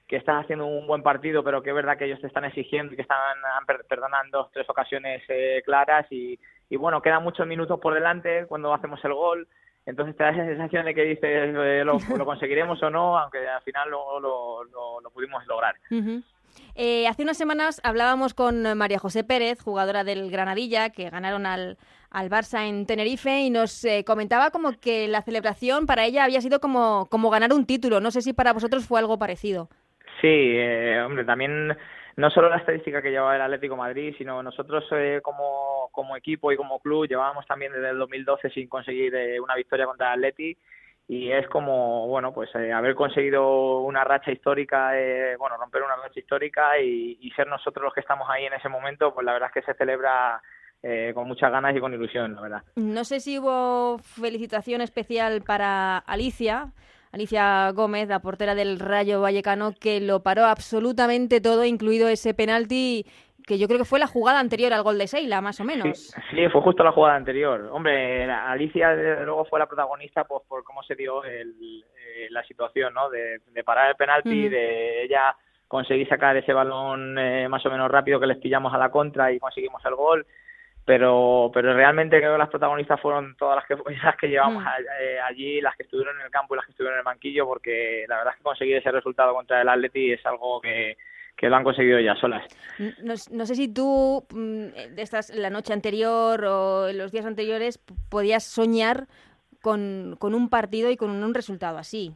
que 0.08 0.18
estás 0.18 0.44
haciendo 0.44 0.66
un 0.68 0.86
buen 0.86 1.02
partido, 1.02 1.44
pero 1.44 1.64
que 1.64 1.70
es 1.70 1.76
verdad 1.76 1.98
que 1.98 2.06
ellos 2.06 2.22
te 2.22 2.28
están 2.28 2.46
exigiendo 2.46 2.94
y 2.94 2.96
que 2.96 3.02
están 3.02 3.18
perdonando 3.90 4.38
dos, 4.40 4.52
tres 4.52 4.70
ocasiones 4.70 5.24
eh, 5.30 5.64
claras 5.66 6.06
y, 6.12 6.40
y 6.70 6.78
bueno, 6.78 7.02
quedan 7.02 7.24
muchos 7.24 7.46
minutos 7.48 7.80
por 7.80 7.94
delante 7.94 8.46
cuando 8.48 8.74
hacemos 8.74 9.04
el 9.04 9.14
gol. 9.14 9.48
Entonces 9.86 10.18
te 10.18 10.24
da 10.24 10.32
esa 10.32 10.46
sensación 10.46 10.86
de 10.86 10.96
que 10.96 11.04
dices 11.04 11.54
eh, 11.56 11.84
lo, 11.86 12.00
conseguiremos 12.26 12.82
o 12.82 12.90
no, 12.90 13.18
aunque 13.18 13.48
al 13.48 13.62
final 13.62 13.90
lo, 13.90 14.20
lo, 14.20 14.64
lo, 14.64 15.10
pudimos 15.12 15.46
lograr. 15.46 15.76
Eh, 16.76 17.08
hace 17.08 17.24
unas 17.24 17.38
semanas 17.38 17.80
hablábamos 17.84 18.34
con 18.34 18.78
María 18.78 18.98
José 18.98 19.24
Pérez, 19.24 19.62
jugadora 19.62 20.04
del 20.04 20.32
Granadilla, 20.32 20.90
que 20.90 21.10
ganaron 21.10 21.46
al, 21.46 21.78
al 22.10 22.30
Barça 22.30 22.68
en 22.68 22.88
Tenerife, 22.88 23.42
y 23.42 23.50
nos 23.52 23.86
eh, 23.86 24.04
comentaba 24.06 24.50
como 24.50 24.72
que 24.80 25.08
la 25.08 25.22
celebración 25.22 25.86
para 25.86 26.06
ella 26.06 26.24
había 26.24 26.42
sido 26.42 26.60
como, 26.60 27.08
como 27.12 27.30
ganar 27.30 27.54
un 27.54 27.68
título. 27.68 28.00
No 28.00 28.10
sé 28.10 28.22
si 28.22 28.34
para 28.34 28.54
vosotros 28.54 28.88
fue 28.88 29.00
algo 29.00 29.20
parecido. 29.20 29.70
Sí, 30.22 30.58
hombre, 31.06 31.26
también 31.26 31.78
no 32.18 32.30
solo 32.30 32.50
la 32.50 32.58
estadística 32.58 33.02
que 33.02 33.12
llevaba 33.12 33.36
el 33.36 33.42
Atlético 33.42 33.76
Madrid, 33.76 34.16
sino 34.18 34.42
nosotros 34.42 34.86
eh, 34.92 35.20
como, 35.22 35.90
como 35.92 36.16
equipo 36.16 36.52
y 36.52 36.58
como 36.58 36.80
club 36.80 37.08
llevábamos 37.08 37.46
también 37.46 37.74
desde 37.74 37.90
el 37.90 37.98
2012 37.98 38.50
sin 38.52 38.70
conseguir 38.70 39.14
eh, 39.16 39.40
una 39.40 39.56
victoria 39.56 39.86
contra 39.86 40.14
el 40.14 40.20
Atleti 40.20 40.58
y 41.08 41.32
es 41.32 41.48
como, 41.50 42.08
bueno, 42.08 42.34
pues 42.34 42.50
eh, 42.56 42.72
haber 42.72 42.96
conseguido 42.96 43.82
una 43.82 44.04
racha 44.04 44.32
histórica, 44.32 44.92
bueno, 45.38 45.58
romper 45.58 45.84
una 45.84 45.98
racha 45.98 46.20
histórica 46.20 46.80
y, 46.80 47.20
y, 47.22 47.30
ser 47.32 47.46
nosotros 47.46 47.84
los 47.84 47.94
que 47.94 48.00
estamos 48.00 48.28
ahí 48.28 48.46
en 48.46 48.54
ese 48.54 48.70
momento, 48.70 49.14
pues 49.14 49.24
la 49.24 49.34
verdad 49.34 49.52
es 49.54 49.62
que 49.62 49.72
se 49.72 49.78
celebra 49.78 50.42
con 51.16 51.28
muchas 51.28 51.52
ganas 51.52 51.76
y 51.76 51.80
con 51.80 51.96
ilusión, 51.96 52.36
la 52.36 52.42
verdad. 52.42 52.64
No 52.76 53.04
sé 53.06 53.20
si 53.20 53.40
hubo 53.40 53.98
felicitación 53.98 54.82
especial 54.82 55.42
para 55.42 55.98
Alicia, 55.98 56.68
Alicia 57.16 57.72
Gómez, 57.72 58.10
la 58.10 58.20
portera 58.20 58.56
del 58.56 58.78
Rayo 58.78 59.22
Vallecano, 59.22 59.72
que 59.80 60.02
lo 60.02 60.22
paró 60.22 60.44
absolutamente 60.44 61.40
todo, 61.40 61.64
incluido 61.64 62.10
ese 62.10 62.34
penalti 62.34 63.06
que 63.48 63.58
yo 63.58 63.68
creo 63.68 63.80
que 63.80 63.86
fue 63.86 64.00
la 64.00 64.08
jugada 64.08 64.42
anterior 64.42 64.74
al 64.74 64.84
gol 64.84 64.98
de 64.98 65.08
Seila, 65.08 65.40
más 65.40 65.62
o 65.62 65.64
menos. 65.64 66.14
Sí, 66.32 66.50
fue 66.52 66.62
justo 66.62 66.84
la 66.84 66.92
jugada 66.92 67.16
anterior. 67.16 67.70
Hombre, 67.72 68.30
Alicia 68.30 68.94
luego 69.24 69.46
fue 69.46 69.60
la 69.60 69.66
protagonista 69.66 70.26
pues, 70.26 70.44
por 70.46 70.66
cómo 70.66 70.84
se 70.84 70.96
dio 70.96 71.24
eh, 71.24 71.46
la 72.32 72.44
situación, 72.44 72.94
¿no? 72.94 73.10
De, 73.10 73.40
parar 73.64 73.92
el 73.92 73.96
penalti, 73.96 74.50
de 74.50 75.06
ella 75.06 75.38
conseguir 75.70 76.10
sacar 76.10 76.36
ese 76.36 76.52
balón 76.52 77.18
eh, 77.18 77.48
más 77.48 77.66
o 77.66 77.70
menos 77.70 77.90
rápido 77.90 78.20
que 78.20 78.28
les 78.28 78.40
pillamos 78.40 78.74
a 78.74 78.78
la 78.78 78.92
contra 78.92 79.32
y 79.32 79.40
conseguimos 79.40 79.84
el 79.86 79.96
gol 79.96 80.26
pero 80.86 81.50
pero 81.52 81.74
realmente 81.74 82.20
creo 82.20 82.34
que 82.34 82.38
las 82.38 82.50
protagonistas 82.50 83.02
fueron 83.02 83.36
todas 83.36 83.56
las 83.56 83.66
que 83.66 83.76
las 84.04 84.16
que 84.18 84.28
llevamos 84.28 84.64
mm. 84.64 84.68
eh, 85.02 85.20
allí 85.20 85.60
las 85.60 85.76
que 85.76 85.84
estuvieron 85.84 86.16
en 86.20 86.26
el 86.26 86.32
campo 86.32 86.54
y 86.54 86.58
las 86.58 86.66
que 86.66 86.72
estuvieron 86.72 86.96
en 86.96 87.00
el 87.00 87.06
banquillo 87.06 87.48
porque 87.48 88.06
la 88.08 88.18
verdad 88.18 88.34
es 88.34 88.38
que 88.38 88.44
conseguir 88.44 88.78
ese 88.78 88.92
resultado 88.92 89.34
contra 89.34 89.62
el 89.62 89.70
Atleti 89.70 90.14
es 90.14 90.26
algo 90.26 90.62
que, 90.62 90.96
que 91.36 91.50
lo 91.50 91.56
han 91.56 91.64
conseguido 91.64 91.98
ellas 91.98 92.20
solas. 92.20 92.46
No, 93.02 93.46
sé 93.46 93.56
si 93.56 93.68
tú, 93.68 94.26
mm, 94.32 94.96
de 94.96 95.02
estas, 95.02 95.30
la 95.32 95.50
noche 95.50 95.74
anterior 95.74 96.46
o 96.46 96.92
los 96.94 97.12
días 97.12 97.26
anteriores, 97.26 97.80
podías 98.10 98.44
soñar 98.44 99.08
con, 99.62 100.16
con 100.20 100.36
un 100.36 100.50
partido 100.50 100.92
y 100.92 100.98
con 100.98 101.10
un 101.10 101.34
resultado 101.34 101.78
así. 101.78 102.16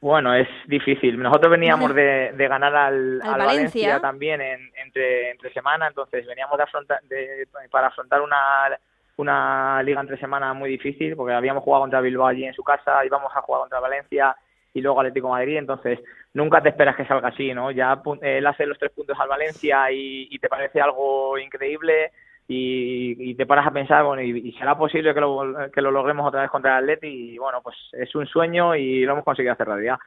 Bueno, 0.00 0.34
es 0.34 0.48
difícil. 0.66 1.18
Nosotros 1.18 1.50
veníamos 1.50 1.94
de, 1.94 2.32
de 2.32 2.48
ganar 2.48 2.74
al, 2.74 3.20
al, 3.22 3.38
Valencia. 3.38 4.00
también 4.00 4.40
en, 4.40 4.70
entre, 4.76 5.30
entre 5.30 5.52
semana, 5.52 5.88
entonces 5.88 6.26
veníamos 6.26 6.56
de 6.56 6.64
afrontar, 6.64 7.00
de, 7.02 7.48
para 7.70 7.88
afrontar 7.88 8.20
una, 8.22 8.78
una 9.16 9.82
liga 9.82 10.00
entre 10.00 10.18
semana 10.18 10.52
muy 10.54 10.70
difícil, 10.70 11.16
porque 11.16 11.34
habíamos 11.34 11.62
jugado 11.62 11.82
contra 11.82 12.00
Bilbao 12.00 12.26
allí 12.26 12.44
en 12.44 12.54
su 12.54 12.62
casa, 12.62 13.04
íbamos 13.04 13.34
a 13.34 13.42
jugar 13.42 13.62
contra 13.62 13.80
Valencia 13.80 14.36
y 14.74 14.82
luego 14.82 15.00
Atlético 15.00 15.30
Madrid, 15.30 15.56
entonces 15.56 15.98
nunca 16.34 16.60
te 16.60 16.68
esperas 16.68 16.96
que 16.96 17.06
salga 17.06 17.28
así, 17.28 17.54
¿no? 17.54 17.70
Ya 17.70 18.02
él 18.20 18.46
hace 18.46 18.66
los 18.66 18.78
tres 18.78 18.92
puntos 18.92 19.18
al 19.18 19.28
Valencia 19.28 19.90
y, 19.90 20.28
y 20.30 20.38
te 20.38 20.48
parece 20.48 20.80
algo 20.82 21.38
increíble, 21.38 22.12
y, 22.48 23.34
te 23.34 23.46
paras 23.46 23.66
a 23.66 23.72
pensar, 23.72 24.04
bueno, 24.04 24.22
y, 24.22 24.52
será 24.52 24.78
posible 24.78 25.12
que 25.12 25.20
lo, 25.20 25.42
que 25.72 25.82
lo 25.82 25.90
logremos 25.90 26.28
otra 26.28 26.42
vez 26.42 26.50
contra 26.50 26.78
el 26.78 26.84
Atleti 26.84 27.34
y 27.34 27.38
bueno, 27.38 27.60
pues 27.62 27.76
es 27.92 28.14
un 28.14 28.26
sueño 28.26 28.76
y 28.76 29.04
lo 29.04 29.12
hemos 29.12 29.24
conseguido 29.24 29.52
hacer 29.52 29.66
realidad. 29.66 29.98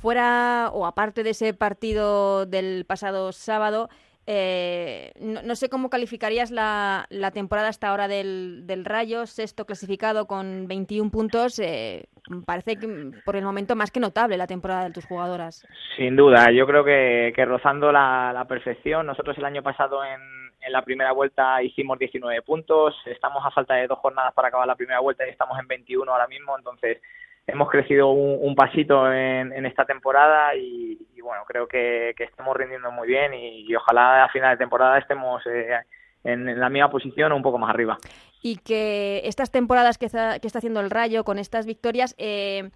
Fuera 0.00 0.70
o 0.72 0.86
aparte 0.86 1.22
de 1.22 1.30
ese 1.30 1.52
partido 1.54 2.46
del 2.46 2.84
pasado 2.86 3.32
sábado, 3.32 3.88
eh, 4.30 5.12
no, 5.20 5.54
sé 5.54 5.70
cómo 5.70 5.88
calificarías 5.88 6.50
la, 6.50 7.06
la 7.08 7.30
temporada 7.30 7.68
hasta 7.68 7.88
ahora 7.88 8.08
del, 8.08 8.66
del, 8.66 8.84
Rayo, 8.84 9.24
sexto 9.24 9.64
clasificado 9.64 10.26
con 10.26 10.68
21 10.68 11.10
puntos. 11.10 11.58
Eh, 11.58 12.08
parece 12.44 12.76
que 12.76 13.10
por 13.24 13.36
el 13.36 13.44
momento 13.44 13.74
más 13.74 13.90
que 13.90 14.00
notable 14.00 14.36
la 14.36 14.46
temporada 14.46 14.84
de 14.84 14.92
tus 14.92 15.06
jugadoras. 15.06 15.66
Sin 15.96 16.14
duda, 16.14 16.50
yo 16.52 16.66
creo 16.66 16.84
que, 16.84 17.32
que 17.34 17.44
rozando 17.46 17.90
la, 17.90 18.30
la 18.34 18.44
perfección. 18.44 19.06
Nosotros 19.06 19.38
el 19.38 19.46
año 19.46 19.62
pasado 19.62 20.04
en 20.04 20.20
en 20.60 20.72
la 20.72 20.82
primera 20.82 21.12
vuelta 21.12 21.62
hicimos 21.62 21.98
19 21.98 22.42
puntos, 22.42 22.94
estamos 23.06 23.44
a 23.44 23.50
falta 23.50 23.74
de 23.74 23.86
dos 23.86 23.98
jornadas 23.98 24.34
para 24.34 24.48
acabar 24.48 24.66
la 24.66 24.76
primera 24.76 25.00
vuelta 25.00 25.26
y 25.26 25.30
estamos 25.30 25.58
en 25.58 25.66
21 25.66 26.10
ahora 26.10 26.26
mismo, 26.26 26.56
entonces 26.56 26.98
hemos 27.46 27.70
crecido 27.70 28.10
un, 28.10 28.54
pasito 28.54 29.10
en, 29.12 29.64
esta 29.64 29.84
temporada 29.84 30.54
y, 30.54 30.98
bueno, 31.22 31.44
creo 31.46 31.66
que, 31.66 32.14
estamos 32.18 32.56
rindiendo 32.56 32.92
muy 32.92 33.08
bien 33.08 33.32
y, 33.34 33.74
ojalá 33.74 34.24
a 34.24 34.28
final 34.28 34.50
de 34.50 34.58
temporada 34.58 34.98
estemos 34.98 35.42
eh, 35.46 35.78
en, 36.24 36.60
la 36.60 36.68
misma 36.68 36.90
posición 36.90 37.32
o 37.32 37.36
un 37.36 37.42
poco 37.42 37.58
más 37.58 37.70
arriba. 37.70 37.96
Y 38.42 38.56
que 38.58 39.22
estas 39.24 39.50
temporadas 39.50 39.98
que 39.98 40.06
está, 40.06 40.38
que 40.38 40.46
está 40.46 40.58
haciendo 40.58 40.80
el 40.80 40.90
Rayo 40.90 41.24
con 41.24 41.38
estas 41.38 41.66
victorias... 41.66 42.14
Eh, 42.18 42.70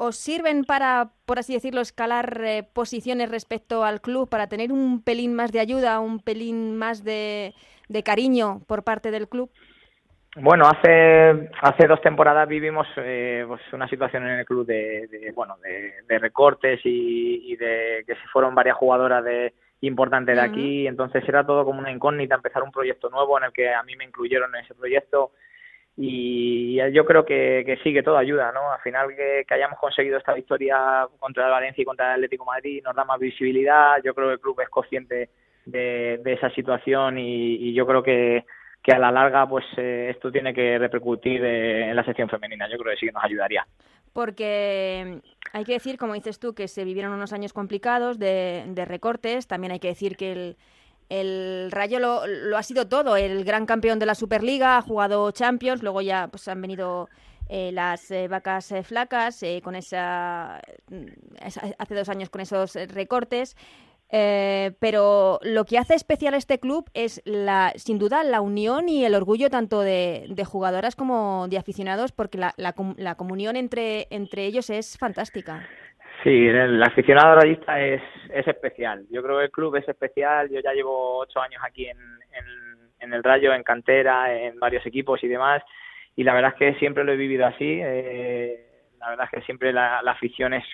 ¿Os 0.00 0.14
sirven 0.14 0.62
para, 0.62 1.10
por 1.26 1.40
así 1.40 1.52
decirlo, 1.52 1.80
escalar 1.80 2.40
eh, 2.44 2.62
posiciones 2.72 3.32
respecto 3.32 3.82
al 3.82 4.00
club, 4.00 4.28
para 4.28 4.46
tener 4.46 4.70
un 4.70 5.02
pelín 5.02 5.34
más 5.34 5.50
de 5.50 5.58
ayuda, 5.58 5.98
un 5.98 6.20
pelín 6.20 6.76
más 6.76 7.02
de, 7.02 7.52
cariño 8.04 8.60
por 8.68 8.84
parte 8.84 9.10
del 9.10 9.28
club? 9.28 9.50
Bueno, 10.36 10.68
hace 10.68 11.50
hace 11.62 11.88
dos 11.88 12.00
temporadas 12.00 12.46
vivimos 12.46 12.86
eh, 12.96 13.44
pues 13.48 13.60
una 13.72 13.88
situación 13.88 14.24
en 14.28 14.38
el 14.38 14.46
club 14.46 14.64
de, 14.64 15.32
bueno 15.34 15.56
de, 15.64 16.18
recortes 16.20 16.78
y, 16.84 17.56
de 17.56 18.04
que 18.06 18.14
se 18.14 18.28
fueron 18.32 18.54
varias 18.54 18.76
jugadoras 18.76 19.24
de 19.24 19.52
importantes 19.80 20.36
de 20.36 20.42
aquí, 20.42 20.86
entonces 20.86 21.28
era 21.28 21.44
todo 21.44 21.64
como 21.64 21.80
una 21.80 21.90
incógnita 21.90 22.36
empezar 22.36 22.62
un 22.62 22.70
proyecto 22.70 23.10
nuevo 23.10 23.36
en 23.36 23.44
el 23.46 23.52
que 23.52 23.74
a 23.74 23.82
mí 23.82 23.96
me 23.96 24.04
incluyeron 24.04 24.54
en 24.54 24.64
ese 24.64 24.76
proyecto 24.76 25.32
y 26.00 26.76
yo 26.92 27.04
creo 27.04 27.24
que, 27.24 27.64
que 27.66 27.76
sí, 27.82 27.92
que 27.92 28.04
todo 28.04 28.16
ayuda, 28.16 28.52
¿no? 28.52 28.70
Al 28.70 28.80
final 28.80 29.08
que, 29.16 29.44
hayamos 29.52 29.80
conseguido 29.80 30.16
esta 30.16 30.32
victoria 30.32 31.08
contra 31.18 31.46
el 31.46 31.50
Valencia 31.50 31.82
y 31.82 31.84
contra 31.84 32.06
el 32.06 32.14
Atlético 32.14 32.44
Madrid 32.44 32.82
nos 32.84 32.94
da 32.94 33.04
más 33.04 33.18
visibilidad, 33.18 33.96
yo 34.04 34.14
creo 34.14 34.28
que 34.28 34.34
el 34.34 34.40
club 34.40 34.60
es 34.60 34.68
consciente 34.68 35.30
de, 35.66 36.20
esa 36.24 36.50
situación 36.50 37.18
y, 37.18 37.74
yo 37.74 37.84
creo 37.84 38.04
que, 38.04 38.44
que 38.80 38.92
a 38.92 38.98
la 39.00 39.10
larga 39.10 39.48
pues 39.48 39.64
eh, 39.76 40.10
esto 40.14 40.30
tiene 40.30 40.54
que 40.54 40.78
repercutir 40.78 41.44
en 41.44 41.96
la 41.96 42.04
sección 42.04 42.28
femenina, 42.28 42.70
yo 42.70 42.78
creo 42.78 42.94
que 42.94 43.00
sí 43.00 43.06
que 43.06 43.12
nos 43.12 43.24
ayudaría. 43.24 43.66
Porque 44.12 45.20
hay 45.52 45.64
que 45.64 45.72
decir, 45.72 45.98
como 45.98 46.14
dices 46.14 46.38
tú, 46.38 46.54
que 46.54 46.68
se 46.68 46.84
vivieron 46.84 47.12
unos 47.12 47.32
años 47.32 47.52
complicados 47.52 48.20
de, 48.20 48.66
de 48.68 48.84
recortes, 48.84 49.48
también 49.48 49.72
hay 49.72 49.80
que 49.80 49.88
decir 49.88 50.16
que 50.16 50.30
el 50.30 50.56
el 51.08 51.70
Rayo 51.70 51.98
lo, 52.00 52.26
lo, 52.26 52.56
ha 52.58 52.62
sido 52.62 52.86
todo, 52.88 53.16
el 53.16 53.44
gran 53.44 53.66
campeón 53.66 53.98
de 53.98 54.06
la 54.06 54.14
Superliga, 54.14 54.76
ha 54.76 54.82
jugado 54.82 55.30
Champions, 55.30 55.82
luego 55.82 56.00
ya 56.02 56.28
pues 56.28 56.48
han 56.48 56.60
venido 56.60 57.08
eh, 57.48 57.72
las 57.72 58.10
eh, 58.10 58.28
vacas 58.28 58.70
eh, 58.72 58.82
flacas 58.82 59.40
con 59.62 59.74
esa, 59.74 60.60
hace 61.78 61.94
dos 61.94 62.08
años 62.10 62.28
con 62.28 62.42
esos 62.42 62.74
recortes. 62.74 63.56
pero 64.10 65.38
lo 65.42 65.64
que 65.64 65.78
hace 65.78 65.94
especial 65.94 66.34
este 66.34 66.58
club 66.60 66.90
es 66.92 67.22
la, 67.24 67.72
sin 67.76 67.98
duda 67.98 68.22
la 68.22 68.42
unión 68.42 68.88
y 68.88 69.04
el 69.04 69.14
orgullo 69.14 69.48
tanto 69.48 69.80
de, 69.80 70.26
de 70.28 70.44
jugadoras 70.44 70.94
como 70.94 71.46
de 71.48 71.56
aficionados, 71.56 72.12
porque 72.12 72.36
la, 72.36 72.52
la, 72.58 72.74
la 72.96 73.14
comunión 73.14 73.56
entre, 73.56 74.08
entre 74.10 74.44
ellos 74.44 74.68
es 74.68 74.98
fantástica. 74.98 75.66
Sí, 76.22 76.48
el 76.48 76.82
aficionado 76.82 77.36
rayista 77.36 77.80
es, 77.80 78.02
es 78.30 78.46
especial. 78.46 79.06
Yo 79.10 79.22
creo 79.22 79.38
que 79.38 79.44
el 79.44 79.50
club 79.50 79.76
es 79.76 79.88
especial. 79.88 80.48
Yo 80.50 80.60
ya 80.60 80.72
llevo 80.72 81.18
ocho 81.18 81.40
años 81.40 81.62
aquí 81.64 81.86
en, 81.86 81.98
en, 83.00 83.12
el 83.12 83.22
Rayo, 83.22 83.54
en 83.54 83.62
cantera, 83.62 84.34
en 84.34 84.58
varios 84.58 84.84
equipos 84.84 85.22
y 85.22 85.28
demás. 85.28 85.62
Y 86.16 86.24
la 86.24 86.34
verdad 86.34 86.52
es 86.52 86.58
que 86.58 86.78
siempre 86.80 87.04
lo 87.04 87.12
he 87.12 87.16
vivido 87.16 87.46
así. 87.46 87.80
Eh, 87.80 88.66
la 88.98 89.10
verdad 89.10 89.28
es 89.32 89.38
que 89.38 89.46
siempre 89.46 89.72
la, 89.72 90.00
afición 90.00 90.54
es 90.54 90.64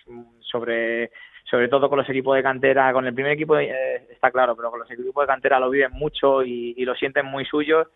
sobre, 0.40 1.10
sobre 1.50 1.68
todo 1.68 1.90
con 1.90 1.98
los 1.98 2.08
equipos 2.08 2.36
de 2.36 2.42
cantera. 2.42 2.92
Con 2.94 3.06
el 3.06 3.14
primer 3.14 3.32
equipo 3.32 3.58
eh, 3.58 4.06
está 4.10 4.30
claro, 4.30 4.56
pero 4.56 4.70
con 4.70 4.80
los 4.80 4.90
equipos 4.90 5.22
de 5.22 5.32
cantera 5.32 5.60
lo 5.60 5.68
viven 5.68 5.92
mucho 5.92 6.42
y, 6.42 6.74
y 6.76 6.84
lo 6.86 6.94
sienten 6.94 7.26
muy 7.26 7.44
suyos 7.44 7.86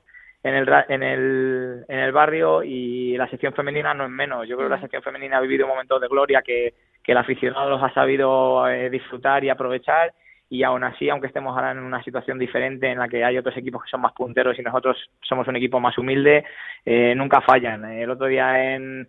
en 0.43 0.55
el, 0.55 0.69
en 0.89 1.03
el, 1.03 1.85
en 1.89 1.99
el 1.99 2.13
barrio 2.13 2.63
y 2.63 3.17
la 3.17 3.29
sección 3.29 3.53
femenina 3.53 3.95
no 3.95 4.05
es 4.05 4.11
menos. 4.11 4.47
Yo 4.49 4.57
creo 4.57 4.69
que 4.69 4.75
la 4.75 4.81
sección 4.81 5.03
femenina 5.03 5.39
ha 5.39 5.41
vivido 5.41 5.67
momentos 5.67 6.01
de 6.01 6.09
gloria 6.09 6.43
que, 6.43 6.75
que 7.03 7.13
el 7.13 7.19
aficionado 7.19 7.71
los 7.71 7.83
ha 7.83 7.93
sabido 7.93 8.69
eh, 8.69 8.91
disfrutar 8.91 9.45
y 9.45 9.51
aprovechar 9.51 10.13
y 10.51 10.63
aún 10.63 10.83
así, 10.83 11.11
aunque 11.11 11.27
estemos 11.27 11.55
ahora 11.55 11.73
en 11.73 11.79
una 11.79 12.03
situación 12.03 12.39
diferente 12.39 12.91
en 12.91 12.99
la 12.99 13.09
que 13.09 13.23
hay 13.23 13.37
otros 13.37 13.57
equipos 13.57 13.83
que 13.83 13.91
son 13.91 14.01
más 14.01 14.13
punteros 14.13 14.59
y 14.59 14.63
nosotros 14.63 14.97
somos 15.21 15.47
un 15.47 15.57
equipo 15.57 15.79
más 15.79 15.99
humilde, 15.99 16.45
eh, 16.87 17.15
nunca 17.15 17.43
fallan. 17.43 17.85
El 17.85 18.11
otro 18.11 18.27
día 18.27 18.75
en, 18.75 19.09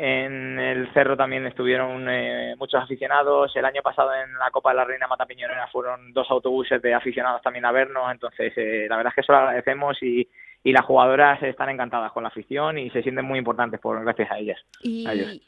En 0.00 0.60
el 0.60 0.92
Cerro 0.92 1.16
también 1.16 1.44
estuvieron 1.44 2.06
eh, 2.08 2.54
muchos 2.56 2.80
aficionados. 2.80 3.54
El 3.56 3.64
año 3.64 3.82
pasado 3.82 4.14
en 4.14 4.32
la 4.38 4.48
Copa 4.52 4.70
de 4.70 4.76
la 4.76 4.84
Reina 4.84 5.08
Mata 5.08 5.26
Piñonera 5.26 5.66
fueron 5.66 6.12
dos 6.12 6.30
autobuses 6.30 6.80
de 6.80 6.94
aficionados 6.94 7.42
también 7.42 7.64
a 7.64 7.72
vernos. 7.72 8.08
Entonces, 8.12 8.52
eh, 8.56 8.86
la 8.88 8.96
verdad 8.96 9.10
es 9.10 9.14
que 9.16 9.20
eso 9.22 9.32
lo 9.32 9.38
agradecemos 9.38 10.00
y, 10.00 10.28
y 10.68 10.72
las 10.72 10.84
jugadoras 10.84 11.42
están 11.42 11.70
encantadas 11.70 12.12
con 12.12 12.24
la 12.24 12.28
afición 12.28 12.76
y 12.76 12.90
se 12.90 13.02
sienten 13.02 13.24
muy 13.24 13.38
importantes 13.38 13.80
por 13.80 14.04
gracias 14.04 14.30
a 14.30 14.38
ellas. 14.38 14.60
Y 14.82 15.06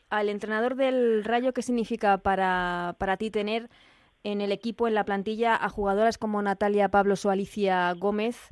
al 0.09 0.31
entrenador 0.31 0.77
del 0.77 1.25
Rayo, 1.25 1.53
¿qué 1.53 1.61
significa 1.61 2.17
para, 2.17 2.95
para 2.97 3.19
ti 3.19 3.31
tener 3.31 3.69
en 4.25 4.41
el 4.41 4.51
equipo, 4.51 4.89
en 4.89 4.95
la 4.95 5.05
plantilla, 5.05 5.55
a 5.55 5.69
jugadoras 5.69 6.17
como 6.17 6.41
Natalia 6.41 6.89
Pablos 6.89 7.27
o 7.27 7.31
Alicia 7.31 7.93
Gómez? 7.99 8.49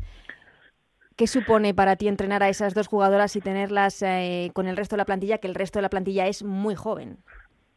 ¿Qué 1.17 1.27
supone 1.27 1.73
para 1.73 1.97
ti 1.97 2.07
entrenar 2.07 2.43
a 2.43 2.51
esas 2.51 2.75
dos 2.75 2.87
jugadoras 2.87 3.35
y 3.35 3.41
tenerlas 3.41 4.03
eh, 4.03 4.51
con 4.53 4.67
el 4.67 4.77
resto 4.77 4.95
de 4.97 4.99
la 4.99 5.07
plantilla, 5.07 5.39
que 5.39 5.49
el 5.49 5.55
resto 5.55 5.79
de 5.79 5.85
la 5.85 5.89
plantilla 5.89 6.27
es 6.27 6.43
muy 6.43 6.75
joven? 6.75 7.17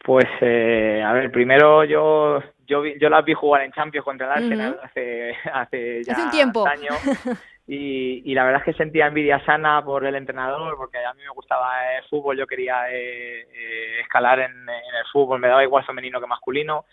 Pues, 0.04 0.27
eh, 0.41 1.01
a 1.01 1.13
ver, 1.13 1.32
primero 1.32 1.86
yo 1.86 2.41
yo, 2.71 2.86
yo 2.86 3.10
las 3.10 3.25
vi 3.25 3.34
jugar 3.34 3.63
en 3.63 3.71
Champions 3.73 4.06
contra 4.06 4.27
el 4.27 4.43
Arsenal 4.43 4.80
hace, 4.82 5.34
hace 5.54 6.04
ya 6.04 6.13
hace 6.13 6.23
un 6.23 6.32
tiempo. 6.32 6.65
años 6.65 6.95
y, 7.73 8.21
y, 8.29 8.36
la 8.36 8.43
verdad 8.43 8.60
es 8.60 8.65
que 8.65 8.77
sentía 8.77 9.07
envidia 9.07 9.39
sana 9.45 9.81
por 9.81 10.05
el 10.05 10.15
entrenador 10.15 10.75
porque 10.75 10.97
a 10.97 11.13
mí 11.13 11.21
me 11.23 11.29
gustaba 11.29 11.95
el 11.95 12.03
fútbol, 12.03 12.38
yo 12.38 12.45
quería 12.45 12.91
eh, 12.91 13.47
eh, 13.49 14.01
escalar 14.01 14.41
en, 14.41 14.67
el 14.67 15.05
fútbol, 15.13 15.39
me 15.39 15.47
daba 15.47 15.63
igual 15.63 15.86
femenino 15.86 16.19
que 16.19 16.27
masculino 16.27 16.84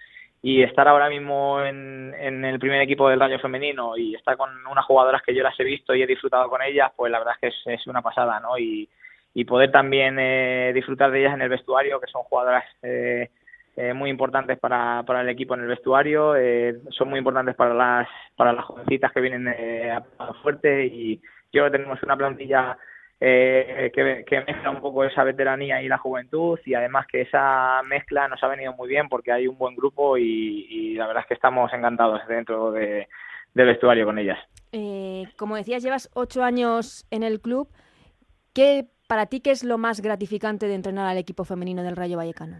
y 0.40 0.62
estar 0.62 0.86
ahora 0.86 1.08
mismo 1.08 1.60
en, 1.64 2.14
en, 2.16 2.44
el 2.44 2.60
primer 2.60 2.80
equipo 2.80 3.08
del 3.08 3.18
Rayo 3.18 3.40
femenino 3.40 3.96
y 3.96 4.14
estar 4.14 4.36
con 4.36 4.50
unas 4.68 4.84
jugadoras 4.84 5.22
que 5.22 5.34
yo 5.34 5.42
las 5.42 5.58
he 5.58 5.64
visto 5.64 5.96
y 5.96 6.02
he 6.02 6.06
disfrutado 6.06 6.48
con 6.48 6.62
ellas, 6.62 6.92
pues 6.94 7.10
la 7.10 7.18
verdad 7.18 7.34
es 7.34 7.40
que 7.40 7.72
es, 7.72 7.80
es 7.80 7.86
una 7.88 8.00
pasada, 8.00 8.38
¿no? 8.38 8.56
Y, 8.56 8.88
y 9.34 9.44
poder 9.46 9.72
también 9.72 10.16
eh, 10.20 10.70
disfrutar 10.72 11.10
de 11.10 11.20
ellas 11.20 11.34
en 11.34 11.42
el 11.42 11.48
vestuario, 11.48 11.98
que 11.98 12.06
son 12.06 12.22
jugadoras 12.22 12.64
eh, 12.82 13.30
eh, 13.78 13.94
muy 13.94 14.10
importantes 14.10 14.58
para, 14.58 15.04
para 15.06 15.20
el 15.20 15.28
equipo 15.28 15.54
en 15.54 15.60
el 15.60 15.68
vestuario, 15.68 16.34
eh, 16.34 16.80
son 16.90 17.10
muy 17.10 17.18
importantes 17.18 17.54
para 17.54 17.74
las 17.74 18.08
para 18.36 18.52
las 18.52 18.64
jovencitas 18.64 19.12
que 19.12 19.20
vienen 19.20 19.46
eh, 19.56 19.90
a 19.90 20.34
fuerte 20.42 20.86
y 20.86 21.20
yo 21.52 21.70
tenemos 21.70 22.02
una 22.02 22.16
plantilla 22.16 22.76
eh, 23.20 23.90
que, 23.94 24.24
que, 24.26 24.40
mezcla 24.40 24.70
un 24.70 24.80
poco 24.80 25.04
esa 25.04 25.22
veteranía 25.22 25.80
y 25.80 25.88
la 25.88 25.98
juventud 25.98 26.58
y 26.64 26.74
además 26.74 27.06
que 27.06 27.20
esa 27.20 27.82
mezcla 27.84 28.26
nos 28.26 28.42
ha 28.42 28.48
venido 28.48 28.72
muy 28.74 28.88
bien 28.88 29.08
porque 29.08 29.32
hay 29.32 29.46
un 29.46 29.58
buen 29.58 29.76
grupo 29.76 30.16
y, 30.16 30.66
y 30.68 30.94
la 30.94 31.06
verdad 31.06 31.22
es 31.22 31.28
que 31.28 31.34
estamos 31.34 31.72
encantados 31.72 32.20
dentro 32.28 32.72
de, 32.72 33.08
del 33.54 33.66
vestuario 33.66 34.04
con 34.04 34.18
ellas. 34.18 34.38
Eh, 34.72 35.26
como 35.36 35.56
decías, 35.56 35.82
llevas 35.82 36.10
ocho 36.14 36.42
años 36.42 37.06
en 37.10 37.22
el 37.22 37.40
club. 37.40 37.68
¿Qué, 38.54 38.86
para 39.08 39.26
ti, 39.26 39.40
qué 39.40 39.50
es 39.50 39.64
lo 39.64 39.78
más 39.78 40.00
gratificante 40.00 40.66
de 40.66 40.74
entrenar 40.74 41.06
al 41.06 41.18
equipo 41.18 41.44
femenino 41.44 41.82
del 41.82 41.96
Rayo 41.96 42.16
Vallecano? 42.16 42.58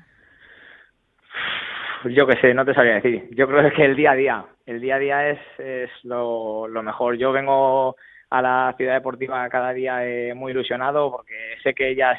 Yo 2.05 2.27
qué 2.27 2.37
sé, 2.37 2.55
no 2.55 2.65
te 2.65 2.75
sabría 2.75 2.95
decir. 2.95 3.29
Yo 3.33 3.47
creo 3.47 3.71
que 3.73 3.85
el 3.85 3.97
día 3.97 4.13
a 4.13 4.15
día, 4.15 4.45
el 4.67 4.81
día 4.81 4.97
a 4.97 4.99
día 4.99 5.31
es, 5.31 5.39
es 5.59 5.91
lo, 6.05 6.69
lo 6.69 6.83
mejor. 6.83 7.17
Yo 7.17 7.33
vengo 7.33 7.97
a 8.31 8.43
la 8.43 8.75
ciudad 8.77 8.95
deportiva 8.95 9.49
cada 9.49 9.73
día 9.73 10.07
eh, 10.07 10.35
muy 10.35 10.53
ilusionado 10.53 11.11
porque 11.11 11.35
sé 11.63 11.75
que 11.75 11.89
ellas 11.89 12.19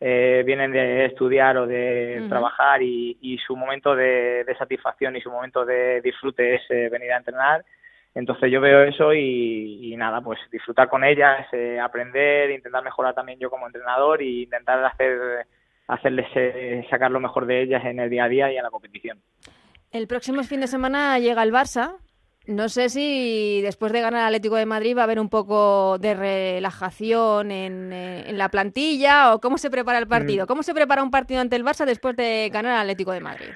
eh, 0.00 0.42
vienen 0.46 0.72
de 0.72 1.04
estudiar 1.04 1.58
o 1.58 1.66
de 1.66 2.18
uh 2.20 2.24
-huh. 2.24 2.28
trabajar 2.30 2.82
y, 2.82 3.18
y, 3.20 3.36
su 3.38 3.54
momento 3.54 3.94
de, 3.94 4.44
de, 4.44 4.54
satisfacción 4.56 5.14
y 5.14 5.20
su 5.20 5.30
momento 5.30 5.66
de 5.66 6.00
disfrute 6.00 6.54
es 6.54 6.62
eh, 6.70 6.88
venir 6.90 7.12
a 7.12 7.18
entrenar. 7.18 7.62
Entonces 8.14 8.50
yo 8.50 8.60
veo 8.60 8.82
eso 8.82 9.12
y, 9.12 9.92
y 9.92 9.96
nada, 9.96 10.20
pues 10.22 10.40
disfrutar 10.50 10.88
con 10.88 11.04
ellas, 11.04 11.46
eh, 11.52 11.78
aprender, 11.78 12.50
intentar 12.50 12.82
mejorar 12.82 13.14
también 13.14 13.38
yo 13.38 13.50
como 13.50 13.66
entrenador 13.66 14.22
y 14.22 14.44
intentar 14.44 14.82
hacer 14.84 15.46
hacerles 15.90 16.26
eh, 16.34 16.86
sacar 16.90 17.10
lo 17.10 17.20
mejor 17.20 17.46
de 17.46 17.62
ellas 17.62 17.84
en 17.84 17.98
el 18.00 18.10
día 18.10 18.24
a 18.24 18.28
día 18.28 18.52
y 18.52 18.56
en 18.56 18.62
la 18.62 18.70
competición. 18.70 19.18
El 19.90 20.06
próximo 20.06 20.42
fin 20.44 20.60
de 20.60 20.66
semana 20.66 21.18
llega 21.18 21.42
el 21.42 21.52
Barça, 21.52 21.96
no 22.46 22.68
sé 22.68 22.88
si 22.88 23.60
después 23.62 23.92
de 23.92 24.00
ganar 24.00 24.20
el 24.22 24.26
Atlético 24.26 24.56
de 24.56 24.66
Madrid 24.66 24.96
va 24.96 25.02
a 25.02 25.04
haber 25.04 25.20
un 25.20 25.28
poco 25.28 25.98
de 25.98 26.14
relajación 26.14 27.50
en, 27.50 27.92
eh, 27.92 28.28
en, 28.28 28.38
la 28.38 28.48
plantilla 28.48 29.34
o 29.34 29.40
cómo 29.40 29.58
se 29.58 29.70
prepara 29.70 29.98
el 29.98 30.06
partido. 30.06 30.46
¿Cómo 30.46 30.62
se 30.62 30.74
prepara 30.74 31.02
un 31.02 31.10
partido 31.10 31.40
ante 31.40 31.56
el 31.56 31.64
Barça 31.64 31.84
después 31.84 32.16
de 32.16 32.50
ganar 32.52 32.74
el 32.74 32.80
Atlético 32.80 33.12
de 33.12 33.20
Madrid? 33.20 33.50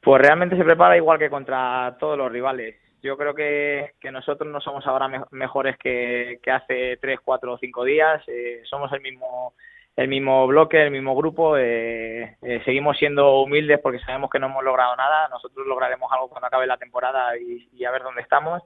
Pues 0.00 0.22
realmente 0.22 0.56
se 0.56 0.64
prepara 0.64 0.96
igual 0.96 1.18
que 1.18 1.28
contra 1.28 1.96
todos 2.00 2.16
los 2.16 2.32
rivales. 2.32 2.76
Yo 3.02 3.16
creo 3.16 3.34
que, 3.34 3.92
que 4.00 4.10
nosotros 4.10 4.50
no 4.50 4.60
somos 4.60 4.86
ahora 4.86 5.08
me 5.08 5.20
mejores 5.30 5.76
que, 5.78 6.38
que, 6.42 6.50
hace 6.50 6.98
tres, 7.00 7.20
cuatro 7.22 7.52
o 7.52 7.58
cinco 7.58 7.84
días. 7.84 8.22
Eh, 8.26 8.62
somos 8.64 8.90
el 8.92 9.00
mismo 9.00 9.54
el 9.96 10.08
mismo 10.08 10.46
bloque, 10.46 10.82
el 10.82 10.90
mismo 10.90 11.14
grupo. 11.14 11.56
Eh, 11.56 12.36
eh, 12.42 12.62
seguimos 12.64 12.96
siendo 12.98 13.42
humildes 13.42 13.78
porque 13.82 13.98
sabemos 14.00 14.30
que 14.30 14.38
no 14.38 14.46
hemos 14.46 14.64
logrado 14.64 14.96
nada. 14.96 15.28
Nosotros 15.28 15.66
lograremos 15.66 16.10
algo 16.12 16.28
cuando 16.28 16.46
acabe 16.46 16.66
la 16.66 16.78
temporada 16.78 17.36
y, 17.36 17.84
a 17.84 17.90
ver 17.90 18.02
dónde 18.02 18.22
estamos. 18.22 18.62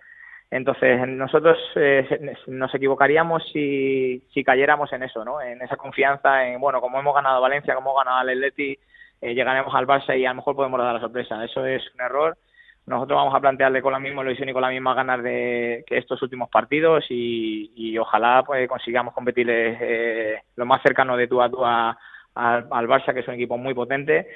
Entonces, 0.51 1.09
nosotros 1.09 1.59
eh, 1.75 2.37
nos 2.47 2.73
equivocaríamos 2.75 3.43
si, 3.53 4.23
si 4.33 4.45
cayéramos 4.45 4.93
en 4.93 5.03
eso, 5.03 5.25
¿no? 5.25 5.41
En 5.41 5.61
esa 5.63 5.77
confianza, 5.77 6.47
en, 6.47 6.61
bueno, 6.61 6.81
como 6.81 7.01
hemos 7.01 7.15
ganado 7.15 7.41
Valencia, 7.41 7.75
como 7.75 7.91
hemos 7.91 8.05
ganado 8.05 8.19
al 8.19 8.29
Atleti, 8.29 8.79
eh, 9.21 9.35
llegaremos 9.35 9.75
al 9.75 9.87
Barça 9.87 10.17
y 10.17 10.27
a 10.27 10.29
lo 10.29 10.37
mejor 10.37 10.55
podemos 10.55 10.79
dar 10.79 10.95
la 10.95 11.01
sorpresa. 11.01 11.43
Eso 11.45 11.65
es 11.67 11.83
un 11.95 12.01
error 12.03 12.37
nosotros 12.87 13.17
vamos 13.17 13.35
a 13.35 13.41
plantearle 13.41 13.81
con 13.81 13.93
la 13.93 13.99
misma 13.99 14.23
ilusión 14.23 14.49
y 14.49 14.53
con 14.53 14.63
la 14.63 14.71
misma 14.71 14.95
ganas 14.95 15.23
de 15.23 15.85
que 15.87 15.99
estos 15.99 16.21
últimos 16.23 16.49
partidos 16.51 17.05
y, 17.09 17.97
ojalá 17.99 18.43
pues 18.45 18.69
consigamos 18.69 19.15
competirles 19.15 19.79
eh, 19.81 20.39
lo 20.57 20.67
más 20.67 20.83
cercano 20.83 21.17
de 21.17 21.29
tú 21.29 21.41
a 21.41 21.49
tú 21.49 21.65
a, 21.65 21.97
al 22.35 22.89
Barça, 22.89 23.15
que 23.15 23.21
es 23.21 23.29
un 23.29 23.35
equipo 23.35 23.57
muy 23.57 23.73
potente 23.73 24.27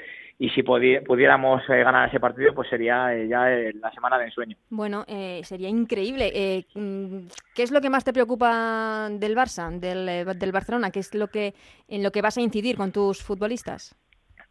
y 0.41 0.51
si 0.51 0.63
pudiéramos 0.63 1.63
eh, 1.69 1.83
ganar 1.83 2.09
ese 2.09 2.21
partido, 2.21 2.55
pues 2.55 2.69
sería 2.69 3.13
eh, 3.13 3.27
ya 3.27 3.53
eh, 3.53 3.73
la 3.75 3.91
semana 3.91 4.19
de 4.19 4.27
ensueño. 4.27 4.57
Bueno, 4.71 5.05
eh, 5.09 5.41
sería 5.43 5.69
increíble. 5.69 6.31
Eh, 6.33 6.65
¿Qué 7.55 7.63
es 7.65 7.73
lo 7.73 7.81
que 7.81 7.91
más 7.91 8.05
te 8.05 8.13
preocupa 8.13 9.09
del 9.11 9.35
Barça, 9.35 9.69
del, 9.69 10.09
eh, 10.09 10.25
del 10.25 10.53
Barcelona? 10.53 10.93
¿Qué 10.93 11.01
es 11.01 11.13
lo 11.13 11.27
que 11.27 11.55
en 11.89 12.05
lo 12.05 12.13
que 12.13 12.23
vas 12.23 12.39
a 12.39 12.41
incidir 12.41 12.77
con 12.77 12.93
tus 12.93 13.21
futbolistas? 13.21 13.97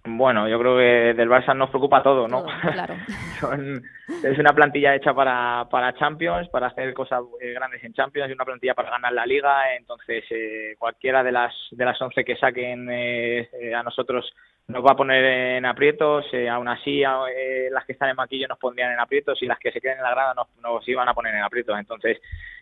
Bueno, 0.09 0.47
yo 0.47 0.57
creo 0.57 0.77
que 0.77 1.13
del 1.13 1.29
Barça 1.29 1.55
nos 1.55 1.69
preocupa 1.69 2.01
todo, 2.01 2.27
¿no? 2.27 2.43
Todo, 2.43 2.51
claro. 2.71 2.95
Son, 3.39 3.83
es 4.23 4.39
una 4.39 4.53
plantilla 4.53 4.95
hecha 4.95 5.13
para, 5.13 5.67
para 5.69 5.93
Champions, 5.95 6.47
para 6.49 6.67
hacer 6.67 6.93
cosas 6.93 7.23
eh, 7.41 7.51
grandes 7.51 7.83
en 7.83 7.93
Champions, 7.93 8.29
y 8.29 8.33
una 8.33 8.45
plantilla 8.45 8.73
para 8.73 8.91
ganar 8.91 9.11
la 9.11 9.25
Liga. 9.25 9.75
Entonces, 9.75 10.23
eh, 10.29 10.75
cualquiera 10.79 11.23
de 11.23 11.31
las 11.31 11.53
de 11.71 11.85
las 11.85 12.01
11 12.01 12.23
que 12.23 12.37
saquen 12.37 12.89
eh, 12.89 13.49
eh, 13.61 13.75
a 13.75 13.83
nosotros 13.83 14.33
nos 14.67 14.85
va 14.85 14.91
a 14.91 14.97
poner 14.97 15.23
en 15.57 15.65
aprietos. 15.65 16.25
Eh, 16.31 16.47
aún 16.49 16.67
así, 16.67 17.01
las 17.01 17.85
que 17.85 17.93
están 17.93 18.09
en 18.09 18.15
maquillo 18.15 18.47
nos 18.47 18.59
pondrían 18.59 18.91
en 18.91 18.99
aprietos 18.99 19.41
y 19.41 19.45
las 19.45 19.59
que 19.59 19.71
se 19.71 19.81
queden 19.81 19.97
en 19.97 20.03
la 20.03 20.11
grada 20.11 20.33
nos, 20.33 20.47
nos 20.61 20.87
iban 20.87 21.07
a 21.09 21.13
poner 21.13 21.35
en 21.35 21.43
aprietos. 21.43 21.77
Entonces, 21.77 22.19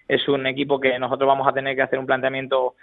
es 0.08 0.28
un 0.28 0.46
equipo 0.48 0.80
que 0.80 0.98
nosotros 1.00 1.28
vamos 1.28 1.48
a 1.48 1.54
tener 1.54 1.76
que 1.76 1.82
hacer 1.82 2.00
un 2.00 2.06
planteamiento 2.06 2.76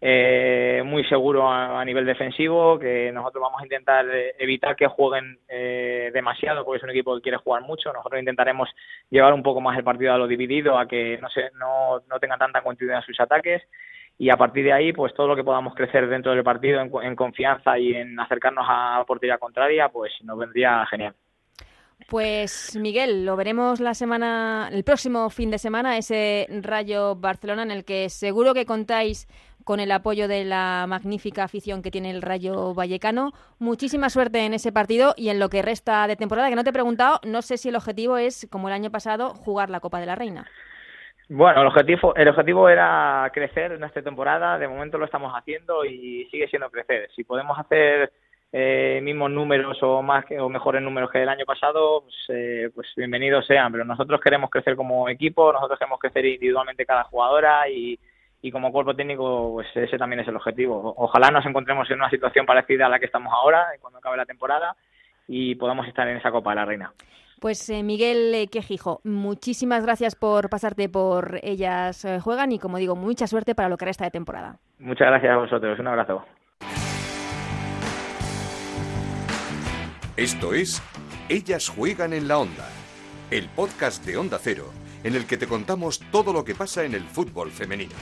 eh, 0.00 0.82
muy 0.84 1.04
seguro 1.04 1.50
a, 1.50 1.84
nivel 1.84 2.04
defensivo, 2.04 2.78
que 2.78 3.10
nosotros 3.12 3.42
vamos 3.42 3.60
a 3.60 3.64
intentar 3.64 4.04
evitar 4.38 4.76
que 4.76 4.86
jueguen 4.86 5.38
eh, 5.48 6.10
demasiado, 6.12 6.64
porque 6.64 6.78
es 6.78 6.84
un 6.84 6.90
equipo 6.90 7.14
que 7.16 7.22
quiere 7.22 7.38
jugar 7.38 7.62
mucho. 7.62 7.92
Nosotros 7.92 8.20
intentaremos 8.20 8.68
llevar 9.10 9.32
un 9.32 9.42
poco 9.42 9.60
más 9.60 9.76
el 9.78 9.84
partido 9.84 10.12
a 10.12 10.18
lo 10.18 10.26
dividido, 10.26 10.78
a 10.78 10.86
que 10.86 11.18
no, 11.18 11.30
se, 11.30 11.50
no, 11.58 12.00
no 12.08 12.18
tengan 12.20 12.38
tanta 12.38 12.62
continuidad 12.62 13.00
en 13.00 13.06
sus 13.06 13.20
ataques. 13.20 13.62
Y 14.18 14.30
a 14.30 14.36
partir 14.36 14.64
de 14.64 14.72
ahí, 14.72 14.92
pues 14.92 15.14
todo 15.14 15.28
lo 15.28 15.36
que 15.36 15.44
podamos 15.44 15.74
crecer 15.74 16.08
dentro 16.08 16.32
del 16.32 16.44
partido 16.44 16.80
en, 16.80 16.90
en 17.02 17.16
confianza 17.16 17.78
y 17.78 17.94
en 17.94 18.18
acercarnos 18.18 18.66
a 18.68 18.98
la 18.98 19.04
portería 19.04 19.38
contraria, 19.38 19.88
pues 19.88 20.12
nos 20.22 20.38
vendría 20.38 20.84
genial. 20.86 21.14
Pues 22.08 22.76
Miguel, 22.76 23.24
lo 23.24 23.34
veremos 23.36 23.80
la 23.80 23.94
semana, 23.94 24.68
el 24.70 24.84
próximo 24.84 25.28
fin 25.28 25.50
de 25.50 25.58
semana, 25.58 25.98
ese 25.98 26.46
Rayo 26.62 27.16
Barcelona 27.16 27.64
en 27.64 27.72
el 27.72 27.84
que 27.84 28.10
seguro 28.10 28.54
que 28.54 28.64
contáis 28.64 29.26
con 29.66 29.80
el 29.80 29.90
apoyo 29.90 30.28
de 30.28 30.44
la 30.44 30.86
magnífica 30.88 31.42
afición 31.42 31.82
que 31.82 31.90
tiene 31.90 32.12
el 32.12 32.22
Rayo 32.22 32.72
Vallecano. 32.72 33.32
Muchísima 33.58 34.10
suerte 34.10 34.46
en 34.46 34.54
ese 34.54 34.70
partido 34.70 35.12
y 35.16 35.28
en 35.28 35.40
lo 35.40 35.48
que 35.48 35.60
resta 35.60 36.06
de 36.06 36.14
temporada, 36.14 36.48
que 36.48 36.54
no 36.54 36.62
te 36.62 36.70
he 36.70 36.72
preguntado, 36.72 37.18
no 37.26 37.42
sé 37.42 37.56
si 37.56 37.70
el 37.70 37.74
objetivo 37.74 38.16
es, 38.16 38.46
como 38.48 38.68
el 38.68 38.74
año 38.74 38.92
pasado, 38.92 39.30
jugar 39.34 39.68
la 39.68 39.80
Copa 39.80 39.98
de 39.98 40.06
la 40.06 40.14
Reina. 40.14 40.46
Bueno, 41.28 41.62
el 41.62 41.66
objetivo, 41.66 42.14
el 42.14 42.28
objetivo 42.28 42.68
era 42.68 43.28
crecer 43.34 43.72
en 43.72 43.82
esta 43.82 44.02
temporada, 44.02 44.56
de 44.56 44.68
momento 44.68 44.98
lo 44.98 45.04
estamos 45.04 45.32
haciendo 45.34 45.84
y 45.84 46.28
sigue 46.30 46.46
siendo 46.46 46.70
crecer. 46.70 47.10
Si 47.16 47.24
podemos 47.24 47.58
hacer 47.58 48.12
eh, 48.52 49.00
mismos 49.02 49.32
números 49.32 49.82
o 49.82 50.00
más 50.00 50.26
o 50.38 50.48
mejores 50.48 50.80
números 50.80 51.10
que 51.10 51.24
el 51.24 51.28
año 51.28 51.44
pasado, 51.44 52.02
pues, 52.02 52.14
eh, 52.28 52.70
pues 52.72 52.86
bienvenidos 52.94 53.44
sean, 53.44 53.72
pero 53.72 53.84
nosotros 53.84 54.20
queremos 54.20 54.48
crecer 54.48 54.76
como 54.76 55.08
equipo, 55.08 55.52
nosotros 55.52 55.76
queremos 55.76 55.98
crecer 55.98 56.24
individualmente 56.24 56.86
cada 56.86 57.02
jugadora 57.02 57.68
y, 57.68 57.98
y 58.42 58.50
como 58.50 58.72
cuerpo 58.72 58.94
técnico, 58.94 59.52
pues 59.54 59.68
ese 59.74 59.98
también 59.98 60.20
es 60.20 60.28
el 60.28 60.36
objetivo. 60.36 60.94
Ojalá 60.96 61.30
nos 61.30 61.46
encontremos 61.46 61.90
en 61.90 61.96
una 61.96 62.10
situación 62.10 62.46
parecida 62.46 62.86
a 62.86 62.88
la 62.88 62.98
que 62.98 63.06
estamos 63.06 63.32
ahora, 63.32 63.66
cuando 63.80 63.98
acabe 63.98 64.16
la 64.16 64.26
temporada, 64.26 64.76
y 65.26 65.54
podamos 65.56 65.86
estar 65.88 66.06
en 66.08 66.18
esa 66.18 66.30
Copa 66.30 66.50
de 66.50 66.56
la 66.56 66.64
Reina. 66.64 66.92
Pues 67.40 67.68
eh, 67.68 67.82
Miguel 67.82 68.34
eh, 68.34 68.46
Quejijo, 68.48 69.00
muchísimas 69.04 69.84
gracias 69.84 70.14
por 70.14 70.48
pasarte 70.48 70.88
por 70.88 71.38
Ellas 71.42 72.04
eh, 72.06 72.18
Juegan 72.18 72.50
y 72.52 72.58
como 72.58 72.78
digo, 72.78 72.96
mucha 72.96 73.26
suerte 73.26 73.54
para 73.54 73.68
lo 73.68 73.76
que 73.76 73.84
resta 73.84 74.04
de 74.04 74.10
temporada. 74.10 74.56
Muchas 74.78 75.08
gracias 75.08 75.32
a 75.32 75.36
vosotros, 75.36 75.78
un 75.78 75.86
abrazo. 75.86 76.24
Esto 80.16 80.54
es 80.54 80.82
Ellas 81.28 81.68
juegan 81.68 82.14
en 82.14 82.26
la 82.26 82.38
onda, 82.38 82.68
el 83.30 83.50
podcast 83.54 84.04
de 84.06 84.16
Onda 84.16 84.38
Cero, 84.40 84.70
en 85.06 85.14
el 85.14 85.24
que 85.24 85.36
te 85.36 85.46
contamos 85.46 86.00
todo 86.10 86.32
lo 86.32 86.44
que 86.44 86.56
pasa 86.56 86.82
en 86.82 86.92
el 86.92 87.04
fútbol 87.04 87.52
femenino. 87.52 87.94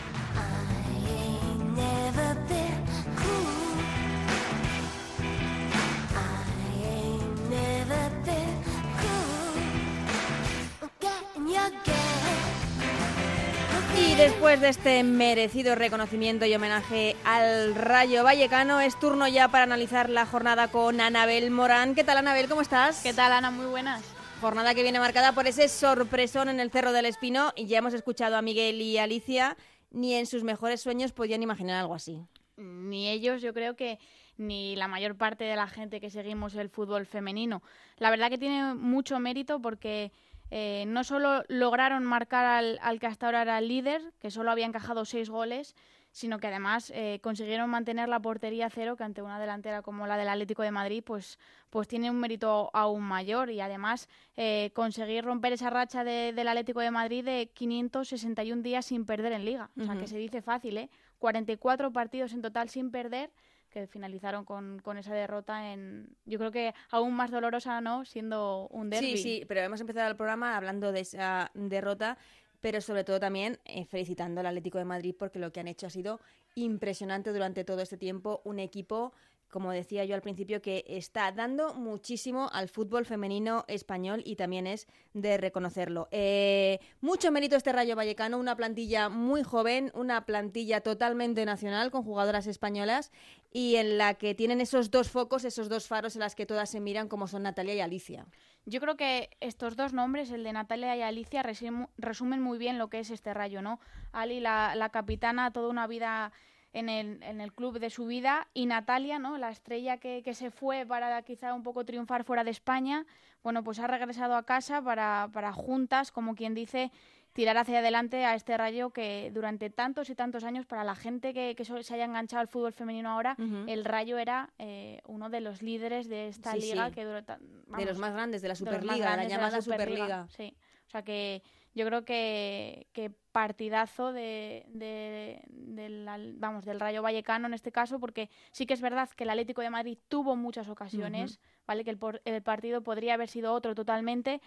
Y 13.98 14.14
después 14.16 14.62
de 14.62 14.70
este 14.70 15.02
merecido 15.02 15.74
reconocimiento 15.74 16.46
y 16.46 16.54
homenaje 16.54 17.16
al 17.24 17.74
Rayo 17.74 18.24
Vallecano, 18.24 18.80
es 18.80 18.98
turno 18.98 19.28
ya 19.28 19.48
para 19.48 19.64
analizar 19.64 20.08
la 20.08 20.24
jornada 20.24 20.68
con 20.68 21.02
Anabel 21.02 21.50
Morán. 21.50 21.94
¿Qué 21.94 22.02
tal, 22.02 22.16
Anabel? 22.16 22.48
¿Cómo 22.48 22.62
estás? 22.62 23.02
¿Qué 23.02 23.12
tal, 23.12 23.32
Ana? 23.32 23.50
Muy 23.50 23.66
buenas. 23.66 24.13
Jornada 24.44 24.74
que 24.74 24.82
viene 24.82 25.00
marcada 25.00 25.32
por 25.32 25.46
ese 25.46 25.70
sorpresón 25.70 26.50
en 26.50 26.60
el 26.60 26.70
Cerro 26.70 26.92
del 26.92 27.06
Espino 27.06 27.54
y 27.56 27.64
ya 27.64 27.78
hemos 27.78 27.94
escuchado 27.94 28.36
a 28.36 28.42
Miguel 28.42 28.78
y 28.82 28.98
Alicia. 28.98 29.56
Ni 29.90 30.12
en 30.12 30.26
sus 30.26 30.44
mejores 30.44 30.82
sueños 30.82 31.12
podían 31.12 31.42
imaginar 31.42 31.80
algo 31.80 31.94
así. 31.94 32.20
Ni 32.58 33.08
ellos, 33.08 33.40
yo 33.40 33.54
creo 33.54 33.74
que 33.74 33.98
ni 34.36 34.76
la 34.76 34.86
mayor 34.86 35.16
parte 35.16 35.44
de 35.44 35.56
la 35.56 35.66
gente 35.66 35.98
que 35.98 36.10
seguimos 36.10 36.54
el 36.56 36.68
fútbol 36.68 37.06
femenino. 37.06 37.62
La 37.96 38.10
verdad 38.10 38.28
que 38.28 38.36
tiene 38.36 38.74
mucho 38.74 39.18
mérito 39.18 39.62
porque 39.62 40.12
eh, 40.50 40.84
no 40.88 41.04
solo 41.04 41.42
lograron 41.48 42.04
marcar 42.04 42.44
al, 42.44 42.78
al, 42.82 43.00
que 43.00 43.06
hasta 43.06 43.24
ahora 43.24 43.40
era 43.40 43.58
el 43.58 43.68
líder, 43.68 44.12
que 44.20 44.30
solo 44.30 44.50
había 44.50 44.66
encajado 44.66 45.06
seis 45.06 45.30
goles, 45.30 45.74
sino 46.14 46.38
que 46.38 46.46
además 46.46 46.92
eh, 46.94 47.18
consiguieron 47.24 47.68
mantener 47.68 48.08
la 48.08 48.20
portería 48.20 48.70
cero, 48.70 48.94
que 48.94 49.02
ante 49.02 49.20
una 49.20 49.40
delantera 49.40 49.82
como 49.82 50.06
la 50.06 50.16
del 50.16 50.28
Atlético 50.28 50.62
de 50.62 50.70
Madrid, 50.70 51.02
pues, 51.04 51.40
pues 51.70 51.88
tiene 51.88 52.08
un 52.08 52.20
mérito 52.20 52.70
aún 52.72 53.02
mayor. 53.02 53.50
Y 53.50 53.60
además 53.60 54.08
eh, 54.36 54.70
conseguir 54.74 55.24
romper 55.24 55.54
esa 55.54 55.70
racha 55.70 56.04
de, 56.04 56.32
del 56.32 56.46
Atlético 56.46 56.78
de 56.78 56.92
Madrid 56.92 57.24
de 57.24 57.50
561 57.52 58.62
días 58.62 58.86
sin 58.86 59.04
perder 59.04 59.32
en 59.32 59.44
liga. 59.44 59.70
O 59.76 59.82
sea, 59.82 59.96
que 59.96 60.06
se 60.06 60.16
dice 60.16 60.40
fácil, 60.40 60.78
¿eh? 60.78 60.88
44 61.18 61.92
partidos 61.92 62.32
en 62.32 62.42
total 62.42 62.68
sin 62.68 62.92
perder 62.92 63.32
que 63.70 63.88
finalizaron 63.88 64.44
con, 64.44 64.78
con, 64.78 64.98
esa 64.98 65.12
derrota 65.12 65.72
en, 65.72 66.16
yo 66.26 66.38
creo 66.38 66.52
que 66.52 66.72
aún 66.90 67.12
más 67.12 67.32
dolorosa, 67.32 67.80
¿no? 67.80 68.04
Siendo 68.04 68.68
un 68.68 68.88
derby. 68.88 69.16
Sí, 69.16 69.18
sí, 69.18 69.44
pero 69.48 69.62
hemos 69.62 69.80
empezado 69.80 70.08
el 70.08 70.14
programa 70.14 70.56
hablando 70.56 70.92
de 70.92 71.00
esa 71.00 71.50
derrota, 71.54 72.16
pero 72.64 72.80
sobre 72.80 73.04
todo 73.04 73.20
también 73.20 73.58
eh, 73.66 73.84
felicitando 73.84 74.40
al 74.40 74.46
Atlético 74.46 74.78
de 74.78 74.86
Madrid 74.86 75.14
porque 75.18 75.38
lo 75.38 75.52
que 75.52 75.60
han 75.60 75.68
hecho 75.68 75.86
ha 75.86 75.90
sido 75.90 76.18
impresionante 76.54 77.30
durante 77.30 77.62
todo 77.62 77.82
este 77.82 77.98
tiempo, 77.98 78.40
un 78.44 78.58
equipo 78.58 79.12
como 79.50 79.70
decía 79.70 80.04
yo 80.04 80.16
al 80.16 80.20
principio, 80.20 80.60
que 80.60 80.84
está 80.88 81.30
dando 81.30 81.74
muchísimo 81.74 82.50
al 82.52 82.68
fútbol 82.68 83.06
femenino 83.06 83.64
español 83.68 84.20
y 84.26 84.34
también 84.34 84.66
es 84.66 84.88
de 85.12 85.36
reconocerlo. 85.36 86.08
Eh, 86.10 86.80
mucho 87.00 87.30
mérito 87.30 87.54
este 87.54 87.72
Rayo 87.72 87.94
Vallecano, 87.94 88.38
una 88.38 88.56
plantilla 88.56 89.08
muy 89.08 89.44
joven, 89.44 89.92
una 89.94 90.26
plantilla 90.26 90.80
totalmente 90.80 91.44
nacional 91.44 91.92
con 91.92 92.02
jugadoras 92.02 92.48
españolas 92.48 93.12
y 93.52 93.76
en 93.76 93.96
la 93.96 94.14
que 94.14 94.34
tienen 94.34 94.60
esos 94.60 94.90
dos 94.90 95.08
focos, 95.08 95.44
esos 95.44 95.68
dos 95.68 95.86
faros 95.86 96.16
en 96.16 96.20
las 96.22 96.34
que 96.34 96.46
todas 96.46 96.70
se 96.70 96.80
miran 96.80 97.06
como 97.06 97.28
son 97.28 97.44
Natalia 97.44 97.74
y 97.74 97.80
Alicia. 97.80 98.26
Yo 98.66 98.80
creo 98.80 98.96
que 98.96 99.30
estos 99.40 99.76
dos 99.76 99.92
nombres, 99.92 100.30
el 100.30 100.42
de 100.42 100.52
Natalia 100.52 100.96
y 100.96 101.02
Alicia, 101.02 101.42
resumen 101.42 102.40
muy 102.40 102.58
bien 102.58 102.78
lo 102.78 102.88
que 102.88 103.00
es 103.00 103.10
este 103.10 103.34
Rayo, 103.34 103.60
¿no? 103.60 103.78
Ali, 104.12 104.40
la, 104.40 104.74
la 104.74 104.88
capitana, 104.88 105.52
toda 105.52 105.68
una 105.68 105.86
vida 105.86 106.32
en 106.74 106.88
el, 106.88 107.22
en 107.22 107.40
el 107.40 107.52
club 107.52 107.78
de 107.78 107.88
su 107.88 108.06
vida 108.06 108.48
y 108.52 108.66
Natalia, 108.66 109.18
¿no? 109.18 109.38
la 109.38 109.50
estrella 109.50 109.98
que, 109.98 110.22
que, 110.22 110.34
se 110.34 110.50
fue 110.50 110.84
para 110.84 111.22
quizá 111.22 111.54
un 111.54 111.62
poco 111.62 111.84
triunfar 111.84 112.24
fuera 112.24 112.42
de 112.42 112.50
España, 112.50 113.06
bueno, 113.44 113.62
pues 113.62 113.78
ha 113.78 113.86
regresado 113.86 114.34
a 114.34 114.42
casa 114.42 114.82
para, 114.82 115.28
para 115.32 115.52
juntas, 115.52 116.10
como 116.10 116.34
quien 116.34 116.52
dice, 116.54 116.90
tirar 117.34 117.58
hacia 117.58 117.80
adelante 117.80 118.24
a 118.24 118.34
este 118.34 118.56
rayo 118.56 118.90
que 118.90 119.30
durante 119.34 119.68
tantos 119.68 120.08
y 120.08 120.14
tantos 120.14 120.44
años, 120.44 120.64
para 120.66 120.84
la 120.84 120.94
gente 120.94 121.34
que, 121.34 121.54
que 121.56 121.64
se 121.64 121.94
haya 121.94 122.04
enganchado 122.04 122.40
al 122.40 122.48
fútbol 122.48 122.72
femenino 122.72 123.10
ahora, 123.10 123.34
uh 123.38 123.42
-huh. 123.42 123.64
el 123.70 123.84
rayo 123.84 124.16
era 124.18 124.50
eh, 124.58 125.02
uno 125.04 125.28
de 125.28 125.40
los 125.40 125.60
líderes 125.60 126.08
de 126.08 126.28
esta 126.28 126.52
sí, 126.52 126.60
liga 126.60 126.88
sí. 126.88 126.94
que 126.94 127.04
durante, 127.04 127.34
vamos, 127.66 127.78
de 127.78 127.84
los 127.86 127.98
más 127.98 128.12
grandes 128.12 128.40
de 128.40 128.48
la 128.48 128.54
Superliga, 128.54 129.16
la 129.16 129.24
llamada 129.24 129.56
la 129.56 129.62
Superliga. 129.62 130.26
Superliga. 130.26 130.28
Sí, 130.30 130.56
o 130.86 130.90
sea 130.90 131.02
que 131.02 131.42
yo 131.74 131.84
creo 131.86 132.04
que, 132.04 132.86
que 132.92 133.10
partidazo 133.32 134.12
de, 134.12 134.64
de, 134.68 135.42
de 135.48 135.88
la, 135.88 136.18
vamos, 136.36 136.64
del 136.64 136.78
Rayo 136.78 137.02
Vallecano 137.02 137.48
en 137.48 137.54
este 137.54 137.72
caso, 137.72 137.98
porque 137.98 138.30
sí 138.52 138.64
que 138.64 138.74
es 138.74 138.80
verdad 138.80 139.10
que 139.10 139.24
el 139.24 139.30
Atlético 139.30 139.60
de 139.60 139.70
Madrid 139.70 139.98
tuvo 140.08 140.36
muchas 140.36 140.68
ocasiones, 140.68 141.32
uh 141.32 141.34
-huh. 141.34 141.66
¿vale? 141.66 141.84
Que 141.84 141.90
el, 141.90 141.98
el, 142.26 142.42
partido 142.42 142.82
podría 142.82 143.14
haber 143.14 143.28
sido 143.28 143.52
otro 143.52 143.74
totalmente, 143.74 144.40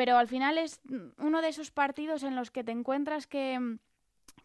pero 0.00 0.16
al 0.16 0.28
final 0.28 0.56
es 0.56 0.80
uno 1.18 1.42
de 1.42 1.48
esos 1.48 1.70
partidos 1.70 2.22
en 2.22 2.34
los 2.34 2.50
que 2.50 2.64
te 2.64 2.72
encuentras 2.72 3.26
que 3.26 3.76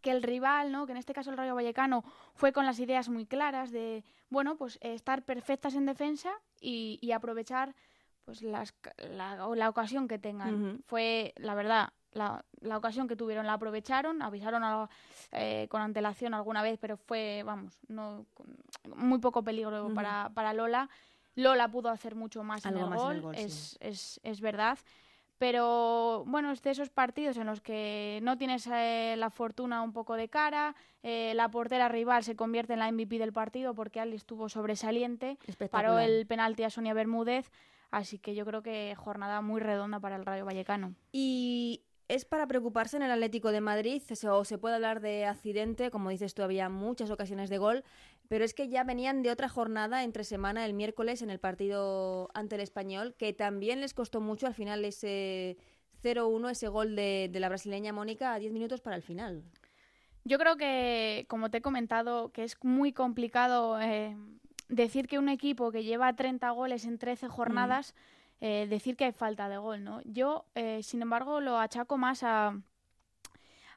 que 0.01 0.11
el 0.11 0.21
rival, 0.21 0.73
¿no? 0.73 0.85
que 0.85 0.91
en 0.91 0.97
este 0.97 1.13
caso 1.13 1.31
el 1.31 1.37
Rayo 1.37 1.55
Vallecano, 1.55 2.03
fue 2.33 2.51
con 2.51 2.65
las 2.65 2.77
ideas 2.79 3.07
muy 3.07 3.25
claras 3.25 3.71
de, 3.71 4.03
bueno, 4.29 4.57
pues 4.57 4.77
estar 4.81 5.23
perfectas 5.23 5.75
en 5.75 5.85
defensa 5.85 6.29
y, 6.59 6.99
y 7.01 7.13
aprovechar 7.13 7.73
pues 8.25 8.41
las, 8.41 8.75
la, 8.97 9.47
la, 9.55 9.69
ocasión 9.69 10.09
que 10.09 10.19
tengan. 10.19 10.53
Uh 10.53 10.67
-huh. 10.67 10.81
Fue, 10.85 11.33
la 11.37 11.55
verdad, 11.55 11.93
la, 12.11 12.43
la, 12.59 12.77
ocasión 12.77 13.07
que 13.07 13.15
tuvieron 13.15 13.47
la 13.47 13.53
aprovecharon, 13.53 14.21
avisaron 14.21 14.63
a, 14.63 14.89
eh, 15.31 15.67
con 15.69 15.81
antelación 15.81 16.33
alguna 16.33 16.61
vez, 16.61 16.77
pero 16.79 16.97
fue, 16.97 17.43
vamos, 17.45 17.79
no 17.87 18.25
muy 18.95 19.19
poco 19.19 19.41
peligro 19.41 19.85
uh 19.85 19.89
-huh. 19.89 19.95
para, 19.95 20.29
para, 20.35 20.53
Lola. 20.53 20.89
Lola 21.35 21.69
pudo 21.69 21.89
hacer 21.89 22.13
mucho 22.13 22.43
más, 22.43 22.65
en 22.65 22.77
el, 22.77 22.85
más 22.87 23.01
gol, 23.01 23.11
en 23.11 23.17
el 23.17 23.21
gol, 23.23 23.35
es, 23.35 23.53
sí. 23.53 23.77
es, 23.79 24.19
es, 24.23 24.41
verdad. 24.41 24.77
Pero 25.47 26.23
bueno, 26.25 26.51
es 26.51 26.63
de 26.63 26.71
esos 26.71 26.89
partidos 26.89 27.37
en 27.37 27.45
los 27.45 27.61
que 27.61 28.19
no 28.23 28.35
tienes 28.35 28.65
eh, 28.65 29.13
la 29.15 29.29
fortuna 29.29 29.83
un 29.83 29.93
poco 29.93 30.15
de 30.15 30.27
cara, 30.27 30.75
eh, 31.03 31.33
la 31.35 31.51
portera 31.51 31.87
rival 31.87 32.23
se 32.23 32.35
convierte 32.35 32.73
en 32.73 32.79
la 32.79 32.91
MVP 32.91 33.19
del 33.19 33.31
partido 33.31 33.75
porque 33.75 33.99
Ali 33.99 34.15
estuvo 34.15 34.49
sobresaliente, 34.49 35.37
paró 35.69 35.99
el 35.99 36.25
penalti 36.25 36.63
a 36.63 36.71
Sonia 36.71 36.95
Bermúdez, 36.95 37.51
así 37.91 38.17
que 38.17 38.33
yo 38.33 38.43
creo 38.43 38.63
que 38.63 38.95
jornada 38.97 39.41
muy 39.41 39.61
redonda 39.61 39.99
para 39.99 40.15
el 40.15 40.25
Rayo 40.25 40.45
Vallecano. 40.45 40.95
Y 41.11 41.83
¿Es 42.07 42.23
para 42.23 42.45
preocuparse 42.45 42.97
en 42.97 43.03
el 43.03 43.09
Atlético 43.09 43.51
de 43.51 43.61
Madrid? 43.61 44.01
O 44.29 44.45
se 44.45 44.57
puede 44.59 44.75
hablar 44.75 45.01
de 45.01 45.25
accidente, 45.25 45.89
como 45.89 46.11
dices 46.11 46.35
tú, 46.35 46.43
había 46.43 46.69
muchas 46.69 47.09
ocasiones 47.09 47.49
de 47.49 47.57
gol, 47.57 47.83
pero 48.27 48.43
es 48.43 48.53
que 48.53 48.69
ya 48.69 48.83
venían 48.83 49.21
de 49.21 49.31
otra 49.31 49.49
jornada 49.49 50.03
entre 50.03 50.23
semana, 50.23 50.65
el 50.65 50.73
miércoles, 50.73 51.21
en 51.21 51.29
el 51.29 51.39
partido 51.39 52.29
ante 52.33 52.55
el 52.55 52.61
Español, 52.61 53.15
que 53.17 53.33
también 53.33 53.81
les 53.81 53.93
costó 53.93 54.21
mucho 54.21 54.47
al 54.47 54.53
final 54.53 54.83
ese 54.85 55.57
0-1, 56.03 56.51
ese 56.51 56.67
gol 56.67 56.95
de, 56.95 57.29
la 57.33 57.49
brasileña 57.49 57.93
Mónica 57.93 58.33
a 58.33 58.39
10 58.39 58.51
minutos 58.53 58.81
para 58.81 58.95
el 58.95 59.03
final. 59.03 59.43
Yo 60.23 60.39
creo 60.39 60.57
que, 60.57 61.25
como 61.29 61.51
te 61.51 61.59
he 61.59 61.61
comentado, 61.61 62.31
que 62.31 62.43
es 62.43 62.57
muy 62.63 62.93
complicado 62.93 63.79
eh, 63.79 64.17
decir 64.69 65.07
que 65.07 65.19
un 65.19 65.29
equipo 65.29 65.71
que 65.71 65.83
lleva 65.83 66.15
30 66.15 66.49
goles 66.51 66.85
en 66.85 66.97
13 66.97 67.27
jornadas... 67.27 67.95
Eh, 68.41 68.67
decir 68.69 68.97
que 68.97 69.05
hay 69.05 69.13
falta 69.13 69.47
de 69.47 69.57
gol, 69.57 69.83
¿no? 69.83 70.01
Yo, 70.03 70.45
eh, 70.55 70.83
sin 70.83 71.01
embargo, 71.01 71.39
lo 71.39 71.57
achaco 71.57 71.97
más 71.97 72.21
a, 72.21 72.59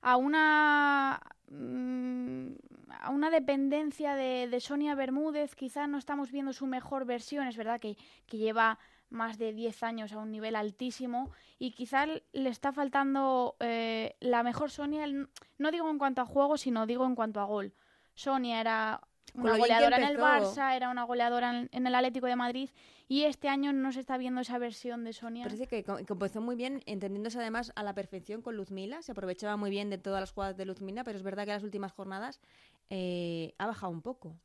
a 0.02 0.16
una 0.16 1.20
mm, 1.48 2.54
a 3.00 3.10
una 3.10 3.30
dependencia 3.30 4.14
de, 4.14 4.48
de, 4.48 4.60
Sonia 4.60 4.94
Bermúdez, 4.94 5.54
quizá 5.54 5.86
no 5.86 5.98
estamos 5.98 6.30
viendo 6.30 6.52
su 6.52 6.66
mejor 6.66 7.04
versión, 7.04 7.46
es 7.46 7.56
verdad 7.56 7.80
que, 7.80 7.96
que 8.26 8.38
lleva 8.38 8.78
más 9.10 9.38
de 9.38 9.52
10 9.52 9.82
años 9.82 10.12
a 10.12 10.18
un 10.18 10.30
nivel 10.30 10.56
altísimo 10.56 11.30
y 11.58 11.72
quizá 11.72 12.06
le 12.06 12.48
está 12.48 12.72
faltando 12.72 13.56
eh, 13.60 14.16
la 14.20 14.42
mejor 14.42 14.70
Sonia, 14.70 15.06
no 15.06 15.70
digo 15.70 15.90
en 15.90 15.98
cuanto 15.98 16.22
a 16.22 16.26
juego, 16.26 16.56
sino 16.56 16.86
digo 16.86 17.06
en 17.06 17.14
cuanto 17.14 17.40
a 17.40 17.44
gol. 17.44 17.72
Sonia 18.14 18.60
era 18.60 19.00
una 19.34 19.56
goleadora 19.56 19.96
en 19.98 20.04
el 20.04 20.18
Barça, 20.18 20.74
era 20.74 20.90
una 20.90 21.04
goleadora 21.04 21.50
en, 21.50 21.68
en, 21.72 21.86
el 21.86 21.94
Atlético 21.94 22.26
de 22.26 22.36
Madrid 22.36 22.70
y 23.08 23.24
este 23.24 23.48
año 23.48 23.72
no 23.72 23.92
se 23.92 24.00
está 24.00 24.18
viendo 24.18 24.40
esa 24.40 24.58
versión 24.58 25.04
de 25.04 25.12
Sonia. 25.12 25.44
Parece 25.44 25.66
que, 25.66 25.84
que 25.84 26.12
empezó 26.12 26.40
muy 26.40 26.56
bien, 26.56 26.82
entendiéndose 26.86 27.38
además 27.38 27.72
a 27.76 27.82
la 27.82 27.94
perfección 27.94 28.42
con 28.42 28.56
Luzmila, 28.56 29.02
se 29.02 29.12
aprovechaba 29.12 29.56
muy 29.56 29.70
bien 29.70 29.90
de 29.90 29.98
todas 29.98 30.20
las 30.20 30.32
jugadas 30.32 30.56
de 30.56 30.66
Luzmila, 30.66 31.04
pero 31.04 31.16
es 31.16 31.22
verdad 31.22 31.44
que 31.44 31.50
en 31.50 31.56
las 31.56 31.64
últimas 31.64 31.92
jornadas 31.92 32.40
eh, 32.90 33.54
ha 33.58 33.66
bajado 33.66 33.92
un 33.92 34.02
poco. 34.02 34.38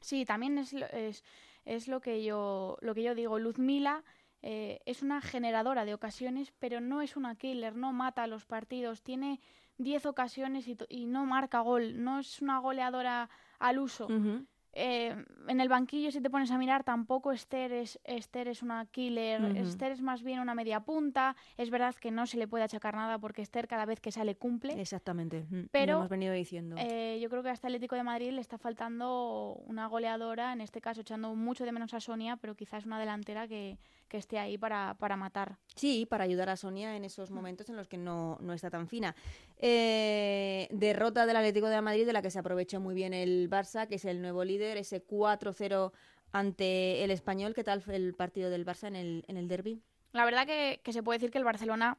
Sí, 0.00 0.24
también 0.24 0.58
es, 0.58 0.72
es, 0.72 1.24
es 1.64 1.88
lo, 1.88 2.00
que 2.00 2.24
yo, 2.24 2.78
lo 2.80 2.94
que 2.94 3.02
yo 3.02 3.14
digo. 3.14 3.38
Luzmila 3.38 4.02
eh, 4.42 4.80
es 4.86 5.02
una 5.02 5.20
generadora 5.20 5.84
de 5.84 5.94
ocasiones, 5.94 6.52
pero 6.58 6.80
no 6.80 7.02
es 7.02 7.16
una 7.16 7.36
killer, 7.36 7.76
no 7.76 7.92
mata 7.92 8.22
a 8.22 8.26
los 8.26 8.46
partidos, 8.46 9.02
tiene 9.02 9.40
10 9.78 10.06
ocasiones 10.06 10.66
y, 10.68 10.76
y, 10.88 11.06
no 11.06 11.26
marca 11.26 11.60
gol, 11.60 12.02
no 12.02 12.18
es 12.18 12.40
una 12.40 12.58
goleadora 12.58 13.28
al 13.58 13.78
uso. 13.78 14.06
Uh 14.06 14.10
-huh. 14.10 14.46
Eh, 14.72 15.24
en 15.48 15.60
el 15.60 15.68
banquillo, 15.68 16.10
si 16.12 16.20
te 16.20 16.30
pones 16.30 16.50
a 16.50 16.58
mirar, 16.58 16.84
tampoco 16.84 17.32
Esther 17.32 17.72
es, 17.72 17.98
Esther 18.04 18.48
es 18.48 18.62
una 18.62 18.86
killer. 18.86 19.56
Esther 19.56 19.92
es 19.92 20.00
más 20.00 20.22
bien 20.22 20.40
una 20.40 20.54
media 20.54 20.80
punta. 20.80 21.36
Es 21.56 21.70
verdad 21.70 21.94
que 21.94 22.10
no 22.10 22.26
se 22.26 22.36
le 22.36 22.46
puede 22.46 22.64
achacar 22.64 22.94
nada 22.94 23.18
porque 23.18 23.42
Esther 23.42 23.66
cada 23.66 23.84
vez 23.84 24.00
que 24.00 24.12
sale 24.12 24.36
cumple. 24.36 24.80
Exactamente. 24.80 25.46
Mm, 25.50 25.68
Pero 25.70 25.92
lo 25.94 25.98
hemos 25.98 26.10
venido 26.10 26.32
diciendo. 26.32 26.76
Eh, 26.78 27.18
yo 27.20 27.28
creo 27.28 27.42
que 27.42 27.50
hasta 27.50 27.68
Atlético 27.68 27.96
de 27.96 28.04
Madrid 28.04 28.30
le 28.30 28.40
está 28.40 28.58
faltando 28.58 29.54
una 29.66 29.86
goleadora, 29.86 30.52
en 30.52 30.60
este 30.60 30.80
caso 30.80 31.00
echando 31.00 31.34
mucho 31.34 31.64
de 31.64 31.72
menos 31.72 31.92
a 31.94 32.00
Sonia, 32.00 32.36
pero 32.36 32.54
quizás 32.54 32.86
una 32.86 32.98
delantera 33.00 33.48
que, 33.48 33.78
que 34.10 34.18
esté 34.18 34.38
ahí 34.38 34.58
para, 34.58 34.96
para 34.98 35.16
matar. 35.16 35.56
Sí, 35.76 36.04
para 36.04 36.24
ayudar 36.24 36.50
a 36.50 36.56
Sonia 36.56 36.96
en 36.96 37.04
esos 37.04 37.30
momentos 37.30 37.70
en 37.70 37.76
los 37.76 37.86
que 37.88 37.96
no, 37.96 38.36
no 38.40 38.52
está 38.52 38.68
tan 38.68 38.88
fina. 38.88 39.14
Eh, 39.56 40.68
derrota 40.72 41.24
del 41.24 41.36
Atlético 41.36 41.68
de 41.68 41.80
Madrid 41.80 42.04
de 42.04 42.12
la 42.12 42.20
que 42.20 42.30
se 42.30 42.40
aprovechó 42.40 42.80
muy 42.80 42.94
bien 42.94 43.14
el 43.14 43.48
Barça, 43.48 43.86
que 43.86 43.94
es 43.94 44.04
el 44.04 44.20
nuevo 44.20 44.44
líder, 44.44 44.76
ese 44.76 45.06
4-0 45.06 45.92
ante 46.32 47.04
el 47.04 47.12
español. 47.12 47.54
¿Qué 47.54 47.64
tal 47.64 47.80
fue 47.80 47.96
el 47.96 48.12
partido 48.14 48.50
del 48.50 48.66
Barça 48.66 48.88
en 48.88 48.96
el, 48.96 49.24
en 49.28 49.36
el 49.36 49.46
derby? 49.46 49.80
La 50.12 50.24
verdad 50.24 50.44
que, 50.44 50.80
que 50.82 50.92
se 50.92 51.04
puede 51.04 51.18
decir 51.18 51.30
que 51.30 51.38
el 51.38 51.44
Barcelona, 51.44 51.96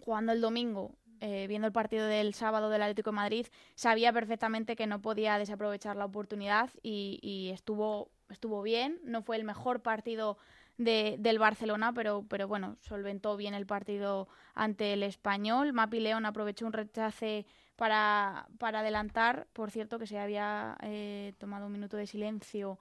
jugando 0.00 0.32
el 0.32 0.40
domingo, 0.40 0.96
eh, 1.20 1.46
viendo 1.48 1.66
el 1.66 1.72
partido 1.72 2.06
del 2.06 2.32
sábado 2.32 2.70
del 2.70 2.80
Atlético 2.80 3.10
de 3.10 3.16
Madrid, 3.16 3.46
sabía 3.74 4.10
perfectamente 4.10 4.74
que 4.74 4.86
no 4.86 5.02
podía 5.02 5.38
desaprovechar 5.38 5.96
la 5.96 6.06
oportunidad 6.06 6.70
y, 6.82 7.18
y 7.22 7.50
estuvo, 7.50 8.10
estuvo 8.30 8.62
bien. 8.62 9.00
No 9.04 9.20
fue 9.20 9.36
el 9.36 9.44
mejor 9.44 9.82
partido 9.82 10.38
de, 10.78 11.16
del 11.18 11.38
Barcelona, 11.38 11.92
pero, 11.92 12.24
pero 12.28 12.48
bueno, 12.48 12.76
solventó 12.80 13.36
bien 13.36 13.54
el 13.54 13.66
partido 13.66 14.28
ante 14.54 14.92
el 14.92 15.02
español. 15.02 15.72
Mapi 15.72 16.00
León 16.00 16.26
aprovechó 16.26 16.66
un 16.66 16.72
rechace 16.72 17.46
para, 17.76 18.48
para 18.58 18.80
adelantar, 18.80 19.46
por 19.52 19.70
cierto, 19.70 19.98
que 19.98 20.06
se 20.06 20.18
había 20.18 20.76
eh, 20.82 21.34
tomado 21.38 21.66
un 21.66 21.72
minuto 21.72 21.96
de 21.96 22.06
silencio 22.06 22.78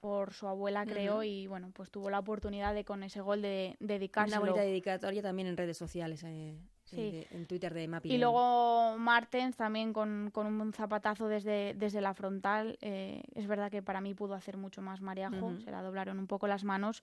por 0.00 0.34
su 0.34 0.46
abuela, 0.46 0.84
creo, 0.84 1.22
y 1.22 1.46
bueno, 1.46 1.70
pues 1.72 1.90
tuvo 1.90 2.10
la 2.10 2.18
oportunidad 2.18 2.74
de 2.74 2.84
con 2.84 3.02
ese 3.02 3.20
gol 3.20 3.42
de, 3.42 3.76
dedicárselo. 3.80 4.42
Una 4.42 4.50
bonita 4.50 4.66
dedicatoria 4.66 5.22
también 5.22 5.48
en 5.48 5.56
redes 5.56 5.76
sociales, 5.78 6.22
eh, 6.22 6.60
Sí. 6.86 7.00
eh, 7.00 7.26
de- 7.30 7.36
en 7.36 7.46
Twitter 7.46 7.74
de 7.74 7.86
Mapi. 7.88 8.12
Y 8.12 8.18
luego 8.18 8.96
Martens 8.98 9.56
también 9.56 9.92
con, 9.92 10.30
con 10.32 10.46
un 10.46 10.72
zapatazo 10.72 11.28
desde, 11.28 11.74
desde 11.74 12.00
la 12.00 12.14
frontal. 12.14 12.78
Eh, 12.80 13.22
es 13.34 13.46
verdad 13.46 13.70
que 13.70 13.82
para 13.82 14.00
mí 14.00 14.14
pudo 14.14 14.34
hacer 14.34 14.56
mucho 14.56 14.80
más 14.82 15.00
Mariajo, 15.00 15.46
Ujú. 15.46 15.60
se 15.60 15.70
la 15.70 15.82
doblaron 15.82 16.18
un 16.18 16.26
poco 16.26 16.46
las 16.46 16.64
manos. 16.64 17.02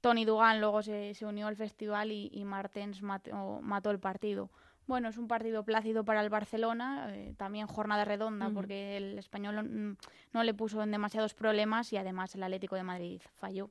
Tony 0.00 0.24
Dugan 0.24 0.60
luego 0.60 0.82
se, 0.82 1.14
se 1.14 1.26
unió 1.26 1.46
al 1.48 1.56
festival 1.56 2.12
y, 2.12 2.30
y 2.32 2.44
Martens 2.44 3.02
mató, 3.02 3.60
mató 3.62 3.90
el 3.90 3.98
partido. 3.98 4.50
Bueno, 4.86 5.08
es 5.08 5.18
un 5.18 5.26
partido 5.26 5.64
plácido 5.64 6.04
para 6.04 6.20
el 6.20 6.30
Barcelona, 6.30 7.08
eh, 7.12 7.34
también 7.36 7.66
jornada 7.66 8.04
redonda 8.04 8.50
porque 8.50 8.96
el 8.96 9.18
español 9.18 9.96
no 10.32 10.44
le 10.44 10.54
puso 10.54 10.80
en 10.80 10.92
demasiados 10.92 11.34
problemas 11.34 11.92
y 11.92 11.96
además 11.96 12.36
el 12.36 12.44
Atlético 12.44 12.76
de 12.76 12.84
Madrid 12.84 13.20
falló. 13.34 13.68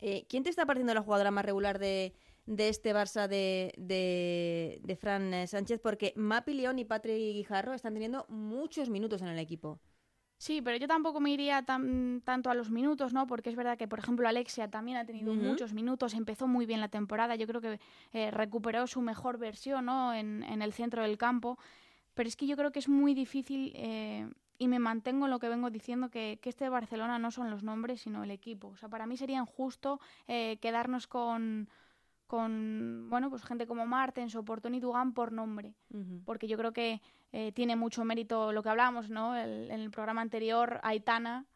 Eh, 0.00 0.24
¿Quién 0.26 0.42
te 0.42 0.48
está 0.48 0.64
pareciendo 0.64 0.94
la 0.94 1.02
jugadora 1.02 1.30
más 1.30 1.44
regular 1.44 1.78
de, 1.78 2.14
de 2.46 2.68
este 2.68 2.94
Barça 2.94 3.28
de, 3.28 3.72
de, 3.76 4.80
de 4.82 4.96
Fran 4.96 5.32
eh, 5.34 5.46
Sánchez? 5.46 5.80
Porque 5.80 6.12
Mapi 6.16 6.54
León 6.54 6.78
y 6.78 6.84
Patrick 6.84 7.16
Guijarro 7.16 7.74
están 7.74 7.94
teniendo 7.94 8.26
muchos 8.28 8.90
minutos 8.90 9.22
en 9.22 9.28
el 9.28 9.38
equipo. 9.38 9.80
Sí, 10.36 10.60
pero 10.60 10.76
yo 10.76 10.88
tampoco 10.88 11.20
me 11.20 11.30
iría 11.30 11.62
tan, 11.62 12.20
tanto 12.22 12.50
a 12.50 12.54
los 12.54 12.70
minutos, 12.70 13.14
¿no? 13.14 13.26
Porque 13.26 13.50
es 13.50 13.56
verdad 13.56 13.78
que, 13.78 13.88
por 13.88 14.00
ejemplo, 14.00 14.28
Alexia 14.28 14.68
también 14.68 14.98
ha 14.98 15.06
tenido 15.06 15.32
muchos 15.32 15.72
minutos, 15.72 16.12
empezó 16.12 16.46
muy 16.48 16.66
bien 16.66 16.80
la 16.80 16.88
temporada, 16.88 17.36
yo 17.36 17.46
creo 17.46 17.60
que 17.60 17.80
eh, 18.12 18.30
recuperó 18.30 18.86
su 18.86 19.00
mejor 19.00 19.38
versión, 19.38 19.86
¿no? 19.86 20.12
En, 20.12 20.42
en 20.42 20.60
el 20.60 20.72
centro 20.72 21.02
del 21.02 21.16
campo, 21.16 21.56
pero 22.14 22.28
es 22.28 22.36
que 22.36 22.46
yo 22.46 22.56
creo 22.56 22.72
que 22.72 22.80
es 22.80 22.88
muy 22.88 23.14
difícil 23.14 23.72
eh, 23.76 24.28
y 24.58 24.68
me 24.68 24.78
mantengo 24.80 25.26
en 25.26 25.30
lo 25.30 25.38
que 25.38 25.48
vengo 25.48 25.70
diciendo, 25.70 26.10
que, 26.10 26.38
que 26.42 26.50
este 26.50 26.68
Barcelona 26.68 27.18
no 27.18 27.30
son 27.30 27.50
los 27.50 27.62
nombres, 27.62 28.02
sino 28.02 28.22
el 28.22 28.30
equipo. 28.30 28.68
O 28.68 28.76
sea, 28.76 28.88
para 28.88 29.06
mí 29.06 29.16
sería 29.16 29.38
injusto 29.38 30.00
eh, 30.26 30.58
quedarnos 30.60 31.06
con, 31.06 31.68
con, 32.26 33.06
bueno, 33.10 33.28
pues 33.30 33.44
gente 33.44 33.66
como 33.66 33.86
Martens 33.86 34.34
o 34.34 34.44
Portón 34.44 34.74
y 34.74 34.80
Dugan 34.80 35.12
por 35.12 35.30
nombre 35.32 35.74
porque 36.24 36.48
yo 36.48 36.56
creo 36.56 36.72
que 36.72 37.00
eh, 37.32 37.52
tiene 37.52 37.76
mucho 37.76 38.04
mérito 38.04 38.52
lo 38.52 38.62
que 38.62 38.68
hablábamos, 38.70 39.10
¿no? 39.10 39.36
El- 39.36 39.70
en 39.70 39.80
el 39.80 39.90
programa 39.90 40.20
anterior, 40.22 40.80
Aitana 40.82 41.46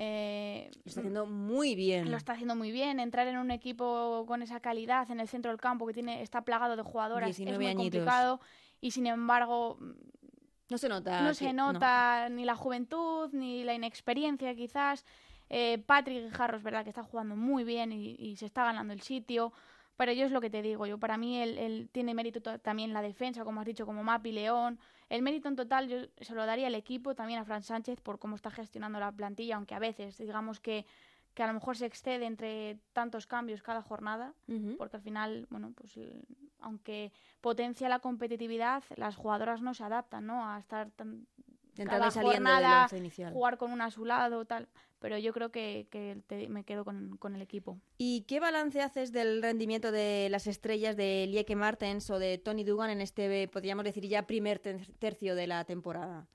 eh, 0.00 0.70
Lo 0.74 0.82
está 0.86 1.00
haciendo 1.00 1.26
muy 1.26 1.74
bien. 1.74 2.10
lo 2.10 2.16
está 2.16 2.32
haciendo 2.34 2.54
muy 2.54 2.70
bien. 2.70 3.00
Entrar 3.00 3.26
en 3.26 3.36
un 3.38 3.50
equipo 3.50 4.24
con 4.28 4.42
esa 4.42 4.60
calidad 4.60 5.10
en 5.10 5.18
el 5.20 5.26
centro 5.28 5.50
del 5.50 5.60
campo 5.60 5.86
que 5.86 5.92
tiene 5.94 6.22
está 6.22 6.42
plagado 6.42 6.76
de 6.76 6.82
jugadoras 6.82 7.30
es 7.30 7.36
19 7.38 7.58
muy 7.58 7.66
añitos. 7.66 7.98
complicado 8.00 8.40
y 8.80 8.92
sin 8.92 9.06
embargo 9.06 9.76
No 10.70 10.78
se 10.78 10.88
nota. 10.88 11.20
no 11.22 11.28
que- 11.30 11.34
se 11.34 11.52
nota 11.52 12.28
ni 12.28 12.44
la 12.44 12.54
juventud 12.54 13.30
ni 13.32 13.64
la 13.64 13.74
inexperiencia 13.74 14.54
quizás. 14.54 15.04
Eh, 15.50 15.78
Patrick 15.86 16.24
Guijarro 16.26 16.58
es 16.58 16.62
verdad 16.62 16.84
que 16.84 16.90
está 16.90 17.02
jugando 17.02 17.34
muy 17.34 17.64
bien 17.64 17.90
y, 17.90 18.14
y 18.18 18.36
se 18.36 18.46
está 18.46 18.64
ganando 18.64 18.92
el 18.92 19.00
sitio. 19.00 19.52
Pero 19.98 20.12
yo 20.12 20.24
es 20.24 20.30
lo 20.32 20.40
que 20.40 20.48
te 20.48 20.62
digo, 20.62 20.86
yo 20.86 20.96
para 20.98 21.16
mí 21.18 21.42
él, 21.42 21.58
él 21.58 21.88
tiene 21.90 22.14
mérito 22.14 22.40
to- 22.40 22.60
también 22.60 22.92
la 22.92 23.02
defensa, 23.02 23.44
como 23.44 23.60
has 23.60 23.66
dicho, 23.66 23.84
como 23.84 24.04
Mapi 24.04 24.30
León. 24.30 24.78
El 25.08 25.22
mérito 25.22 25.48
en 25.48 25.56
total 25.56 25.88
yo 25.88 25.98
se 26.20 26.34
lo 26.34 26.46
daría 26.46 26.68
al 26.68 26.76
equipo, 26.76 27.16
también 27.16 27.40
a 27.40 27.44
Fran 27.44 27.62
Sánchez 27.64 28.00
por 28.00 28.20
cómo 28.20 28.36
está 28.36 28.50
gestionando 28.50 29.00
la 29.00 29.10
plantilla, 29.10 29.56
aunque 29.56 29.74
a 29.74 29.80
veces 29.80 30.16
digamos 30.16 30.60
que, 30.60 30.86
que 31.34 31.42
a 31.42 31.48
lo 31.48 31.52
mejor 31.52 31.76
se 31.76 31.86
excede 31.86 32.26
entre 32.26 32.78
tantos 32.92 33.26
cambios 33.26 33.60
cada 33.60 33.82
jornada 33.82 34.34
porque 34.76 34.96
al 34.98 35.02
final, 35.02 35.46
bueno, 35.50 35.72
pues 35.74 35.98
aunque 36.60 37.10
potencia 37.40 37.88
la 37.88 37.98
competitividad, 37.98 38.84
las 38.96 39.16
jugadoras 39.16 39.62
no 39.62 39.74
se 39.74 39.82
adaptan, 39.82 40.26
¿no? 40.26 40.48
A 40.48 40.60
estar 40.60 40.90
tan 40.92 41.26
Entrando 41.82 42.08
cada 42.10 42.22
jornada 42.22 42.88
inicial. 42.96 43.32
jugar 43.32 43.56
con 43.58 43.72
una 43.72 43.86
a 43.86 43.90
su 43.90 44.04
lado, 44.04 44.44
tal. 44.44 44.68
Pero 44.98 45.16
yo 45.16 45.32
creo 45.32 45.50
que, 45.50 45.86
que 45.90 46.20
te- 46.26 46.48
me 46.48 46.64
quedo 46.64 46.84
con, 46.84 47.16
con 47.18 47.34
el 47.36 47.40
equipo. 47.42 47.78
¿Y 47.98 48.22
qué 48.22 48.40
balance 48.40 48.82
haces 48.82 49.12
del 49.12 49.40
rendimiento 49.42 49.92
de 49.92 50.28
las 50.30 50.46
estrellas 50.48 50.96
de 50.96 51.26
Lieke 51.28 51.54
Martens 51.54 52.10
o 52.10 52.18
de 52.18 52.36
Tony 52.38 52.64
Dugan 52.64 52.90
en 52.90 53.00
este, 53.00 53.46
podríamos 53.48 53.84
decir, 53.84 54.04
ya 54.08 54.26
primer 54.26 54.58
ter- 54.58 54.92
tercio 54.98 55.36
de 55.36 55.46
la 55.46 55.64
temporada? 55.64 56.26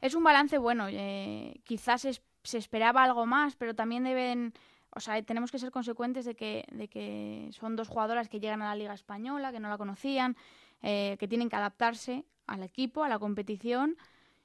Es 0.00 0.14
un 0.14 0.22
balance 0.22 0.58
bueno. 0.58 0.86
eh, 0.88 1.60
quizás 1.64 2.04
es- 2.04 2.22
se 2.44 2.58
esperaba 2.58 3.02
algo 3.02 3.26
más, 3.26 3.56
pero 3.56 3.74
también 3.74 4.04
deben. 4.04 4.52
O 4.96 5.00
sea, 5.00 5.20
tenemos 5.22 5.50
que 5.50 5.58
ser 5.58 5.72
consecuentes 5.72 6.24
de 6.24 6.36
que, 6.36 6.64
de 6.70 6.86
que 6.86 7.48
son 7.50 7.74
dos 7.74 7.88
jugadoras 7.88 8.28
que 8.28 8.38
llegan 8.38 8.62
a 8.62 8.66
la 8.68 8.76
Liga 8.76 8.94
Española, 8.94 9.50
que 9.50 9.58
no 9.58 9.68
la 9.68 9.76
conocían, 9.76 10.36
eh, 10.82 11.16
que 11.18 11.26
tienen 11.26 11.48
que 11.48 11.56
adaptarse 11.56 12.24
al 12.46 12.62
equipo, 12.62 13.02
a 13.02 13.08
la 13.08 13.18
competición. 13.18 13.96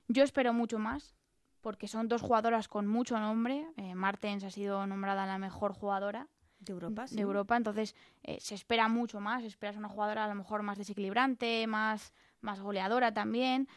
Yo 0.10 0.24
espero 0.24 0.54
mucho 0.54 0.80
más, 0.80 1.16
porque 1.62 1.88
son 1.88 2.08
dos 2.10 2.22
jugadoras 2.22 2.68
con 2.68 2.88
mucho 2.88 3.18
nombre. 3.20 3.66
Eh, 3.78 3.94
Martens 3.96 4.44
ha 4.44 4.50
sido 4.50 4.86
nombrada 4.88 5.26
la 5.26 5.38
mejor 5.38 5.72
jugadora 5.74 6.28
De 6.60 6.74
Europa, 6.74 7.08
sí. 7.08 7.16
de 7.16 7.22
Europa, 7.22 7.56
entonces 7.56 7.96
eh, 8.24 8.38
se 8.42 8.56
espera 8.56 8.88
mucho 8.88 9.20
más, 9.22 9.44
esperas 9.44 9.78
una 9.78 9.88
jugadora 9.88 10.26
a 10.26 10.28
lo 10.28 10.36
mejor 10.36 10.64
más 10.64 10.78
desequilibrante, 10.80 11.68
más, 11.68 12.12
más 12.42 12.60
goleadora 12.60 13.14
también. 13.14 13.68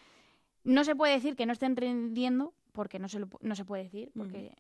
No 0.65 0.85
se 0.85 0.97
puede 0.97 1.13
decir 1.13 1.37
que 1.37 1.45
no 1.47 1.53
estén 1.53 1.77
rindiendo, 1.77 2.55
porque 2.73 2.99
no 2.99 3.09
se, 3.09 3.19
lo 3.19 3.29
no 3.41 3.55
se 3.55 3.65
puede 3.67 3.85
decir, 3.85 4.11
porque 4.17 4.57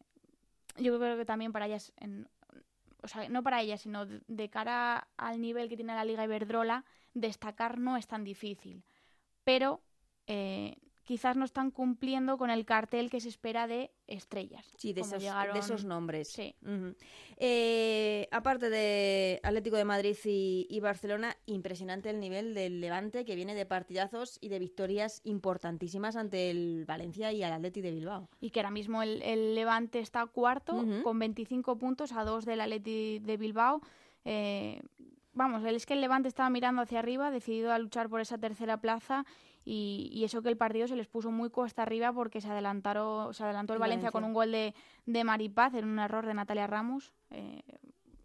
yo 0.77 0.99
creo 0.99 1.17
que 1.17 1.25
también 1.25 1.53
para 1.53 1.67
ellas, 1.67 1.93
en- 1.97 2.29
o 3.03 3.09
sea, 3.09 3.29
no 3.31 3.43
para 3.43 3.63
ellas, 3.63 3.81
sino 3.81 4.05
de, 4.05 4.21
de 4.29 4.49
cara 4.51 5.09
al 5.17 5.41
nivel 5.41 5.69
que 5.71 5.77
tiene 5.77 5.95
la 5.95 6.05
Liga 6.05 6.25
Iberdrola, 6.25 6.85
destacar 7.15 7.79
no 7.79 7.97
es 7.97 8.07
tan 8.07 8.25
difícil. 8.25 8.85
Pero 9.45 9.81
eh, 10.27 10.77
quizás 11.05 11.37
no 11.37 11.45
están 11.45 11.71
cumpliendo 11.71 12.39
con 12.39 12.49
el 12.51 12.65
cartel 12.65 13.11
que 13.11 13.21
se 13.21 13.29
espera 13.29 13.67
de 13.67 13.91
estrellas. 14.07 14.73
Sí, 14.77 14.93
de 14.93 15.01
esos, 15.01 15.21
llegaron- 15.23 15.55
de 15.55 15.61
esos 15.61 15.85
nombres. 15.85 16.29
Sí. 16.29 16.55
Eh, 17.39 18.29
aparte 18.31 18.71
de 18.71 19.41
Atlético 19.43 19.77
de 19.77 19.85
Madrid 19.85 20.17
y, 20.25 20.67
y 20.71 20.81
Barcelona, 20.81 21.37
impresionante 21.47 22.11
el 22.11 22.21
nivel 22.21 22.55
del 22.55 22.81
Levante 22.81 23.25
que 23.25 23.35
viene 23.35 23.55
de 23.55 23.67
partidazos 23.67 24.39
y 24.41 24.49
de 24.49 24.59
victorias 24.59 25.21
importantísimas 25.25 26.17
ante 26.17 26.51
el 26.51 26.85
Valencia 26.87 27.33
y 27.33 27.43
al 27.43 27.53
Atleti 27.53 27.81
de 27.81 27.91
Bilbao. 27.91 28.29
y 28.41 28.51
que 28.51 28.61
ahora 28.61 28.71
mismo 28.71 29.03
el, 29.03 29.23
el 29.23 29.55
Levante 29.55 29.99
está 29.99 30.27
cuarto 30.27 30.85
con 31.03 31.19
25 31.19 31.77
puntos 31.79 32.13
a 32.13 32.25
dos 32.25 32.45
del 32.45 32.61
Atleti 32.61 33.19
de 33.19 33.37
Bilbao. 33.37 33.81
Eh, 34.25 34.81
vamos, 35.33 35.65
es 35.65 35.87
que 35.87 35.95
el 35.95 36.01
Levante 36.01 36.29
estaba 36.29 36.51
mirando 36.51 36.83
hacia 36.83 36.99
arriba, 37.01 37.31
decidido 37.31 37.73
a 37.73 37.79
luchar 37.79 38.09
por 38.09 38.21
esa 38.21 38.39
tercera 38.39 38.81
plaza 38.81 39.25
y, 39.65 40.11
y 40.13 40.25
eso 40.25 40.43
que 40.43 40.49
el 40.49 40.57
partido 40.57 40.89
se 40.89 40.97
les 40.97 41.07
puso 41.07 41.31
muy 41.31 41.49
cuesta 41.51 41.83
arriba 41.83 42.13
porque 42.13 42.41
se 42.41 42.49
adelantaron, 42.51 43.33
se 43.35 43.45
adelantó 43.45 43.73
el 43.75 43.79
Valencia, 43.79 44.11
con 44.11 44.25
un 44.25 44.33
gol 44.35 44.53
de, 44.53 44.75
de 45.07 45.25
Maripaz 45.25 45.75
en 45.75 45.85
un 45.85 45.99
error 45.99 46.27
de 46.27 46.35
Natalia 46.35 46.67
Ramos, 46.67 47.13
eh, 47.31 47.63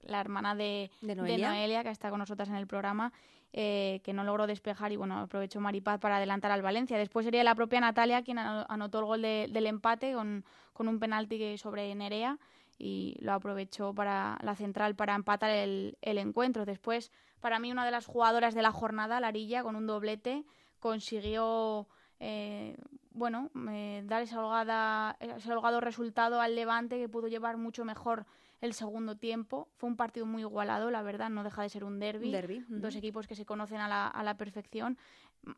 la 0.01 0.19
hermana 0.21 0.55
de, 0.55 0.89
De 1.01 1.09
de 1.09 1.15
Noelia. 1.49 1.83
Que 1.83 1.89
está 1.89 2.09
con 2.09 2.19
nosotras 2.19 2.49
en 2.49 2.55
el 2.55 2.65
programa, 2.65 3.11
eh, 3.53 4.01
que 4.03 4.13
no 4.13 4.23
logró 4.23 4.47
despejar 4.47 4.91
y 4.91 4.95
bueno, 4.95 5.19
aprovechó 5.19 5.59
Maripaz 5.59 5.99
para 5.99 6.17
adelantar 6.17 6.51
al 6.51 6.61
Valencia. 6.61 6.97
Después 6.97 7.25
sería 7.25 7.43
la 7.43 7.55
propia 7.55 7.79
Natalia 7.81 8.21
quien 8.23 8.39
ano- 8.39 8.65
anotó 8.69 8.99
el 8.99 9.05
gol 9.05 9.21
de- 9.21 9.47
del 9.51 9.67
empate 9.67 10.13
con, 10.13 10.43
con 10.73 10.87
un 10.87 10.99
penalti 10.99 11.57
sobre 11.57 11.93
Nerea 11.93 12.37
y 12.79 13.15
lo 13.21 13.33
aprovechó 13.33 13.93
para 13.93 14.37
la 14.43 14.55
central 14.55 14.95
para 14.95 15.13
empatar 15.15 15.49
el, 15.51 15.97
el 16.01 16.17
encuentro. 16.19 16.65
Después, 16.65 17.11
para 17.41 17.59
mí, 17.59 17.71
una 17.71 17.85
de 17.85 17.91
las 17.91 18.05
jugadoras 18.05 18.53
de 18.55 18.61
la 18.61 18.71
jornada, 18.71 19.19
Larilla, 19.19 19.63
con 19.63 19.75
un 19.75 19.87
doblete, 19.87 20.43
consiguió 20.79 21.87
eh, 22.19 22.75
bueno, 23.11 23.49
eh, 23.71 24.03
dar 24.05 24.21
ese, 24.21 24.37
holgada, 24.37 25.17
ese 25.19 25.51
holgado 25.51 25.81
resultado 25.81 26.41
al 26.41 26.55
Levante 26.55 26.97
que 26.97 27.09
pudo 27.09 27.27
llevar 27.27 27.57
mucho 27.57 27.85
mejor 27.85 28.25
el 28.61 28.73
segundo 28.73 29.15
tiempo. 29.15 29.67
Fue 29.75 29.89
un 29.89 29.95
partido 29.95 30.25
muy 30.25 30.41
igualado, 30.41 30.89
la 30.89 31.01
verdad, 31.01 31.29
no 31.29 31.43
deja 31.43 31.61
de 31.61 31.69
ser 31.69 31.83
un 31.83 31.99
derby. 31.99 32.31
Dos 32.69 32.95
equipos 32.95 33.27
que 33.27 33.35
se 33.35 33.45
conocen 33.45 33.79
a 33.79 33.87
la, 33.87 34.07
a 34.07 34.23
la 34.23 34.37
perfección. 34.37 34.97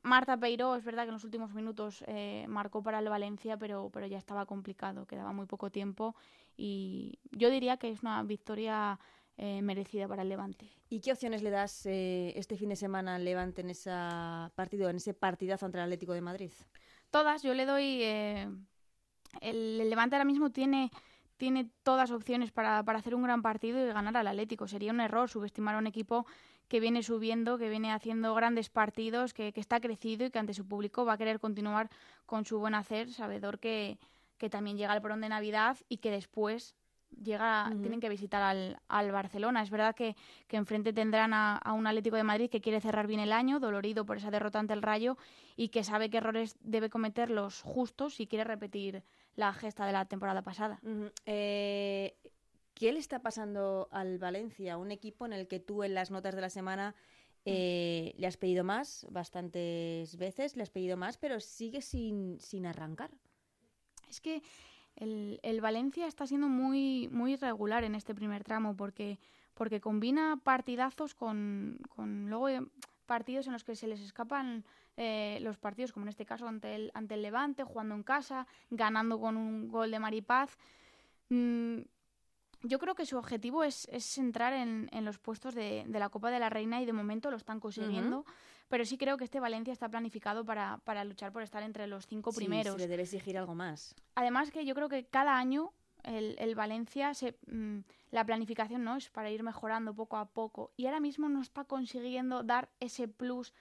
Marta 0.03 0.37
Peiró, 0.37 0.75
es 0.75 0.83
verdad 0.83 1.03
que 1.03 1.09
en 1.09 1.13
los 1.13 1.23
últimos 1.23 1.53
minutos 1.53 2.03
eh, 2.07 2.45
marcó 2.47 2.83
para 2.83 2.99
el 2.99 3.09
Valencia, 3.09 3.57
pero, 3.57 3.89
pero 3.91 4.05
ya 4.07 4.17
estaba 4.17 4.45
complicado, 4.45 5.05
quedaba 5.05 5.31
muy 5.31 5.45
poco 5.45 5.71
tiempo 5.71 6.15
y 6.57 7.19
yo 7.31 7.49
diría 7.49 7.77
que 7.77 7.89
es 7.89 8.01
una 8.01 8.21
victoria 8.23 8.99
eh, 9.41 9.61
merecida 9.61 10.05
para 10.07 10.23
el 10.23 10.29
Levante. 10.29 10.67
¿Y 10.89 10.99
qué 10.99 11.13
opciones 11.13 11.41
le 11.41 11.49
das 11.49 11.85
eh, 11.85 12.33
este 12.35 12.57
fin 12.57 12.69
de 12.69 12.75
semana 12.75 13.15
al 13.15 13.23
Levante 13.23 13.61
en 13.61 13.69
ese 13.69 13.89
partido, 14.53 14.89
en 14.89 14.97
ese 14.97 15.13
partidazo 15.13 15.65
ante 15.65 15.77
el 15.77 15.85
Atlético 15.85 16.13
de 16.13 16.21
Madrid? 16.21 16.51
Todas, 17.09 17.41
yo 17.41 17.53
le 17.53 17.65
doy... 17.65 18.03
eh, 18.03 18.49
el, 19.41 19.79
el 19.79 19.89
Levante 19.89 20.15
ahora 20.15 20.25
mismo 20.25 20.49
tiene, 20.49 20.91
tiene 21.37 21.69
todas 21.83 22.11
opciones 22.11 22.51
para, 22.51 22.83
para 22.83 22.99
hacer 22.99 23.15
un 23.15 23.23
gran 23.23 23.41
partido 23.41 23.79
y 23.79 23.87
ganar 23.93 24.17
al 24.17 24.27
Atlético. 24.27 24.67
Sería 24.67 24.91
un 24.91 24.99
error 24.99 25.29
subestimar 25.29 25.75
a 25.75 25.79
un 25.79 25.87
equipo 25.87 26.25
que 26.67 26.79
viene 26.79 27.01
subiendo, 27.01 27.57
que 27.57 27.69
viene 27.69 27.91
haciendo 27.93 28.35
grandes 28.35 28.69
partidos, 28.69 29.33
que, 29.33 29.53
que 29.53 29.61
está 29.61 29.79
crecido 29.79 30.25
y 30.25 30.31
que 30.31 30.39
ante 30.39 30.53
su 30.53 30.67
público 30.67 31.05
va 31.05 31.13
a 31.13 31.17
querer 31.17 31.39
continuar 31.39 31.89
con 32.25 32.45
su 32.45 32.59
buen 32.59 32.75
hacer, 32.75 33.09
sabedor 33.09 33.57
que, 33.57 33.97
que 34.37 34.49
también 34.49 34.77
llega 34.77 34.93
el 34.93 35.01
perón 35.01 35.21
de 35.21 35.29
Navidad 35.29 35.77
y 35.87 35.97
que 35.97 36.11
después 36.11 36.75
llega, 37.23 37.71
tienen 37.81 37.99
que 37.99 38.09
visitar 38.09 38.41
al, 38.41 38.79
al 38.87 39.11
Barcelona. 39.11 39.61
Es 39.61 39.69
verdad 39.69 39.95
que, 39.95 40.15
que 40.47 40.57
enfrente 40.57 40.93
tendrán 40.93 41.33
a, 41.33 41.57
a 41.57 41.73
un 41.73 41.87
Atlético 41.87 42.15
de 42.15 42.23
Madrid 42.23 42.49
que 42.49 42.61
quiere 42.61 42.81
cerrar 42.81 43.07
bien 43.07 43.19
el 43.19 43.31
año, 43.31 43.59
dolorido 43.59 44.05
por 44.05 44.17
esa 44.17 44.31
derrota 44.31 44.59
ante 44.59 44.73
el 44.73 44.81
Rayo 44.81 45.17
y 45.55 45.69
que 45.69 45.83
sabe 45.83 46.09
qué 46.09 46.17
errores 46.17 46.57
debe 46.61 46.89
cometer 46.89 47.29
los 47.29 47.61
justos 47.61 48.15
si 48.15 48.27
quiere 48.27 48.43
repetir 48.43 49.03
la 49.35 49.53
gesta 49.53 49.85
de 49.85 49.93
la 49.93 50.05
temporada 50.05 50.41
pasada. 50.41 50.79
Eh, 51.25 52.15
¿Qué 52.73 52.91
le 52.93 52.99
está 52.99 53.19
pasando 53.19 53.89
al 53.91 54.19
Valencia? 54.19 54.77
Un 54.77 54.91
equipo 54.91 55.25
en 55.25 55.33
el 55.33 55.47
que 55.47 55.59
tú 55.59 55.83
en 55.83 55.93
las 55.93 56.11
notas 56.11 56.35
de 56.35 56.41
la 56.41 56.49
semana 56.49 56.95
eh, 57.45 58.13
le 58.17 58.27
has 58.27 58.37
pedido 58.37 58.63
más 58.63 59.05
bastantes 59.09 60.15
veces, 60.17 60.55
le 60.55 60.63
has 60.63 60.69
pedido 60.69 60.97
más, 60.97 61.17
pero 61.17 61.39
sigue 61.39 61.81
sin, 61.81 62.39
sin 62.39 62.65
arrancar. 62.65 63.11
Es 64.09 64.21
que 64.21 64.41
el, 64.99 65.39
el 65.43 65.61
Valencia 65.61 66.07
está 66.07 66.27
siendo 66.27 66.47
muy, 66.47 67.07
muy 67.11 67.33
irregular 67.33 67.83
en 67.83 67.95
este 67.95 68.13
primer 68.13 68.43
tramo 68.43 68.75
porque, 68.75 69.19
porque 69.53 69.79
combina 69.79 70.39
partidazos 70.43 71.15
con, 71.15 71.79
con 71.95 72.29
luego 72.29 72.49
eh, 72.49 72.61
partidos 73.05 73.47
en 73.47 73.53
los 73.53 73.63
que 73.63 73.75
se 73.75 73.87
les 73.87 74.01
escapan 74.01 74.65
eh, 74.97 75.39
los 75.41 75.57
partidos, 75.57 75.93
como 75.93 76.05
en 76.05 76.09
este 76.09 76.25
caso 76.25 76.47
ante 76.47 76.75
el, 76.75 76.91
ante 76.93 77.15
el 77.15 77.21
Levante, 77.21 77.63
jugando 77.63 77.95
en 77.95 78.03
casa, 78.03 78.45
ganando 78.69 79.19
con 79.19 79.37
un 79.37 79.69
gol 79.69 79.89
de 79.89 79.99
Maripaz. 79.99 80.57
Mm, 81.29 81.79
yo 82.63 82.77
creo 82.77 82.93
que 82.93 83.05
su 83.05 83.17
objetivo 83.17 83.63
es, 83.63 83.87
es 83.91 84.17
entrar 84.17 84.51
en, 84.51 84.89
en 84.91 85.05
los 85.05 85.17
puestos 85.17 85.55
de 85.55 85.85
la 85.87 86.09
Copa 86.09 86.29
de 86.29 86.39
la 86.39 86.49
Reina 86.49 86.81
y 86.81 86.85
de 86.85 86.91
momento 86.91 87.31
lo 87.31 87.37
están 87.37 87.61
consiguiendo. 87.61 88.25
Pero 88.69 88.85
sí 88.85 88.97
creo 88.97 89.17
que 89.17 89.23
este 89.23 89.39
Valencia 89.39 89.73
está 89.73 89.89
planificado 89.89 90.45
para, 90.45 90.77
para 90.85 91.03
luchar 91.03 91.31
por 91.33 91.41
estar 91.41 91.63
entre 91.63 91.87
los 91.87 92.05
cinco 92.07 92.31
Sí, 92.31 92.37
primeros. 92.37 92.73
se 92.73 92.79
le 92.79 92.87
debe 92.87 93.03
exigir 93.03 93.37
algo 93.37 93.55
más. 93.55 93.95
Además 94.15 94.51
que 94.51 94.65
yo 94.65 94.75
creo 94.75 94.87
que 94.89 95.05
cada 95.05 95.37
año 95.37 95.73
el, 96.03 96.35
el 96.39 96.55
Valencia, 96.55 97.13
se, 97.13 97.37
mm, 97.47 97.79
la 98.11 98.25
planificación 98.25 98.83
no 98.83 98.95
es 98.95 99.09
para 99.09 99.29
ir 99.31 99.43
mejorando 99.43 99.93
poco 99.93 100.17
a 100.17 100.29
poco 100.29 100.71
y 100.77 100.85
ahora 100.85 100.99
mismo 100.99 101.27
no 101.29 101.41
está 101.41 101.65
consiguiendo 101.65 102.43
dar 102.43 102.69
ese 102.79 103.07
plus 103.07 103.53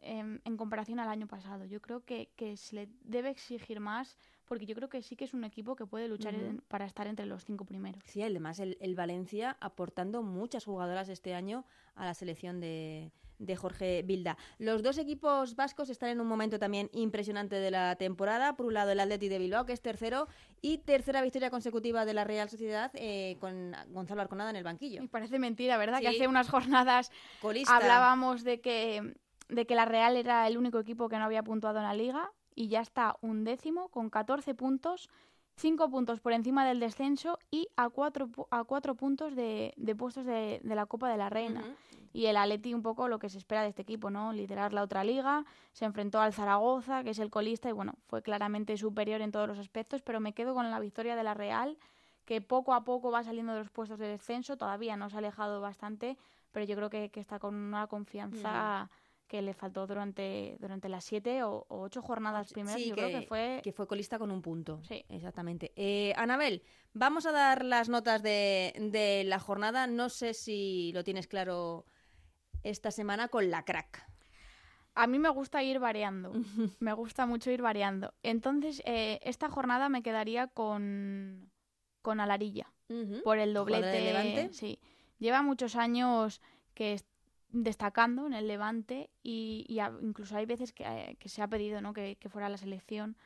em, 0.00 0.40
en 0.44 0.56
comparación 0.56 0.98
al 0.98 1.08
año 1.08 1.26
pasado. 1.26 1.64
Yo 1.66 1.80
creo 1.80 2.04
que, 2.04 2.30
que 2.36 2.56
se 2.56 2.74
le 2.74 2.88
debe 3.02 3.30
exigir 3.30 3.80
más 3.80 4.18
porque 4.46 4.66
yo 4.66 4.74
creo 4.74 4.88
que 4.88 5.02
sí 5.02 5.14
que 5.16 5.24
es 5.24 5.34
un 5.34 5.44
equipo 5.44 5.76
que 5.76 5.86
puede 5.86 6.08
luchar 6.08 6.34
en- 6.34 6.58
para 6.68 6.84
estar 6.84 7.06
entre 7.06 7.26
los 7.26 7.44
cinco 7.44 7.64
primeros. 7.64 8.02
Sí, 8.06 8.22
además 8.22 8.58
el, 8.60 8.76
el 8.80 8.94
Valencia 8.94 9.56
aportando 9.60 10.22
muchas 10.22 10.64
jugadoras 10.64 11.08
este 11.08 11.34
año 11.34 11.64
a 11.94 12.04
la 12.04 12.14
selección 12.14 12.60
de, 12.60 13.12
de 13.38 13.56
Jorge 13.56 14.02
Vilda. 14.02 14.36
Los 14.58 14.82
dos 14.82 14.98
equipos 14.98 15.56
vascos 15.56 15.90
están 15.90 16.10
en 16.10 16.20
un 16.20 16.26
momento 16.26 16.58
también 16.58 16.90
impresionante 16.92 17.56
de 17.56 17.70
la 17.70 17.96
temporada. 17.96 18.56
Por 18.56 18.66
un 18.66 18.74
lado 18.74 18.92
el 18.92 19.00
Atleti 19.00 19.28
de 19.28 19.38
Bilbao, 19.38 19.66
que 19.66 19.72
es 19.72 19.80
tercero, 19.80 20.28
y 20.60 20.78
tercera 20.78 21.22
victoria 21.22 21.50
consecutiva 21.50 22.04
de 22.04 22.14
la 22.14 22.24
Real 22.24 22.48
Sociedad 22.48 22.90
eh, 22.94 23.36
con 23.40 23.72
Gonzalo 23.88 24.22
Arconada 24.22 24.50
en 24.50 24.56
el 24.56 24.64
banquillo. 24.64 25.02
Y 25.02 25.08
parece 25.08 25.38
mentira, 25.38 25.76
¿verdad? 25.76 26.00
Que 26.00 26.08
hace 26.08 26.28
unas 26.28 26.48
jornadas 26.48 27.10
Colista. 27.40 27.76
hablábamos 27.76 28.44
de 28.44 28.60
que, 28.60 29.14
de 29.48 29.66
que 29.66 29.74
la 29.74 29.84
Real 29.84 30.16
era 30.16 30.46
el 30.46 30.56
único 30.56 30.78
equipo 30.78 31.08
que 31.08 31.18
no 31.18 31.24
había 31.24 31.42
puntuado 31.42 31.78
en 31.78 31.84
la 31.84 31.94
liga 31.94 32.32
y 32.54 32.68
ya 32.68 32.80
está 32.80 33.16
un 33.20 33.44
décimo 33.44 33.88
con 33.88 34.10
14 34.10 34.54
puntos, 34.54 35.08
5 35.56 35.88
puntos 35.88 36.20
por 36.20 36.32
encima 36.32 36.66
del 36.66 36.80
descenso 36.80 37.38
y 37.50 37.68
a 37.76 37.88
4 37.88 38.28
a 38.50 38.64
cuatro 38.64 38.94
puntos 38.94 39.36
de, 39.36 39.72
de 39.76 39.94
puestos 39.94 40.26
de, 40.26 40.60
de 40.62 40.74
la 40.74 40.86
Copa 40.86 41.08
de 41.08 41.16
la 41.16 41.30
Reina. 41.30 41.64
Y 42.12 42.26
el 42.26 42.36
Atleti 42.36 42.74
un 42.74 42.82
poco 42.82 43.08
lo 43.08 43.18
que 43.18 43.28
se 43.28 43.38
espera 43.38 43.62
de 43.62 43.70
este 43.70 43.82
equipo, 43.82 44.08
¿no? 44.08 44.32
Liderar 44.32 44.72
la 44.72 44.82
otra 44.82 45.02
liga, 45.02 45.44
se 45.72 45.84
enfrentó 45.84 46.20
al 46.20 46.32
Zaragoza, 46.32 47.02
que 47.02 47.10
es 47.10 47.18
el 47.18 47.28
colista, 47.28 47.68
y 47.68 47.72
bueno, 47.72 47.94
fue 48.06 48.22
claramente 48.22 48.76
superior 48.76 49.20
en 49.20 49.32
todos 49.32 49.48
los 49.48 49.58
aspectos, 49.58 50.00
pero 50.02 50.20
me 50.20 50.32
quedo 50.32 50.54
con 50.54 50.70
la 50.70 50.78
victoria 50.78 51.16
de 51.16 51.24
la 51.24 51.34
Real, 51.34 51.76
que 52.24 52.40
poco 52.40 52.72
a 52.72 52.84
poco 52.84 53.10
va 53.10 53.24
saliendo 53.24 53.52
de 53.52 53.58
los 53.58 53.70
puestos 53.70 53.98
de 53.98 54.06
descenso, 54.06 54.56
todavía 54.56 54.96
no 54.96 55.10
se 55.10 55.16
ha 55.16 55.18
alejado 55.18 55.60
bastante, 55.60 56.16
pero 56.52 56.64
yo 56.64 56.76
creo 56.76 56.88
que, 56.88 57.10
que 57.10 57.18
está 57.18 57.40
con 57.40 57.56
una 57.56 57.88
confianza 57.88 58.88
que 59.26 59.42
le 59.42 59.54
faltó 59.54 59.86
durante, 59.86 60.56
durante 60.60 60.88
las 60.88 61.04
siete 61.04 61.42
o, 61.42 61.66
o 61.68 61.80
ocho 61.80 62.02
jornadas 62.02 62.52
primeras, 62.52 62.80
Sí, 62.80 62.88
yo 62.90 62.94
creo 62.94 63.08
que 63.08 63.26
fue... 63.26 63.60
que 63.64 63.72
fue 63.72 63.86
colista 63.86 64.18
con 64.18 64.30
un 64.30 64.42
punto. 64.42 64.80
Sí. 64.84 65.04
Exactamente. 65.08 65.72
Eh, 65.76 66.12
Anabel, 66.16 66.62
vamos 66.92 67.26
a 67.26 67.32
dar 67.32 67.64
las 67.64 67.88
notas 67.88 68.22
de, 68.22 68.74
de 68.92 69.24
la 69.24 69.38
jornada. 69.38 69.86
No 69.86 70.08
sé 70.08 70.34
si 70.34 70.92
lo 70.92 71.04
tienes 71.04 71.26
claro 71.26 71.86
esta 72.62 72.90
semana 72.90 73.28
con 73.28 73.50
la 73.50 73.64
crack. 73.64 74.06
A 74.96 75.06
mí 75.08 75.18
me 75.18 75.28
gusta 75.30 75.62
ir 75.62 75.80
variando, 75.80 76.32
me 76.78 76.92
gusta 76.92 77.26
mucho 77.26 77.50
ir 77.50 77.62
variando. 77.62 78.14
Entonces, 78.22 78.80
eh, 78.84 79.18
esta 79.22 79.48
jornada 79.48 79.88
me 79.88 80.02
quedaría 80.02 80.46
con, 80.46 81.50
con 82.02 82.20
Alarilla. 82.20 82.72
Por 83.24 83.38
el 83.38 83.54
doblete. 83.54 83.86
del 83.86 84.04
Levante. 84.04 84.52
Sí. 84.52 84.78
Lleva 85.18 85.42
muchos 85.42 85.74
años 85.74 86.40
que 86.74 87.00
destacando 87.54 88.26
en 88.26 88.34
el 88.34 88.48
Levante 88.48 89.10
y, 89.22 89.64
y 89.68 89.78
a- 89.78 89.92
incluso 90.02 90.36
hay 90.36 90.44
veces 90.44 90.72
que, 90.72 90.84
eh, 90.84 91.16
que 91.18 91.28
se 91.28 91.40
ha 91.40 91.48
pedido 91.48 91.80
¿no? 91.80 91.92
que, 91.94 92.16
que 92.16 92.28
fuera 92.28 92.46
a 92.48 92.50
la 92.50 92.56
selección, 92.58 93.16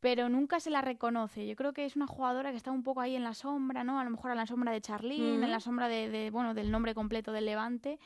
pero 0.00 0.28
nunca 0.28 0.60
se 0.60 0.70
la 0.70 0.80
reconoce. 0.80 1.46
Yo 1.46 1.56
creo 1.56 1.72
que 1.72 1.84
es 1.84 1.96
una 1.96 2.06
jugadora 2.06 2.52
que 2.52 2.56
está 2.56 2.70
un 2.70 2.84
poco 2.84 3.00
ahí 3.00 3.16
en 3.16 3.24
la 3.24 3.34
sombra, 3.34 3.82
¿no? 3.82 3.98
A 3.98 4.04
lo 4.04 4.10
mejor 4.10 4.30
en 4.30 4.36
la 4.36 4.46
sombra 4.46 4.70
de 4.70 4.80
Charlín, 4.80 5.34
Ujú. 5.38 5.42
en 5.44 5.50
la 5.50 5.58
sombra 5.60 5.88
de, 5.88 6.08
de, 6.08 6.30
bueno, 6.30 6.54
del 6.54 6.70
nombre 6.70 6.94
completo 6.94 7.32
del 7.32 7.46
Levante. 7.46 7.98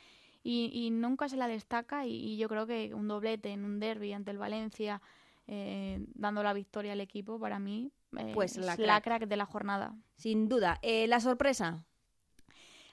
Y, 0.43 0.71
y 0.73 0.91
nunca 0.91 1.29
se 1.29 1.37
la 1.37 1.47
destaca 1.47 2.05
y, 2.07 2.15
y 2.17 2.37
yo 2.37 2.49
creo 2.49 2.67
que 2.67 2.93
un 2.95 3.07
doblete 3.07 3.51
en 3.53 3.65
un 3.65 3.79
derby 3.79 4.13
ante 4.13 4.33
el 4.33 4.39
Valencia 4.39 5.01
eh, 5.47 6.05
dando 6.15 6.43
la 6.43 6.53
victoria 6.53 6.93
al 6.95 7.01
equipo 7.01 7.39
para 7.39 7.59
mí 7.61 7.93
eh, 8.17 8.33
Pues 8.35 8.57
es 8.57 8.65
la 8.67 8.73
la 8.77 9.01
crack. 9.01 9.05
crack 9.05 9.27
de 9.29 9.37
la 9.37 9.47
jornada. 9.47 9.95
Sin 10.17 10.49
duda. 10.49 10.79
Eh, 10.83 11.07
la 11.07 11.21
sorpresa. 11.21 11.85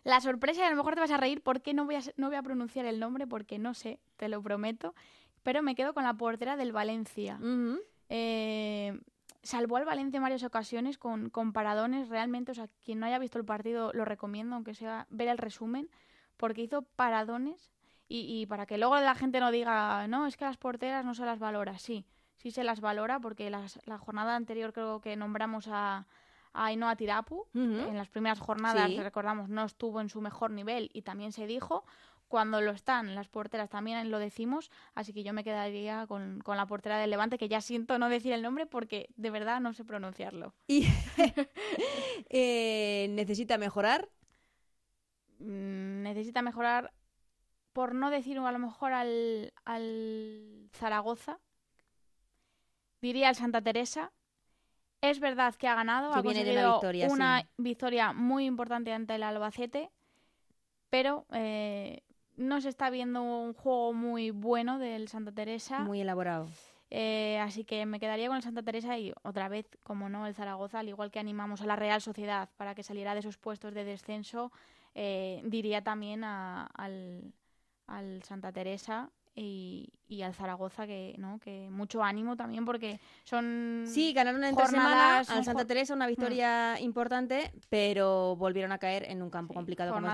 La 0.03 0.21
sorpresa, 0.21 0.61
y 0.61 0.63
a 0.65 0.69
lo 0.69 0.75
mejor 0.77 0.95
te 0.95 1.01
vas 1.01 1.11
a 1.11 1.17
reír 1.17 1.41
porque 1.41 1.73
no 1.73 1.85
voy 1.85 1.95
a, 1.95 1.99
no 2.17 2.27
voy 2.27 2.35
a 2.37 2.43
pronunciar 2.43 2.85
el 2.85 2.99
nombre 2.99 3.27
porque 3.27 3.59
no 3.59 3.73
sé, 3.73 3.99
te 4.17 4.29
lo 4.29 4.41
prometo, 4.41 4.95
pero 5.43 5.61
me 5.61 5.75
quedo 5.75 5.93
con 5.93 6.03
la 6.03 6.13
portera 6.13 6.55
del 6.57 6.71
Valencia. 6.71 7.37
Eh, 8.09 8.99
salvó 9.43 9.77
al 9.77 9.85
Valencia 9.85 10.17
en 10.17 10.23
varias 10.23 10.43
ocasiones 10.43 10.97
con, 10.97 11.29
con 11.29 11.53
paradones 11.53 12.09
realmente, 12.09 12.51
o 12.51 12.55
sea, 12.55 12.67
quien 12.83 12.99
no 12.99 13.05
haya 13.05 13.19
visto 13.19 13.37
el 13.37 13.45
partido 13.45 13.91
lo 13.93 14.05
recomiendo, 14.05 14.55
aunque 14.55 14.73
sea 14.73 15.05
ver 15.09 15.27
el 15.27 15.37
resumen, 15.37 15.89
porque 16.37 16.61
hizo 16.63 16.81
paradones 16.81 17.71
y, 18.07 18.21
y 18.41 18.45
para 18.47 18.65
que 18.65 18.77
luego 18.77 18.97
la 18.99 19.15
gente 19.15 19.39
no 19.39 19.51
diga, 19.51 20.07
no, 20.07 20.25
es 20.27 20.37
que 20.37 20.45
las 20.45 20.57
porteras 20.57 21.05
no 21.05 21.13
se 21.13 21.25
las 21.25 21.39
valora, 21.39 21.77
sí, 21.77 22.05
sí 22.37 22.51
se 22.51 22.63
las 22.63 22.79
valora 22.81 23.19
porque 23.19 23.49
las- 23.49 23.79
la 23.85 23.97
jornada 23.97 24.35
anterior 24.35 24.73
creo 24.73 24.99
que 25.01 25.15
nombramos 25.15 25.67
a, 25.69 26.07
a 26.53 26.65
Ainhoa 26.65 26.95
Tirapu, 26.95 27.47
en 27.53 27.95
las 27.97 28.09
primeras 28.09 28.39
jornadas, 28.39 28.89
Sí. 28.89 28.99
recordamos, 28.99 29.49
no 29.49 29.65
estuvo 29.65 30.01
en 30.01 30.09
su 30.09 30.21
mejor 30.21 30.51
nivel 30.51 30.89
y 30.93 31.01
también 31.03 31.31
se 31.31 31.47
dijo. 31.47 31.85
Cuando 32.27 32.61
lo 32.61 32.69
están 32.69 33.15
las 33.15 33.27
porteras 33.27 33.71
también 33.71 34.11
lo 34.11 34.19
decimos, 34.19 34.69
así 34.93 35.13
que 35.13 35.23
yo 35.23 35.33
me 35.33 35.43
quedaría 35.43 36.05
con, 36.05 36.41
con 36.41 36.57
la 36.57 36.67
portera 36.67 36.99
del 36.99 37.09
Levante, 37.09 37.39
que 37.39 37.49
ya 37.49 37.59
siento 37.59 37.97
no 37.97 38.07
decir 38.07 38.33
el 38.33 38.43
nombre 38.43 38.67
porque 38.67 39.09
de 39.15 39.31
verdad 39.31 39.59
no 39.59 39.73
sé 39.73 39.83
pronunciarlo. 39.83 40.53
Y 40.67 40.85
eh, 42.29 43.07
necesita 43.09 43.57
mejorar. 43.57 44.09
Mm, 45.39 46.03
necesita 46.03 46.43
mejorar, 46.43 46.93
por 47.73 47.95
no 47.95 48.11
decir 48.11 48.37
a 48.37 48.51
lo 48.51 48.59
mejor 48.59 48.93
al, 48.93 49.51
al 49.65 50.69
Zaragoza, 50.73 51.39
diría 53.01 53.29
al 53.29 53.35
Santa 53.35 53.61
Teresa. 53.61 54.11
Es 55.01 55.19
verdad 55.19 55.55
que 55.55 55.67
ha 55.67 55.75
ganado, 55.75 56.11
Que 56.11 56.19
ha 56.19 56.21
viene 56.21 56.43
de 56.43 56.51
una 56.51 56.71
conseguido 56.71 56.73
victoria, 56.73 57.07
una 57.09 57.41
sí. 57.41 57.47
victoria 57.57 58.13
muy 58.13 58.45
importante 58.45 58.91
ante 58.91 59.15
el 59.15 59.23
Albacete, 59.23 59.89
pero 60.89 61.25
eh, 61.31 62.03
no 62.35 62.59
se 62.61 62.69
está 62.69 62.89
viendo 62.89 63.21
un 63.21 63.53
juego 63.53 63.93
muy 63.93 64.31
bueno 64.31 64.77
del 64.79 65.07
Santa 65.07 65.31
Teresa. 65.31 65.79
Muy 65.79 66.01
elaborado. 66.01 66.47
Eh, 66.91 67.37
así 67.39 67.65
que 67.65 67.85
me 67.85 67.99
quedaría 67.99 68.27
con 68.27 68.37
el 68.37 68.43
Santa 68.43 68.63
Teresa 68.63 68.97
y 68.97 69.13
otra 69.21 69.47
vez, 69.47 69.67
como 69.83 70.09
no, 70.09 70.25
el 70.25 70.33
Zaragoza, 70.33 70.79
al 70.79 70.89
igual 70.89 71.11
que 71.11 71.19
animamos 71.19 71.61
a 71.61 71.65
la 71.67 71.75
Real 71.75 72.01
Sociedad 72.01 72.49
para 72.57 72.73
que 72.73 72.83
saliera 72.83 73.13
de 73.13 73.19
esos 73.19 73.37
puestos 73.37 73.73
de 73.73 73.83
descenso, 73.83 74.51
eh, 74.95 75.41
diría 75.45 75.83
también 75.83 76.23
al, 76.23 77.33
al 77.85 78.23
Santa 78.23 78.51
Teresa 78.51 79.11
y, 79.35 79.93
y, 80.07 80.21
al 80.21 80.33
Zaragoza 80.33 80.85
que 80.85 81.15
no 81.17 81.39
que 81.39 81.69
mucho 81.69 82.03
ánimo 82.03 82.35
también 82.35 82.65
porque 82.65 82.99
son 83.23 83.83
sí 83.85 84.11
ganaron 84.13 84.43
en 84.43 84.55
tres 84.55 84.69
semanas 84.69 85.29
al 85.29 85.45
Santa 85.45 85.65
Teresa 85.65 85.93
una 85.93 86.07
victoria 86.07 86.75
mm. 86.77 86.83
importante 86.83 87.51
pero 87.69 88.35
volvieron 88.35 88.71
a 88.71 88.79
caer 88.79 89.03
en 89.09 89.21
un 89.21 89.29
campo 89.29 89.53
complicado 89.53 89.93
como 89.93 90.07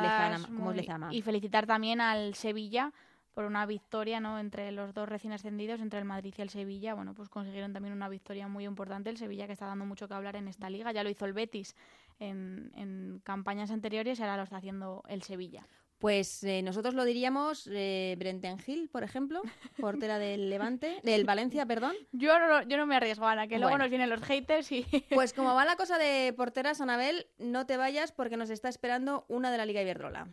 es, 0.72 0.78
Lezama, 0.78 1.13
y 1.13 1.22
felicitar 1.22 1.66
también 1.66 2.01
al 2.01 2.36
Sevilla 2.36 2.93
por 3.34 3.45
una 3.45 3.66
victoria 3.66 4.20
no 4.20 4.39
entre 4.39 4.72
los 4.72 4.93
dos 4.93 5.09
recién 5.09 5.34
ascendidos 5.34 5.82
entre 5.82 5.99
el 5.99 6.05
Madrid 6.05 6.34
y 6.38 6.41
el 6.41 6.49
Sevilla. 6.49 6.93
Bueno 6.93 7.13
pues 7.13 7.28
consiguieron 7.28 7.74
también 7.74 7.93
una 7.93 8.07
victoria 8.07 8.47
muy 8.47 8.63
importante. 8.66 9.09
El 9.09 9.18
Sevilla 9.18 9.45
que 9.45 9.53
está 9.53 9.66
dando 9.66 9.86
mucho 9.86 10.07
que 10.07 10.13
hablar 10.13 10.38
en 10.38 10.47
esta 10.47 10.70
liga. 10.70 10.93
Ya 10.93 11.03
lo 11.03 11.09
hizo 11.09 11.26
el 11.26 11.34
Betis 11.34 11.76
en, 12.20 12.72
en 12.76 13.20
campañas 13.26 13.72
anteriores 13.72 14.20
y 14.20 14.22
ahora 14.22 14.38
lo 14.38 14.43
está 14.43 14.55
haciendo 14.55 15.03
el 15.09 15.22
Sevilla 15.22 15.68
pues 16.06 16.43
eh, 16.43 16.62
nosotros 16.62 16.93
lo 16.93 17.03
diríamos 17.03 17.68
eh, 17.74 18.16
Brenten 18.20 18.60
Gil, 18.60 18.89
por 18.91 19.01
ejemplo, 19.01 19.41
portera 19.80 20.20
del 20.20 20.51
Levante, 20.51 20.99
del 21.01 21.26
Valencia, 21.26 21.66
perdón. 21.66 21.95
Yo 22.12 22.38
no, 22.38 22.62
yo 22.62 22.78
no 22.78 22.86
me 22.86 22.95
arriesgo, 22.95 23.26
Ana, 23.26 23.47
que 23.47 23.58
luego 23.58 23.80
nos 23.80 23.89
vienen 23.89 24.12
los 24.12 24.22
haters 24.22 24.72
y... 24.72 24.86
Pues 25.10 25.34
como 25.34 25.56
va 25.56 25.66
la 25.66 25.76
cosa 25.78 25.97
de 25.97 26.32
porteras, 26.38 26.80
Anabel, 26.80 27.26
no 27.39 27.66
te 27.66 27.76
vayas 27.76 28.12
porque 28.12 28.38
nos 28.38 28.51
está 28.51 28.70
esperando 28.70 29.26
una 29.30 29.49
de 29.49 29.58
la 29.58 29.66
Liga 29.66 29.82
Iberdrola. 29.82 30.28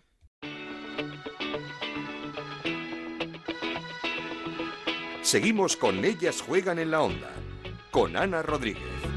Seguimos 5.22 5.78
con 5.78 6.04
Ellas 6.04 6.42
Juegan 6.42 6.80
en 6.80 6.90
la 6.90 7.00
Onda, 7.00 7.30
con 7.90 8.18
Ana 8.18 8.42
Rodríguez. 8.42 9.11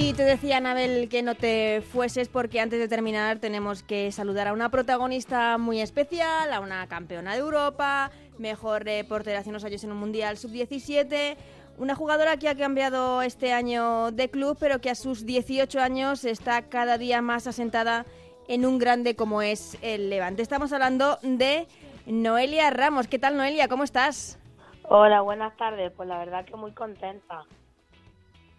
Y 0.00 0.12
te 0.12 0.22
decía, 0.22 0.58
Anabel, 0.58 1.08
que 1.08 1.24
no 1.24 1.34
te 1.34 1.80
fueses 1.80 2.28
porque 2.28 2.60
antes 2.60 2.78
de 2.78 2.86
terminar 2.86 3.40
tenemos 3.40 3.82
que 3.82 4.12
saludar 4.12 4.46
a 4.46 4.52
una 4.52 4.68
protagonista 4.68 5.58
muy 5.58 5.80
especial, 5.80 6.52
a 6.52 6.60
una 6.60 6.86
campeona 6.86 7.32
de 7.32 7.40
Europa, 7.40 8.12
mejor 8.38 8.86
eh, 8.86 9.02
portera 9.02 9.40
hace 9.40 9.50
unos 9.50 9.64
años 9.64 9.82
en 9.82 9.90
un 9.90 9.98
Mundial 9.98 10.36
Sub-17, 10.38 11.36
una 11.78 11.96
jugadora 11.96 12.36
que 12.36 12.48
ha 12.48 12.54
cambiado 12.54 13.22
este 13.22 13.52
año 13.52 14.12
de 14.12 14.30
club, 14.30 14.56
pero 14.60 14.80
que 14.80 14.88
a 14.88 14.94
sus 14.94 15.26
18 15.26 15.80
años 15.80 16.24
está 16.24 16.62
cada 16.68 16.96
día 16.96 17.20
más 17.20 17.48
asentada 17.48 18.06
en 18.46 18.66
un 18.66 18.78
grande 18.78 19.16
como 19.16 19.42
es 19.42 19.76
el 19.82 20.10
Levante. 20.10 20.42
Estamos 20.42 20.72
hablando 20.72 21.18
de 21.22 21.66
Noelia 22.06 22.70
Ramos. 22.70 23.08
¿Qué 23.08 23.18
tal, 23.18 23.36
Noelia? 23.36 23.66
¿Cómo 23.66 23.82
estás? 23.82 24.38
Hola, 24.84 25.22
buenas 25.22 25.56
tardes. 25.56 25.90
Pues 25.96 26.08
la 26.08 26.18
verdad 26.18 26.44
que 26.44 26.54
muy 26.54 26.70
contenta. 26.70 27.46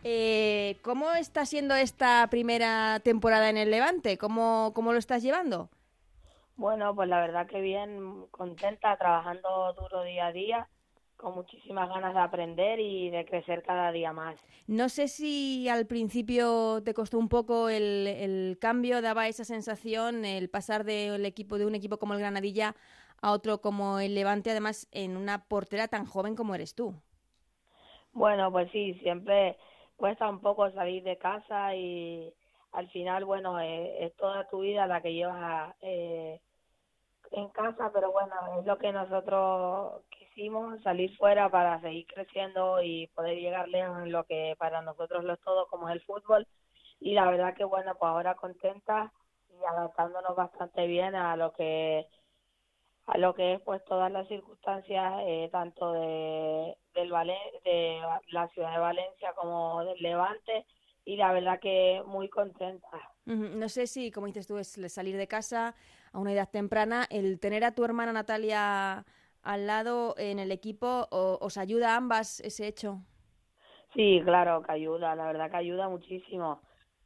Eh, 0.03 0.77
¿Cómo 0.81 1.11
está 1.11 1.45
siendo 1.45 1.75
esta 1.75 2.27
primera 2.29 2.99
temporada 3.03 3.49
en 3.49 3.57
el 3.57 3.71
Levante? 3.71 4.17
¿Cómo, 4.17 4.71
¿Cómo 4.73 4.93
lo 4.93 4.99
estás 4.99 5.23
llevando? 5.23 5.69
Bueno, 6.55 6.93
pues 6.95 7.07
la 7.09 7.21
verdad 7.21 7.47
que 7.47 7.61
bien, 7.61 8.25
contenta, 8.31 8.95
trabajando 8.97 9.73
duro 9.73 10.03
día 10.03 10.27
a 10.27 10.31
día, 10.31 10.67
con 11.15 11.35
muchísimas 11.35 11.89
ganas 11.89 12.13
de 12.13 12.19
aprender 12.19 12.79
y 12.79 13.09
de 13.09 13.25
crecer 13.25 13.63
cada 13.63 13.91
día 13.91 14.13
más. 14.13 14.39
No 14.67 14.87
sé 14.89 15.07
si 15.07 15.67
al 15.67 15.85
principio 15.87 16.81
te 16.83 16.93
costó 16.93 17.17
un 17.17 17.29
poco 17.29 17.69
el, 17.69 18.07
el 18.07 18.57
cambio, 18.59 19.01
daba 19.01 19.27
esa 19.27 19.43
sensación, 19.43 20.25
el 20.25 20.49
pasar 20.49 20.83
del 20.83 21.25
equipo 21.25 21.57
de 21.57 21.65
un 21.65 21.75
equipo 21.75 21.97
como 21.97 22.13
el 22.13 22.19
Granadilla 22.19 22.75
a 23.21 23.31
otro 23.31 23.61
como 23.61 23.99
el 23.99 24.15
Levante, 24.15 24.51
además 24.51 24.87
en 24.91 25.17
una 25.17 25.45
portera 25.45 25.87
tan 25.87 26.05
joven 26.05 26.35
como 26.35 26.55
eres 26.55 26.75
tú. 26.75 26.93
Bueno, 28.13 28.51
pues 28.51 28.71
sí, 28.71 28.95
siempre 29.01 29.57
cuesta 29.99 30.29
un 30.29 30.39
poco 30.39 30.71
salir 30.71 31.03
de 31.03 31.17
casa 31.17 31.75
y 31.75 32.33
al 32.71 32.89
final, 32.89 33.25
bueno, 33.25 33.59
eh, 33.59 34.05
es 34.05 34.15
toda 34.15 34.47
tu 34.47 34.61
vida 34.61 34.87
la 34.87 35.01
que 35.01 35.13
llevas 35.13 35.75
eh, 35.81 36.39
en 37.31 37.49
casa, 37.49 37.91
pero 37.93 38.11
bueno, 38.11 38.33
es 38.59 38.65
lo 38.65 38.77
que 38.77 38.93
nosotros 38.93 40.03
quisimos, 40.09 40.81
salir 40.83 41.15
fuera 41.17 41.49
para 41.49 41.81
seguir 41.81 42.07
creciendo 42.07 42.81
y 42.81 43.07
poder 43.07 43.37
llegar 43.37 43.67
lejos 43.67 43.99
en 44.03 44.11
lo 44.11 44.23
que 44.23 44.55
para 44.57 44.81
nosotros 44.81 45.23
lo 45.25 45.33
es 45.33 45.41
todo, 45.41 45.67
como 45.67 45.89
es 45.89 45.95
el 45.95 46.01
fútbol. 46.01 46.47
Y 47.01 47.13
la 47.13 47.29
verdad 47.29 47.53
que, 47.55 47.65
bueno, 47.65 47.93
pues 47.99 48.09
ahora 48.09 48.35
contenta 48.35 49.11
y 49.49 49.65
adaptándonos 49.65 50.35
bastante 50.35 50.87
bien 50.87 51.15
a 51.15 51.35
lo 51.35 51.51
que 51.53 52.07
a 53.11 53.17
lo 53.17 53.33
que 53.33 53.53
es 53.53 53.61
pues 53.61 53.83
todas 53.85 54.11
las 54.11 54.27
circunstancias 54.27 55.13
eh, 55.25 55.49
tanto 55.51 55.93
de 55.93 56.77
del 56.93 57.09
de 57.63 57.99
la 58.31 58.47
ciudad 58.49 58.73
de 58.73 58.79
Valencia 58.79 59.33
como 59.33 59.83
del 59.83 60.01
Levante 60.01 60.65
y 61.05 61.15
la 61.15 61.31
verdad 61.31 61.59
que 61.59 62.03
muy 62.05 62.29
contenta. 62.29 62.87
No 63.25 63.69
sé 63.69 63.87
si, 63.87 64.11
como 64.11 64.27
dices 64.27 64.47
tú, 64.47 64.57
es 64.57 64.77
salir 64.89 65.17
de 65.17 65.27
casa 65.27 65.75
a 66.11 66.19
una 66.19 66.33
edad 66.33 66.49
temprana, 66.49 67.05
el 67.09 67.39
tener 67.39 67.63
a 67.63 67.73
tu 67.73 67.83
hermana 67.83 68.11
Natalia 68.11 69.05
al 69.41 69.67
lado 69.67 70.15
en 70.17 70.39
el 70.39 70.51
equipo, 70.51 71.07
¿os 71.11 71.57
ayuda 71.57 71.93
a 71.93 71.97
ambas 71.97 72.39
ese 72.41 72.67
hecho? 72.67 73.01
Sí, 73.93 74.21
claro 74.23 74.61
que 74.61 74.71
ayuda, 74.71 75.15
la 75.15 75.25
verdad 75.25 75.49
que 75.49 75.57
ayuda 75.57 75.89
muchísimo. 75.89 76.61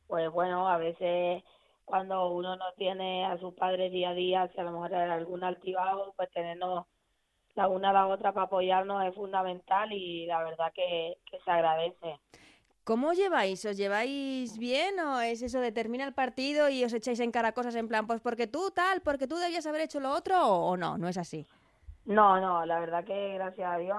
Pues 0.08 0.30
bueno, 0.32 0.68
a 0.68 0.78
veces 0.78 1.43
cuando 1.86 2.30
uno 2.30 2.56
no 2.56 2.66
tiene 2.78 3.26
a 3.26 3.38
sus 3.38 3.54
padres 3.54 3.92
día 3.92 4.10
a 4.10 4.14
día, 4.14 4.52
si 4.54 4.60
a 4.60 4.64
lo 4.64 4.72
mejor 4.72 4.96
hay 4.96 5.10
algún 5.10 5.44
altibajo, 5.44 6.14
pues 6.16 6.32
tenernos 6.32 6.86
la 7.56 7.68
una 7.68 7.92
a 7.92 7.94
la 7.94 8.08
otra 8.08 8.34
para 8.34 8.46
apoyarnos 8.46 9.06
es 9.06 9.14
fundamental 9.14 9.92
y 9.92 10.26
la 10.26 10.44
verdad 10.44 10.72
que, 10.74 11.18
se 11.44 11.52
agradece. 11.52 12.20
¿Cómo 12.84 13.14
lleváis? 13.14 13.64
¿Os 13.66 13.78
lleváis 13.78 14.58
bien 14.58 15.00
o 15.00 15.22
es 15.22 15.42
eso 15.42 15.60
de 15.60 15.72
termina 15.72 16.06
el 16.06 16.14
partido 16.14 16.68
y 16.68 16.84
os 16.84 16.94
echáis 16.94 17.20
en 17.20 17.32
cara 17.32 17.54
cosas 17.54 17.76
en 17.76 17.88
plan, 17.88 18.08
pues 18.08 18.22
porque 18.22 18.48
tú 18.48 18.72
tal, 18.72 19.02
porque 19.02 19.28
tú 19.28 19.38
debías 19.38 19.66
haber 19.66 19.82
hecho 19.82 20.00
lo 20.00 20.12
otro 20.12 20.46
o 20.46 20.76
no? 20.76 20.98
No 20.98 21.08
es 21.08 21.18
así. 21.18 21.46
No, 22.06 22.42
no, 22.42 22.66
la 22.66 22.80
verdad 22.82 23.06
que 23.06 23.36
gracias 23.36 23.72
a 23.72 23.78
Dios 23.78 23.98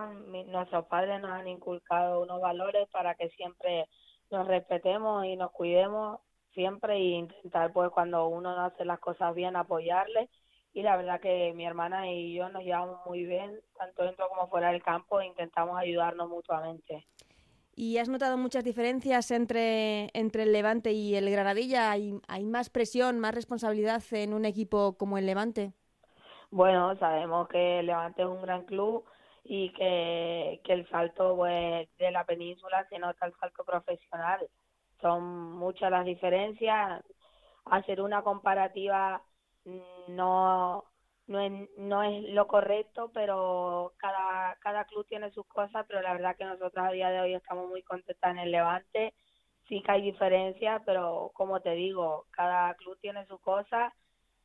nuestros 0.49 0.85
padres 0.87 1.23
nos 1.23 1.31
han 1.31 1.49
inculcado 1.49 2.21
unos 2.21 2.41
valores 2.41 2.87
para 2.91 3.15
que 3.15 3.31
siempre 3.31 3.89
nos 4.31 4.47
respetemos 4.47 5.25
y 5.25 5.37
nos 5.37 5.51
cuidemos 5.53 6.21
siempre 6.55 6.95
e 6.95 7.19
intentar 7.19 7.73
pues 7.73 7.91
cuando 7.91 8.29
uno 8.29 8.55
no 8.55 8.65
hace 8.65 8.85
las 8.85 9.01
cosas 9.01 9.35
bien 9.35 9.57
apoyarle 9.57 10.31
y 10.73 10.83
la 10.83 10.97
verdad 10.97 11.21
que 11.21 11.53
mi 11.55 11.65
hermana 11.67 12.11
y 12.11 12.35
yo 12.35 12.49
nos 12.49 12.65
llevamos 12.65 12.99
muy 13.07 13.25
bien 13.25 13.61
tanto 13.79 14.05
dentro 14.05 14.29
como 14.29 14.49
fuera 14.49 14.73
del 14.73 14.83
campo 14.83 15.21
e 15.21 15.27
intentamos 15.27 15.79
ayudarnos 15.79 16.29
mutuamente. 16.29 17.07
¿Y 17.77 17.99
has 17.99 18.09
notado 18.09 18.37
muchas 18.37 18.63
diferencias 18.63 19.31
entre, 19.31 20.09
entre 20.15 20.45
el 20.45 20.53
Levante 20.53 20.93
y 20.93 21.17
el 21.17 21.29
Granadilla? 21.31 21.91
¿Hay, 21.91 22.21
¿Hay 22.29 22.45
más 22.45 22.71
presión, 22.71 23.19
más 23.19 23.35
responsabilidad 23.35 24.03
en 24.13 24.33
un 24.33 24.45
equipo 24.45 24.97
como 24.97 25.19
el 25.19 25.27
Levante? 25.27 25.73
Bueno, 26.51 26.97
sabemos 26.97 27.49
que 27.49 27.81
el 27.81 27.87
Levante 27.87 28.23
es 28.23 28.29
un 28.29 28.43
gran 28.43 28.65
club 28.65 29.05
y 29.43 29.73
que, 29.73 30.61
que 30.65 30.73
el 30.73 30.89
salto 30.89 31.37
pues, 31.37 31.89
de 31.99 32.11
la 32.13 32.25
península 32.25 32.87
se 32.89 32.99
nota 32.99 33.27
el 33.27 33.35
salto 33.41 33.65
profesional 33.65 34.49
son 35.05 35.53
muchas 35.53 35.91
las 35.91 36.07
diferencias. 36.07 37.05
Hacer 37.67 38.01
una 38.01 38.23
comparativa 38.23 39.23
no 40.09 40.85
no 41.27 41.41
es, 41.41 41.53
no 41.79 42.03
es 42.03 42.23
lo 42.33 42.47
correcto, 42.47 43.11
pero 43.13 43.93
cada, 43.99 44.57
cada 44.61 44.85
club 44.85 45.07
tiene 45.07 45.31
sus 45.33 45.47
cosas, 45.47 45.85
pero 45.89 46.01
la 46.03 46.13
verdad 46.13 46.37
que 46.37 46.45
nosotros 46.45 46.85
a 46.87 46.91
día 46.91 47.11
de 47.11 47.21
hoy 47.21 47.35
estamos 47.35 47.69
muy 47.69 47.83
contentas 47.83 48.31
en 48.31 48.39
el 48.39 48.51
Levante. 48.51 49.15
Sí 49.69 49.83
que 49.83 49.93
hay 49.93 50.03
diferencias, 50.03 50.83
pero 50.87 51.31
como 51.35 51.61
te 51.61 51.73
digo, 51.73 52.27
cada 52.31 52.75
club 52.75 52.99
tiene 53.01 53.27
sus 53.27 53.41
cosas. 53.41 53.93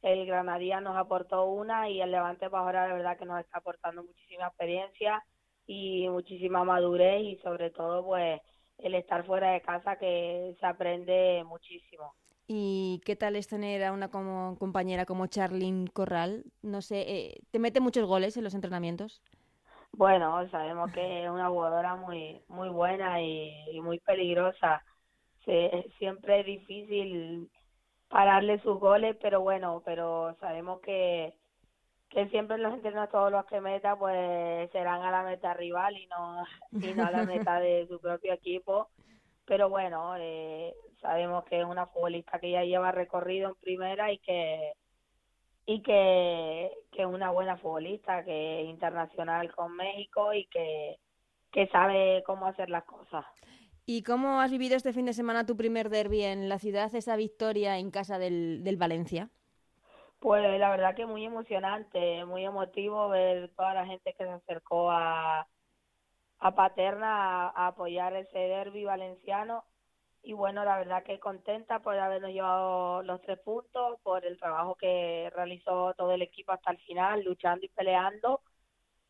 El 0.01 0.26
Granadilla 0.26 0.82
nos 0.82 0.97
aportó 0.97 1.45
una 1.45 1.89
y 1.89 2.01
el 2.01 2.12
Levante 2.12 2.49
para 2.49 2.51
pues 2.51 2.62
ahora 2.62 2.88
la 2.88 2.93
verdad 2.95 3.18
que 3.18 3.26
nos 3.26 3.39
está 3.39 3.60
aportando 3.60 4.03
muchísima 4.03 4.47
experiencia 4.47 5.24
y 5.68 6.07
muchísima 6.10 6.64
madurez 6.64 7.22
y 7.22 7.38
sobre 7.43 7.70
todo 7.72 8.05
pues 8.05 8.41
el 8.80 8.95
estar 8.95 9.25
fuera 9.25 9.51
de 9.51 9.61
casa 9.61 9.97
que 9.97 10.55
se 10.59 10.65
aprende 10.65 11.43
muchísimo. 11.45 12.13
¿Y 12.47 13.01
qué 13.05 13.15
tal 13.15 13.36
es 13.36 13.47
tener 13.47 13.84
a 13.84 13.93
una 13.93 14.09
como 14.09 14.57
compañera 14.57 15.05
como 15.05 15.27
Charlene 15.27 15.88
Corral? 15.93 16.45
No 16.63 16.82
sé, 16.82 17.01
eh, 17.01 17.41
¿te 17.51 17.59
mete 17.59 17.80
muchos 17.80 18.07
goles 18.07 18.38
en 18.38 18.43
los 18.43 18.55
entrenamientos? 18.55 19.21
Bueno, 19.91 20.49
sabemos 20.49 20.91
que 20.91 21.25
es 21.25 21.30
una 21.30 21.49
jugadora 21.49 21.95
muy 21.95 22.41
muy 22.47 22.69
buena 22.69 23.21
y, 23.21 23.80
muy 23.82 23.99
peligrosa. 23.99 24.84
siempre 25.97 26.39
es 26.39 26.45
difícil 26.45 27.49
pararle 28.07 28.59
sus 28.61 28.80
goles, 28.80 29.15
pero 29.21 29.41
bueno, 29.41 29.82
pero 29.86 30.36
sabemos 30.39 30.80
que 30.82 31.36
que 32.10 32.28
siempre 32.30 32.57
los 32.57 32.74
entrenos 32.74 33.10
todos 33.10 33.32
los 33.32 33.45
que 33.45 33.62
meta 33.62 33.95
pues 33.95 34.70
serán 34.72 35.03
a 35.03 35.12
la 35.12 35.24
meta 35.24 35.53
rival 35.53 35.95
y 35.97 36.07
no, 36.07 36.43
y 36.72 36.93
no 36.93 37.05
a 37.05 37.12
la 37.12 37.24
meta 37.24 37.60
de 37.60 37.88
su 37.88 37.99
propio 37.99 38.34
equipo 38.34 38.89
pero 39.49 39.68
bueno, 39.68 40.16
eh, 40.20 40.76
sabemos 41.01 41.43
que 41.45 41.60
es 41.60 41.66
una 41.66 41.88
futbolista 41.88 42.39
que 42.39 42.51
ya 42.51 42.64
lleva 42.64 42.91
recorrido 42.91 43.49
en 43.49 43.55
primera 43.55 44.14
y 44.14 44.20
que 44.20 44.74
y 45.66 45.82
que, 45.82 46.72
que 46.91 47.01
es 47.01 47.07
una 47.07 47.32
buena 47.32 47.57
futbolista, 47.57 48.24
que 48.24 48.62
es 48.62 48.70
internacional 48.70 49.53
con 49.53 49.76
México 49.76 50.34
y 50.34 50.45
que, 50.47 50.97
que 51.51 51.68
sabe 51.68 52.24
cómo 52.26 52.47
hacer 52.47 52.70
las 52.70 52.86
cosas. 52.86 53.26
¿Y 53.86 54.01
cómo 54.03 54.39
has 54.39 54.51
vivido 54.51 54.76
este 54.76 54.93
fin 54.93 55.05
de 55.05 55.14
semana 55.14 55.45
tu 55.45 55.55
primer 55.55 55.89
derby 55.89 56.24
en 56.24 56.49
la 56.49 56.57
ciudad, 56.57 56.93
esa 56.95 57.16
victoria 57.16 57.78
en 57.78 57.91
casa 57.91 58.18
del, 58.18 58.64
del 58.64 58.78
Valencia? 58.78 59.30
Pues 60.20 60.59
la 60.59 60.70
verdad 60.70 60.95
que 60.95 61.05
muy 61.05 61.26
emocionante, 61.26 62.26
muy 62.26 62.43
emotivo 62.43 63.07
ver 63.07 63.49
toda 63.55 63.74
la 63.74 63.86
gente 63.86 64.13
que 64.17 64.26
se 64.26 64.30
acercó 64.30 64.91
a, 64.91 65.47
a 66.39 66.55
Paterna 66.55 67.47
a, 67.49 67.67
apoyar 67.67 68.13
ese 68.15 68.38
derby 68.38 68.84
valenciano 68.84 69.63
y 70.22 70.34
bueno, 70.34 70.65
la 70.65 70.78
verdad 70.78 71.03
que 71.03 71.20
contenta 71.20 71.80
por 71.80 71.97
habernos 71.97 72.32
llevado 72.32 73.01
los 73.03 73.22
tres 73.22 73.39
puntos, 73.39 73.99
por 74.03 74.26
el 74.26 74.38
trabajo 74.38 74.76
que 74.76 75.32
realizó 75.34 75.93
todo 75.93 76.11
el 76.11 76.22
equipo 76.22 76.51
hasta 76.51 76.72
el 76.72 76.78
final, 76.80 77.24
luchando 77.24 77.65
y 77.65 77.70
peleando 77.70 78.41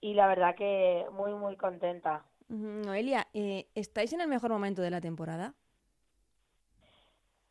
y 0.02 0.14
la 0.14 0.28
verdad 0.28 0.56
que 0.56 1.06
muy, 1.12 1.34
muy 1.34 1.58
contenta. 1.58 2.24
Noelia, 2.48 3.28
eh, 3.34 3.68
¿estáis 3.76 4.14
en 4.14 4.22
el 4.22 4.28
mejor 4.28 4.52
momento 4.52 4.82
de 4.82 4.92
la 4.92 5.02
temporada? 5.02 5.56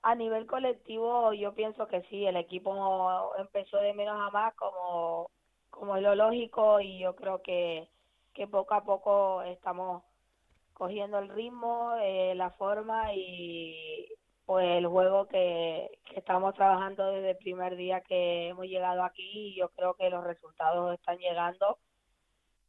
A 0.02 0.14
nivel 0.14 0.46
colectivo 0.46 1.32
yo 1.32 1.54
pienso 1.54 1.86
que 1.88 2.02
sí, 2.02 2.24
el 2.24 2.36
equipo 2.36 3.32
empezó 3.38 3.78
de 3.78 3.94
menos 3.94 4.16
a 4.20 4.30
más 4.30 4.54
como, 4.54 5.30
como 5.70 5.96
es 5.96 6.02
lo 6.02 6.14
lógico 6.14 6.80
y 6.80 6.98
yo 6.98 7.16
creo 7.16 7.42
que, 7.42 7.90
que 8.32 8.46
poco 8.46 8.74
a 8.74 8.84
poco 8.84 9.42
estamos 9.42 10.04
cogiendo 10.72 11.18
el 11.18 11.28
ritmo, 11.28 11.94
eh, 12.00 12.34
la 12.36 12.50
forma 12.50 13.12
y 13.12 14.06
pues 14.46 14.66
el 14.78 14.86
juego 14.86 15.26
que, 15.26 15.90
que 16.04 16.20
estamos 16.20 16.54
trabajando 16.54 17.10
desde 17.10 17.32
el 17.32 17.36
primer 17.36 17.76
día 17.76 18.00
que 18.00 18.48
hemos 18.48 18.66
llegado 18.66 19.02
aquí 19.02 19.50
y 19.50 19.56
yo 19.56 19.68
creo 19.70 19.94
que 19.94 20.08
los 20.08 20.24
resultados 20.24 20.94
están 20.94 21.18
llegando 21.18 21.78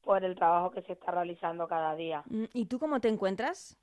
por 0.01 0.23
el 0.23 0.36
trabajo 0.36 0.71
que 0.71 0.82
se 0.82 0.93
está 0.93 1.11
realizando 1.11 1.67
cada 1.67 1.95
día. 1.95 2.23
Mm, 2.25 2.45
¿Y 2.53 2.65
tú 2.65 2.80
cómo 2.80 2.99
te 2.99 3.07
encuentras? 3.07 3.77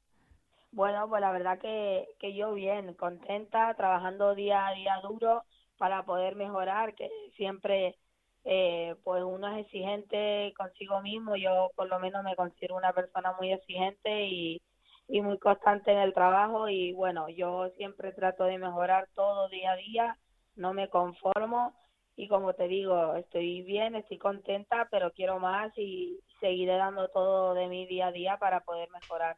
Bueno, 0.77 1.09
pues 1.09 1.23
la 1.23 1.33
verdad 1.33 1.59
que, 1.59 2.07
que 2.21 2.35
yo 2.35 2.53
bien, 2.53 2.93
contenta, 2.95 3.73
trabajando 3.75 4.35
día 4.35 4.67
a 4.69 4.73
día 4.75 5.01
duro 5.03 5.43
para 5.79 6.05
poder 6.05 6.37
mejorar, 6.37 6.95
que 6.95 7.09
siempre 7.37 7.97
eh, 8.45 8.95
pues 9.03 9.23
uno 9.25 9.49
es 9.57 9.65
exigente 9.65 10.53
consigo 10.57 11.01
mismo, 11.01 11.35
yo 11.37 11.71
por 11.77 11.89
lo 11.89 11.99
menos 11.99 12.23
me 12.25 12.37
considero 12.37 12.77
una 12.77 12.93
persona 12.93 13.33
muy 13.41 13.53
exigente 13.53 14.27
y, 14.29 14.61
y 15.09 15.23
muy 15.23 15.39
constante 15.39 15.93
en 15.93 15.99
el 15.99 16.13
trabajo 16.13 16.69
y 16.69 16.93
bueno, 16.93 17.29
yo 17.31 17.71
siempre 17.79 18.13
trato 18.13 18.45
de 18.45 18.59
mejorar 18.59 19.09
todo 19.15 19.49
día 19.49 19.73
a 19.73 19.77
día, 19.77 20.19
no 20.57 20.75
me 20.75 20.91
conformo 20.91 21.75
y 22.17 22.29
como 22.29 22.53
te 22.55 22.69
digo, 22.69 23.15
estoy 23.17 23.63
bien, 23.63 23.95
estoy 23.95 24.19
contenta, 24.19 24.89
pero 24.91 25.11
quiero 25.13 25.39
más 25.39 25.73
y 25.79 26.21
seguiré 26.41 26.77
dando 26.77 27.09
todo 27.09 27.55
de 27.55 27.67
mi 27.69 27.87
día 27.87 28.09
a 28.09 28.13
día 28.13 28.37
para 28.39 28.61
poder 28.61 28.91
mejorar. 28.91 29.37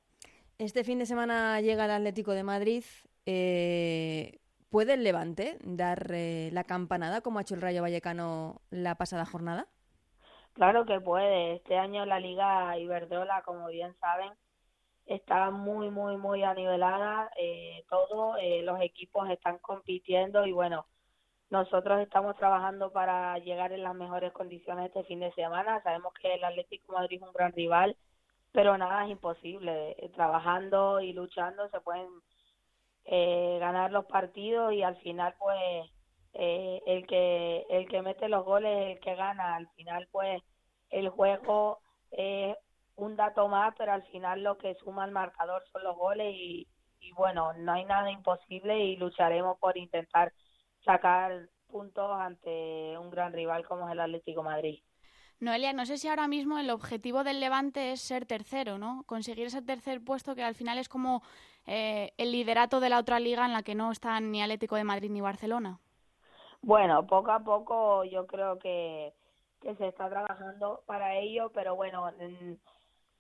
Este 0.59 0.83
fin 0.83 0.99
de 0.99 1.07
semana 1.07 1.61
llega 1.61 1.85
el 1.85 1.93
Atlético 1.93 2.33
de 2.33 2.43
Madrid. 2.43 2.83
Eh, 3.27 4.41
¿Puede 4.71 4.95
el 4.95 5.05
Levante 5.05 5.57
dar 5.63 6.11
eh, 6.13 6.51
la 6.53 6.65
campanada 6.65 7.21
como 7.21 7.39
ha 7.39 7.43
hecho 7.43 7.55
el 7.55 7.63
Rayo 7.63 7.81
Vallecano 7.81 8.61
la 8.71 8.97
pasada 8.97 9.25
jornada? 9.25 9.69
Claro 10.55 10.85
que 10.85 11.01
puede. 11.01 11.55
Este 11.55 11.79
año 11.79 12.05
la 12.07 12.19
Liga 12.19 12.77
Iberdrola, 12.77 13.43
como 13.43 13.69
bien 13.69 13.95
saben, 14.01 14.33
está 15.07 15.51
muy, 15.53 15.91
muy, 15.91 16.17
muy 16.17 16.43
anivelada. 16.43 17.31
Eh, 17.39 17.85
todo, 17.89 18.37
eh, 18.37 18.63
los 18.63 18.81
equipos 18.81 19.31
están 19.31 19.59
compitiendo 19.59 20.45
y 20.45 20.51
bueno, 20.51 20.87
nosotros 21.51 22.01
estamos 22.01 22.37
trabajando 22.37 22.91
para 22.91 23.39
llegar 23.39 23.73
en 23.73 23.85
las 23.85 23.95
mejores 23.95 24.33
condiciones 24.33 24.87
este 24.87 25.05
fin 25.05 25.21
de 25.21 25.33
semana. 25.35 25.81
Sabemos 25.85 26.13
que 26.21 26.35
el 26.35 26.43
Atlético 26.43 26.93
de 26.93 26.99
Madrid 26.99 27.19
es 27.23 27.29
un 27.29 27.33
gran 27.33 27.53
rival, 27.53 27.97
pero 28.59 28.77
nada 28.77 29.05
es 29.05 29.13
imposible. 29.13 29.95
Eh, 29.99 30.09
trabajando 30.17 31.01
y 31.01 31.13
luchando 31.13 31.69
se 31.69 31.81
pueden 31.81 32.09
eh, 33.05 33.57
ganar 33.61 33.93
los 33.93 34.07
partidos 34.07 34.73
y 34.73 34.83
al 34.83 34.97
final 34.97 35.33
pues 35.39 35.89
eh, 36.33 36.83
el 36.85 37.07
que 37.07 37.65
el 37.71 37.87
que 37.89 38.03
mete 38.03 38.29
los 38.29 38.45
goles 38.45 38.77
es 38.77 38.97
el 38.97 39.01
que 39.01 39.15
gana 39.15 39.55
al 39.55 39.69
final 39.77 40.09
pues 40.11 40.43
el 40.91 41.09
juego 41.09 41.79
es 42.11 42.57
un 42.97 43.15
dato 43.15 43.47
más 43.47 43.75
pero 43.79 43.93
al 43.93 44.03
final 44.09 44.43
lo 44.43 44.59
que 44.59 44.75
suma 44.75 45.05
el 45.05 45.13
marcador 45.13 45.63
son 45.71 45.85
los 45.85 45.97
goles 45.97 46.35
y, 46.35 46.67
y 46.99 47.13
bueno 47.13 47.53
no 47.53 47.73
hay 47.73 47.85
nada 47.85 48.11
imposible 48.11 48.77
y 48.77 48.97
lucharemos 48.97 49.57
por 49.61 49.79
intentar 49.79 50.33
sacar 50.85 51.49
puntos 51.69 52.11
ante 52.11 52.99
un 52.99 53.09
gran 53.11 53.33
rival 53.33 53.65
como 53.69 53.87
es 53.87 53.93
el 53.93 54.01
Atlético 54.01 54.43
Madrid 54.43 54.83
Noelia, 55.41 55.73
no 55.73 55.87
sé 55.87 55.99
si 55.99 56.09
ahora 56.09 56.27
mismo 56.27 56.59
el 56.59 56.71
objetivo 56.71 57.23
del 57.23 57.39
Levante 57.39 57.93
es 57.93 58.01
ser 58.01 58.27
tercero, 58.27 58.77
¿no? 58.77 59.05
Conseguir 59.07 59.47
ese 59.47 59.63
tercer 59.63 60.03
puesto 60.03 60.35
que 60.35 60.43
al 60.43 60.57
final 60.57 60.79
es 60.79 60.89
como 60.89 61.23
eh, 61.67 62.13
el 62.17 62.33
liderato 62.33 62.81
de 62.81 62.89
la 62.89 62.99
otra 62.99 63.21
liga 63.21 63.47
en 63.47 63.53
la 63.53 63.63
que 63.63 63.77
no 63.77 63.93
están 63.93 64.33
ni 64.33 64.43
Atlético 64.43 64.75
de 64.75 64.85
Madrid 64.85 65.11
ni 65.11 65.21
Barcelona. 65.21 65.79
Bueno, 66.61 67.07
poco 67.07 67.31
a 67.31 67.39
poco 67.39 68.03
yo 68.05 68.27
creo 68.27 68.59
que, 68.59 69.15
que 69.61 69.77
se 69.77 69.89
está 69.89 70.09
trabajando 70.09 70.83
para 70.87 71.17
ello, 71.17 71.51
pero 71.55 71.77
bueno, 71.77 72.11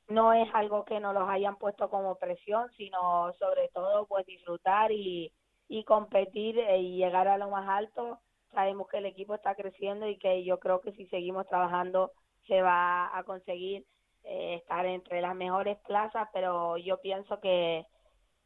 no 0.08 0.32
es 0.32 0.48
algo 0.54 0.84
que 0.84 0.98
nos 0.98 1.14
los 1.14 1.28
hayan 1.28 1.56
puesto 1.56 1.88
como 1.88 2.16
presión, 2.16 2.68
sino 2.76 3.32
sobre 3.38 3.68
todo 3.68 4.06
pues 4.06 4.26
disfrutar 4.26 4.90
y, 4.90 5.32
y 5.68 5.84
competir 5.84 6.58
eh, 6.58 6.78
y 6.80 6.96
llegar 6.96 7.28
a 7.28 7.38
lo 7.38 7.48
más 7.48 7.68
alto 7.68 8.18
sabemos 8.52 8.88
que 8.88 8.98
el 8.98 9.06
equipo 9.06 9.34
está 9.34 9.54
creciendo 9.54 10.08
y 10.08 10.18
que 10.18 10.44
yo 10.44 10.58
creo 10.58 10.80
que 10.80 10.92
si 10.92 11.06
seguimos 11.06 11.46
trabajando 11.48 12.12
se 12.46 12.62
va 12.62 13.16
a 13.16 13.22
conseguir 13.24 13.84
eh, 14.24 14.56
estar 14.56 14.84
entre 14.86 15.20
las 15.20 15.34
mejores 15.34 15.78
plazas, 15.86 16.28
pero 16.32 16.76
yo 16.76 17.00
pienso 17.00 17.40
que, 17.40 17.84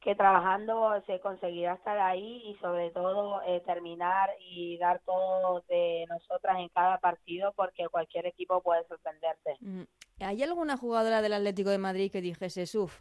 que 0.00 0.14
trabajando 0.14 1.00
se 1.06 1.20
conseguirá 1.20 1.74
estar 1.74 1.98
ahí 1.98 2.42
y 2.44 2.56
sobre 2.56 2.90
todo 2.90 3.40
eh, 3.42 3.62
terminar 3.64 4.30
y 4.40 4.76
dar 4.78 5.00
todo 5.04 5.62
de 5.68 6.04
nosotras 6.08 6.58
en 6.58 6.68
cada 6.70 6.98
partido 6.98 7.52
porque 7.56 7.88
cualquier 7.88 8.26
equipo 8.26 8.60
puede 8.62 8.84
sorprenderte. 8.86 9.56
Mm. 9.60 9.82
¿Hay 10.20 10.42
alguna 10.42 10.76
jugadora 10.76 11.22
del 11.22 11.32
Atlético 11.32 11.70
de 11.70 11.78
Madrid 11.78 12.10
que 12.10 12.20
dijese, 12.20 12.64
uff, 12.78 13.00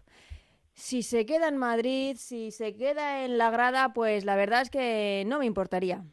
si 0.73 1.03
se 1.03 1.25
queda 1.25 1.47
en 1.47 1.57
Madrid, 1.57 2.15
si 2.17 2.51
se 2.51 2.75
queda 2.75 3.25
en 3.25 3.37
la 3.37 3.49
grada, 3.49 3.93
pues 3.93 4.23
la 4.23 4.35
verdad 4.35 4.61
es 4.61 4.69
que 4.69 5.23
no 5.27 5.39
me 5.39 5.45
importaría? 5.45 6.03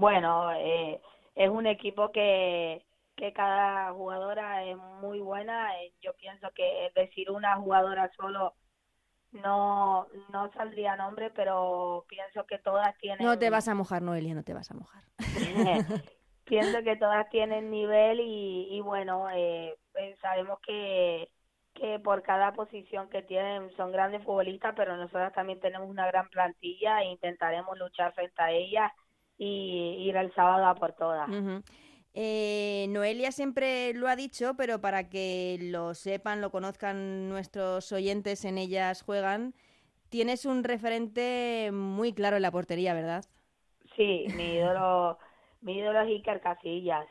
Bueno, 0.00 0.50
eh, 0.52 0.98
es 1.34 1.50
un 1.50 1.66
equipo 1.66 2.10
que, 2.10 2.86
que 3.16 3.34
cada 3.34 3.92
jugadora 3.92 4.64
es 4.64 4.78
muy 4.78 5.20
buena. 5.20 5.78
Eh, 5.78 5.92
yo 6.00 6.14
pienso 6.14 6.50
que 6.54 6.90
decir 6.94 7.30
una 7.30 7.56
jugadora 7.56 8.10
solo 8.16 8.54
no 9.32 10.08
no 10.32 10.50
saldría 10.54 10.96
nombre, 10.96 11.30
pero 11.30 12.06
pienso 12.08 12.46
que 12.46 12.58
todas 12.58 12.96
tienen... 12.96 13.26
No 13.26 13.38
te 13.38 13.50
vas 13.50 13.68
a 13.68 13.74
mojar, 13.74 14.00
Noelia, 14.00 14.34
no 14.34 14.42
te 14.42 14.54
vas 14.54 14.70
a 14.70 14.74
mojar. 14.74 15.04
pienso 16.44 16.82
que 16.82 16.96
todas 16.96 17.28
tienen 17.28 17.70
nivel 17.70 18.20
y, 18.20 18.68
y 18.70 18.80
bueno, 18.80 19.28
eh, 19.34 19.76
pues 19.92 20.18
sabemos 20.20 20.60
que, 20.66 21.30
que 21.74 21.98
por 21.98 22.22
cada 22.22 22.54
posición 22.54 23.10
que 23.10 23.20
tienen 23.20 23.70
son 23.76 23.92
grandes 23.92 24.24
futbolistas, 24.24 24.72
pero 24.74 24.96
nosotras 24.96 25.34
también 25.34 25.60
tenemos 25.60 25.90
una 25.90 26.06
gran 26.06 26.30
plantilla 26.30 27.02
e 27.02 27.10
intentaremos 27.10 27.78
luchar 27.78 28.14
frente 28.14 28.42
a 28.42 28.50
ellas 28.50 28.90
y 29.40 30.08
ir 30.08 30.16
el 30.16 30.34
sábado 30.34 30.66
a 30.66 30.76
por 30.76 30.92
todas. 30.94 31.32
eh, 32.14 32.86
Noelia 32.90 33.32
siempre 33.32 33.94
lo 33.94 34.08
ha 34.08 34.16
dicho, 34.16 34.54
pero 34.56 34.80
para 34.80 35.08
que 35.08 35.58
lo 35.60 35.94
sepan, 35.94 36.40
lo 36.40 36.50
conozcan 36.50 37.28
nuestros 37.28 37.92
oyentes, 37.92 38.44
en 38.44 38.58
ellas 38.58 39.02
juegan, 39.02 39.54
tienes 40.10 40.46
un 40.46 40.64
referente 40.64 41.70
muy 41.72 42.12
claro 42.14 42.36
en 42.36 42.42
la 42.42 42.52
portería, 42.52 42.94
¿verdad? 42.94 43.24
Sí, 43.96 44.28
mi 44.32 44.54
ídolo, 44.54 45.18
mi 45.60 45.78
ídolo 45.78 46.00
es 46.00 46.08
Iker 46.08 46.40
Casillas. 46.40 47.06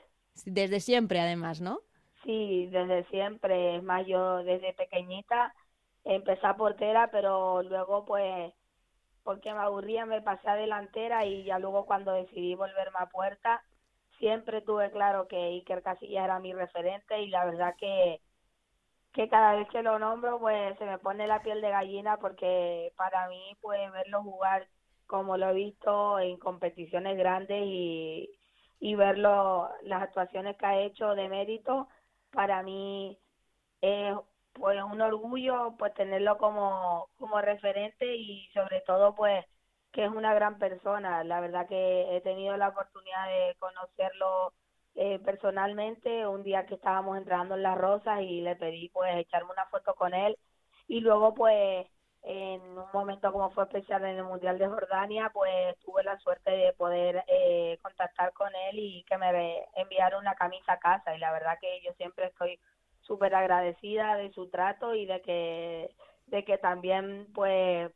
Desde 0.45 0.79
siempre, 0.79 1.19
además, 1.19 1.61
¿no? 1.61 1.81
Sí, 2.23 2.67
desde 2.71 3.05
siempre. 3.05 3.77
Es 3.77 3.83
más, 3.83 4.05
yo 4.07 4.37
desde 4.43 4.73
pequeñita 4.73 5.53
empecé 6.03 6.45
a 6.47 6.55
portera, 6.57 7.09
pero 7.11 7.63
luego 7.63 8.05
pues 8.05 8.53
porque 9.23 9.53
me 9.53 9.59
aburría, 9.59 10.05
me 10.05 10.21
pasé 10.21 10.49
a 10.49 10.55
delantera 10.55 11.25
y 11.25 11.43
ya 11.43 11.59
luego 11.59 11.85
cuando 11.85 12.13
decidí 12.13 12.55
volverme 12.55 12.99
a 12.99 13.07
puerta, 13.07 13.63
siempre 14.19 14.61
tuve 14.61 14.91
claro 14.91 15.27
que 15.27 15.37
Iker 15.37 15.81
Casillas 15.83 16.25
era 16.25 16.39
mi 16.39 16.53
referente 16.53 17.21
y 17.21 17.29
la 17.29 17.45
verdad 17.45 17.75
que, 17.79 18.21
que 19.13 19.29
cada 19.29 19.55
vez 19.55 19.67
que 19.69 19.83
lo 19.83 19.99
nombro 19.99 20.39
pues 20.39 20.77
se 20.77 20.85
me 20.85 20.99
pone 20.99 21.27
la 21.27 21.41
piel 21.41 21.61
de 21.61 21.69
gallina 21.69 22.17
porque 22.17 22.93
para 22.97 23.27
mí 23.29 23.57
pues 23.61 23.91
verlo 23.91 24.23
jugar 24.23 24.67
como 25.07 25.37
lo 25.37 25.49
he 25.49 25.53
visto 25.53 26.19
en 26.19 26.37
competiciones 26.37 27.17
grandes 27.17 27.63
y, 27.65 28.29
y 28.79 28.95
verlo 28.95 29.69
las 29.83 30.03
actuaciones 30.03 30.57
que 30.57 30.65
ha 30.65 30.79
hecho 30.81 31.15
de 31.15 31.29
mérito 31.29 31.87
para 32.31 32.61
mí 32.63 33.17
es 33.81 34.15
pues 34.53 34.81
un 34.83 35.01
orgullo 35.01 35.75
pues 35.77 35.93
tenerlo 35.93 36.37
como, 36.37 37.07
como 37.17 37.41
referente 37.41 38.15
y 38.15 38.49
sobre 38.53 38.81
todo 38.81 39.15
pues 39.15 39.45
que 39.91 40.05
es 40.05 40.11
una 40.11 40.33
gran 40.33 40.57
persona. 40.59 41.23
La 41.23 41.39
verdad 41.39 41.67
que 41.67 42.15
he 42.15 42.21
tenido 42.21 42.55
la 42.57 42.69
oportunidad 42.69 43.27
de 43.27 43.55
conocerlo 43.59 44.53
eh, 44.95 45.19
personalmente. 45.19 46.27
Un 46.27 46.43
día 46.43 46.65
que 46.65 46.75
estábamos 46.75 47.17
entrando 47.17 47.55
en 47.55 47.63
Las 47.63 47.77
Rosas 47.77 48.21
y 48.21 48.41
le 48.41 48.55
pedí 48.55 48.89
pues 48.89 49.15
echarme 49.15 49.51
una 49.51 49.65
foto 49.67 49.95
con 49.95 50.13
él. 50.13 50.37
Y 50.87 51.01
luego 51.01 51.33
pues 51.33 51.87
en 52.23 52.61
un 52.61 52.85
momento 52.93 53.31
como 53.31 53.49
fue 53.51 53.63
especial 53.63 54.03
en 54.05 54.17
el 54.17 54.23
Mundial 54.25 54.57
de 54.59 54.67
Jordania 54.67 55.31
pues 55.33 55.77
tuve 55.79 56.03
la 56.03 56.19
suerte 56.19 56.51
de 56.51 56.73
poder 56.73 57.23
eh, 57.27 57.79
contactar 57.81 58.33
con 58.33 58.49
él 58.69 58.77
y 58.77 59.03
que 59.05 59.17
me 59.17 59.65
enviara 59.75 60.17
una 60.17 60.35
camisa 60.35 60.73
a 60.73 60.79
casa. 60.79 61.15
Y 61.15 61.19
la 61.19 61.31
verdad 61.31 61.57
que 61.61 61.81
yo 61.81 61.93
siempre 61.93 62.27
estoy 62.27 62.59
súper 63.09 63.35
agradecida 63.35 64.15
de 64.15 64.31
su 64.31 64.49
trato 64.49 64.95
y 64.95 65.05
de 65.05 65.21
que 65.21 65.89
de 66.27 66.45
que 66.45 66.59
también 66.59 67.27
pues 67.33 67.91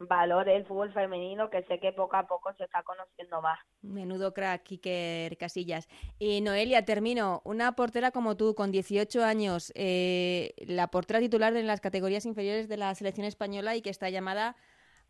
valore 0.00 0.56
el 0.56 0.66
fútbol 0.66 0.92
femenino 0.92 1.48
que 1.48 1.62
sé 1.64 1.78
que 1.80 1.92
poco 1.92 2.16
a 2.16 2.26
poco 2.26 2.52
se 2.54 2.64
está 2.64 2.82
conociendo 2.82 3.40
más. 3.40 3.58
Menudo 3.82 4.34
crack, 4.34 4.70
Iker 4.70 5.36
Casillas. 5.36 5.88
Y 6.18 6.40
Noelia, 6.40 6.84
termino. 6.84 7.40
Una 7.44 7.72
portera 7.72 8.10
como 8.10 8.36
tú, 8.36 8.54
con 8.54 8.70
18 8.70 9.24
años, 9.24 9.72
eh, 9.74 10.54
la 10.58 10.88
portera 10.88 11.20
titular 11.20 11.56
en 11.56 11.66
las 11.66 11.80
categorías 11.80 12.26
inferiores 12.26 12.68
de 12.68 12.76
la 12.76 12.94
selección 12.94 13.26
española 13.26 13.74
y 13.76 13.82
que 13.82 13.90
está 13.90 14.08
llamada 14.10 14.56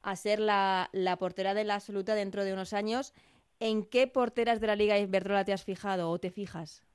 a 0.02 0.16
ser 0.16 0.40
la, 0.40 0.88
la 0.92 1.16
portera 1.16 1.54
de 1.54 1.64
la 1.64 1.74
absoluta 1.74 2.14
dentro 2.14 2.44
de 2.44 2.52
unos 2.52 2.72
años. 2.72 3.12
¿En 3.60 3.84
qué 3.84 4.06
porteras 4.06 4.60
de 4.60 4.68
la 4.68 4.76
Liga 4.76 4.98
Iberdrola 4.98 5.44
te 5.44 5.52
has 5.52 5.64
fijado 5.64 6.10
o 6.10 6.18
te 6.18 6.30
fijas? 6.30 6.87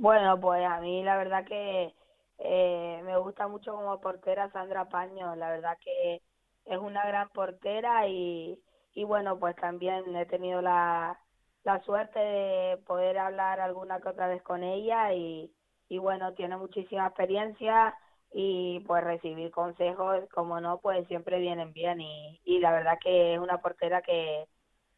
Bueno, 0.00 0.40
pues 0.40 0.64
a 0.66 0.80
mí 0.80 1.02
la 1.04 1.16
verdad 1.18 1.44
que 1.46 1.94
eh, 2.38 3.02
me 3.04 3.18
gusta 3.18 3.48
mucho 3.48 3.72
como 3.74 4.00
portera 4.00 4.50
Sandra 4.52 4.88
Paño. 4.88 5.36
La 5.36 5.50
verdad 5.50 5.76
que 5.84 6.22
es 6.64 6.78
una 6.78 7.06
gran 7.06 7.28
portera 7.30 8.08
y, 8.08 8.58
y 8.94 9.04
bueno, 9.04 9.38
pues 9.38 9.56
también 9.56 10.16
he 10.16 10.26
tenido 10.26 10.62
la, 10.62 11.18
la 11.64 11.80
suerte 11.84 12.18
de 12.18 12.78
poder 12.86 13.18
hablar 13.18 13.60
alguna 13.60 14.00
que 14.00 14.08
otra 14.08 14.28
vez 14.28 14.42
con 14.42 14.62
ella 14.64 15.12
y, 15.14 15.52
y 15.88 15.98
bueno, 15.98 16.32
tiene 16.34 16.56
muchísima 16.56 17.06
experiencia 17.08 17.94
y 18.32 18.80
pues 18.88 19.04
recibir 19.04 19.50
consejos, 19.50 20.24
como 20.32 20.60
no, 20.62 20.80
pues 20.80 21.06
siempre 21.08 21.40
vienen 21.40 21.72
bien 21.74 22.00
y, 22.00 22.40
y 22.44 22.58
la 22.60 22.72
verdad 22.72 22.98
que 23.02 23.34
es 23.34 23.40
una 23.40 23.58
portera 23.60 24.00
que, 24.02 24.46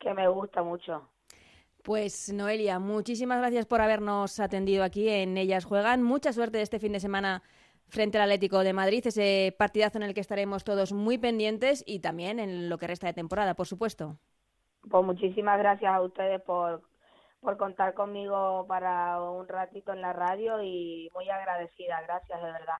que 0.00 0.14
me 0.14 0.28
gusta 0.28 0.62
mucho. 0.62 1.11
Pues 1.82 2.32
Noelia, 2.32 2.78
muchísimas 2.78 3.38
gracias 3.38 3.66
por 3.66 3.80
habernos 3.80 4.38
atendido 4.38 4.84
aquí 4.84 5.08
en 5.08 5.36
Ellas 5.36 5.64
Juegan. 5.64 6.00
Mucha 6.00 6.32
suerte 6.32 6.62
este 6.62 6.78
fin 6.78 6.92
de 6.92 7.00
semana 7.00 7.42
frente 7.88 8.18
al 8.18 8.22
Atlético 8.22 8.60
de 8.60 8.72
Madrid, 8.72 9.04
ese 9.04 9.52
partidazo 9.58 9.98
en 9.98 10.04
el 10.04 10.14
que 10.14 10.20
estaremos 10.20 10.62
todos 10.62 10.92
muy 10.92 11.18
pendientes 11.18 11.82
y 11.84 11.98
también 11.98 12.38
en 12.38 12.68
lo 12.68 12.78
que 12.78 12.86
resta 12.86 13.08
de 13.08 13.14
temporada, 13.14 13.54
por 13.54 13.66
supuesto. 13.66 14.16
Pues 14.88 15.04
muchísimas 15.04 15.58
gracias 15.58 15.92
a 15.92 16.00
ustedes 16.02 16.40
por, 16.42 16.82
por 17.40 17.56
contar 17.56 17.94
conmigo 17.94 18.64
para 18.68 19.20
un 19.20 19.48
ratito 19.48 19.92
en 19.92 20.02
la 20.02 20.12
radio 20.12 20.62
y 20.62 21.10
muy 21.12 21.28
agradecida, 21.28 22.00
gracias 22.02 22.40
de 22.40 22.52
verdad. 22.52 22.76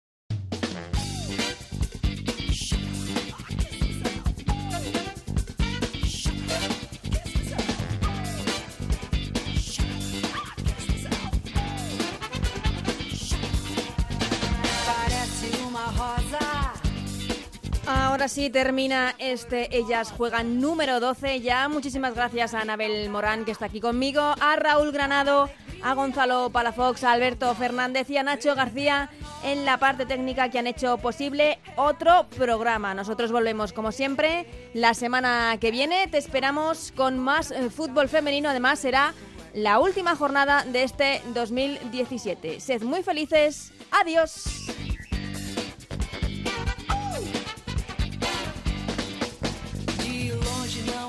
Ahora 18.12 18.28
sí 18.28 18.50
termina 18.50 19.14
este 19.16 19.74
Ellas 19.74 20.12
Juegan 20.12 20.60
número 20.60 21.00
12 21.00 21.40
ya. 21.40 21.66
Muchísimas 21.70 22.14
gracias 22.14 22.52
a 22.52 22.60
Anabel 22.60 23.08
Morán 23.08 23.46
que 23.46 23.52
está 23.52 23.64
aquí 23.64 23.80
conmigo, 23.80 24.20
a 24.20 24.54
Raúl 24.56 24.92
Granado, 24.92 25.48
a 25.82 25.94
Gonzalo 25.94 26.50
Palafox, 26.50 27.04
a 27.04 27.12
Alberto 27.12 27.54
Fernández 27.54 28.10
y 28.10 28.18
a 28.18 28.22
Nacho 28.22 28.54
García 28.54 29.08
en 29.44 29.64
la 29.64 29.78
parte 29.78 30.04
técnica 30.04 30.50
que 30.50 30.58
han 30.58 30.66
hecho 30.66 30.98
posible 30.98 31.58
otro 31.76 32.26
programa. 32.36 32.92
Nosotros 32.92 33.32
volvemos 33.32 33.72
como 33.72 33.92
siempre 33.92 34.44
la 34.74 34.92
semana 34.92 35.56
que 35.58 35.70
viene. 35.70 36.06
Te 36.06 36.18
esperamos 36.18 36.92
con 36.94 37.18
más 37.18 37.50
eh, 37.50 37.70
fútbol 37.70 38.10
femenino. 38.10 38.50
Además 38.50 38.78
será 38.78 39.14
la 39.54 39.78
última 39.78 40.16
jornada 40.16 40.66
de 40.66 40.82
este 40.82 41.22
2017. 41.32 42.60
Sed 42.60 42.82
muy 42.82 43.02
felices. 43.02 43.72
Adiós. 43.90 44.44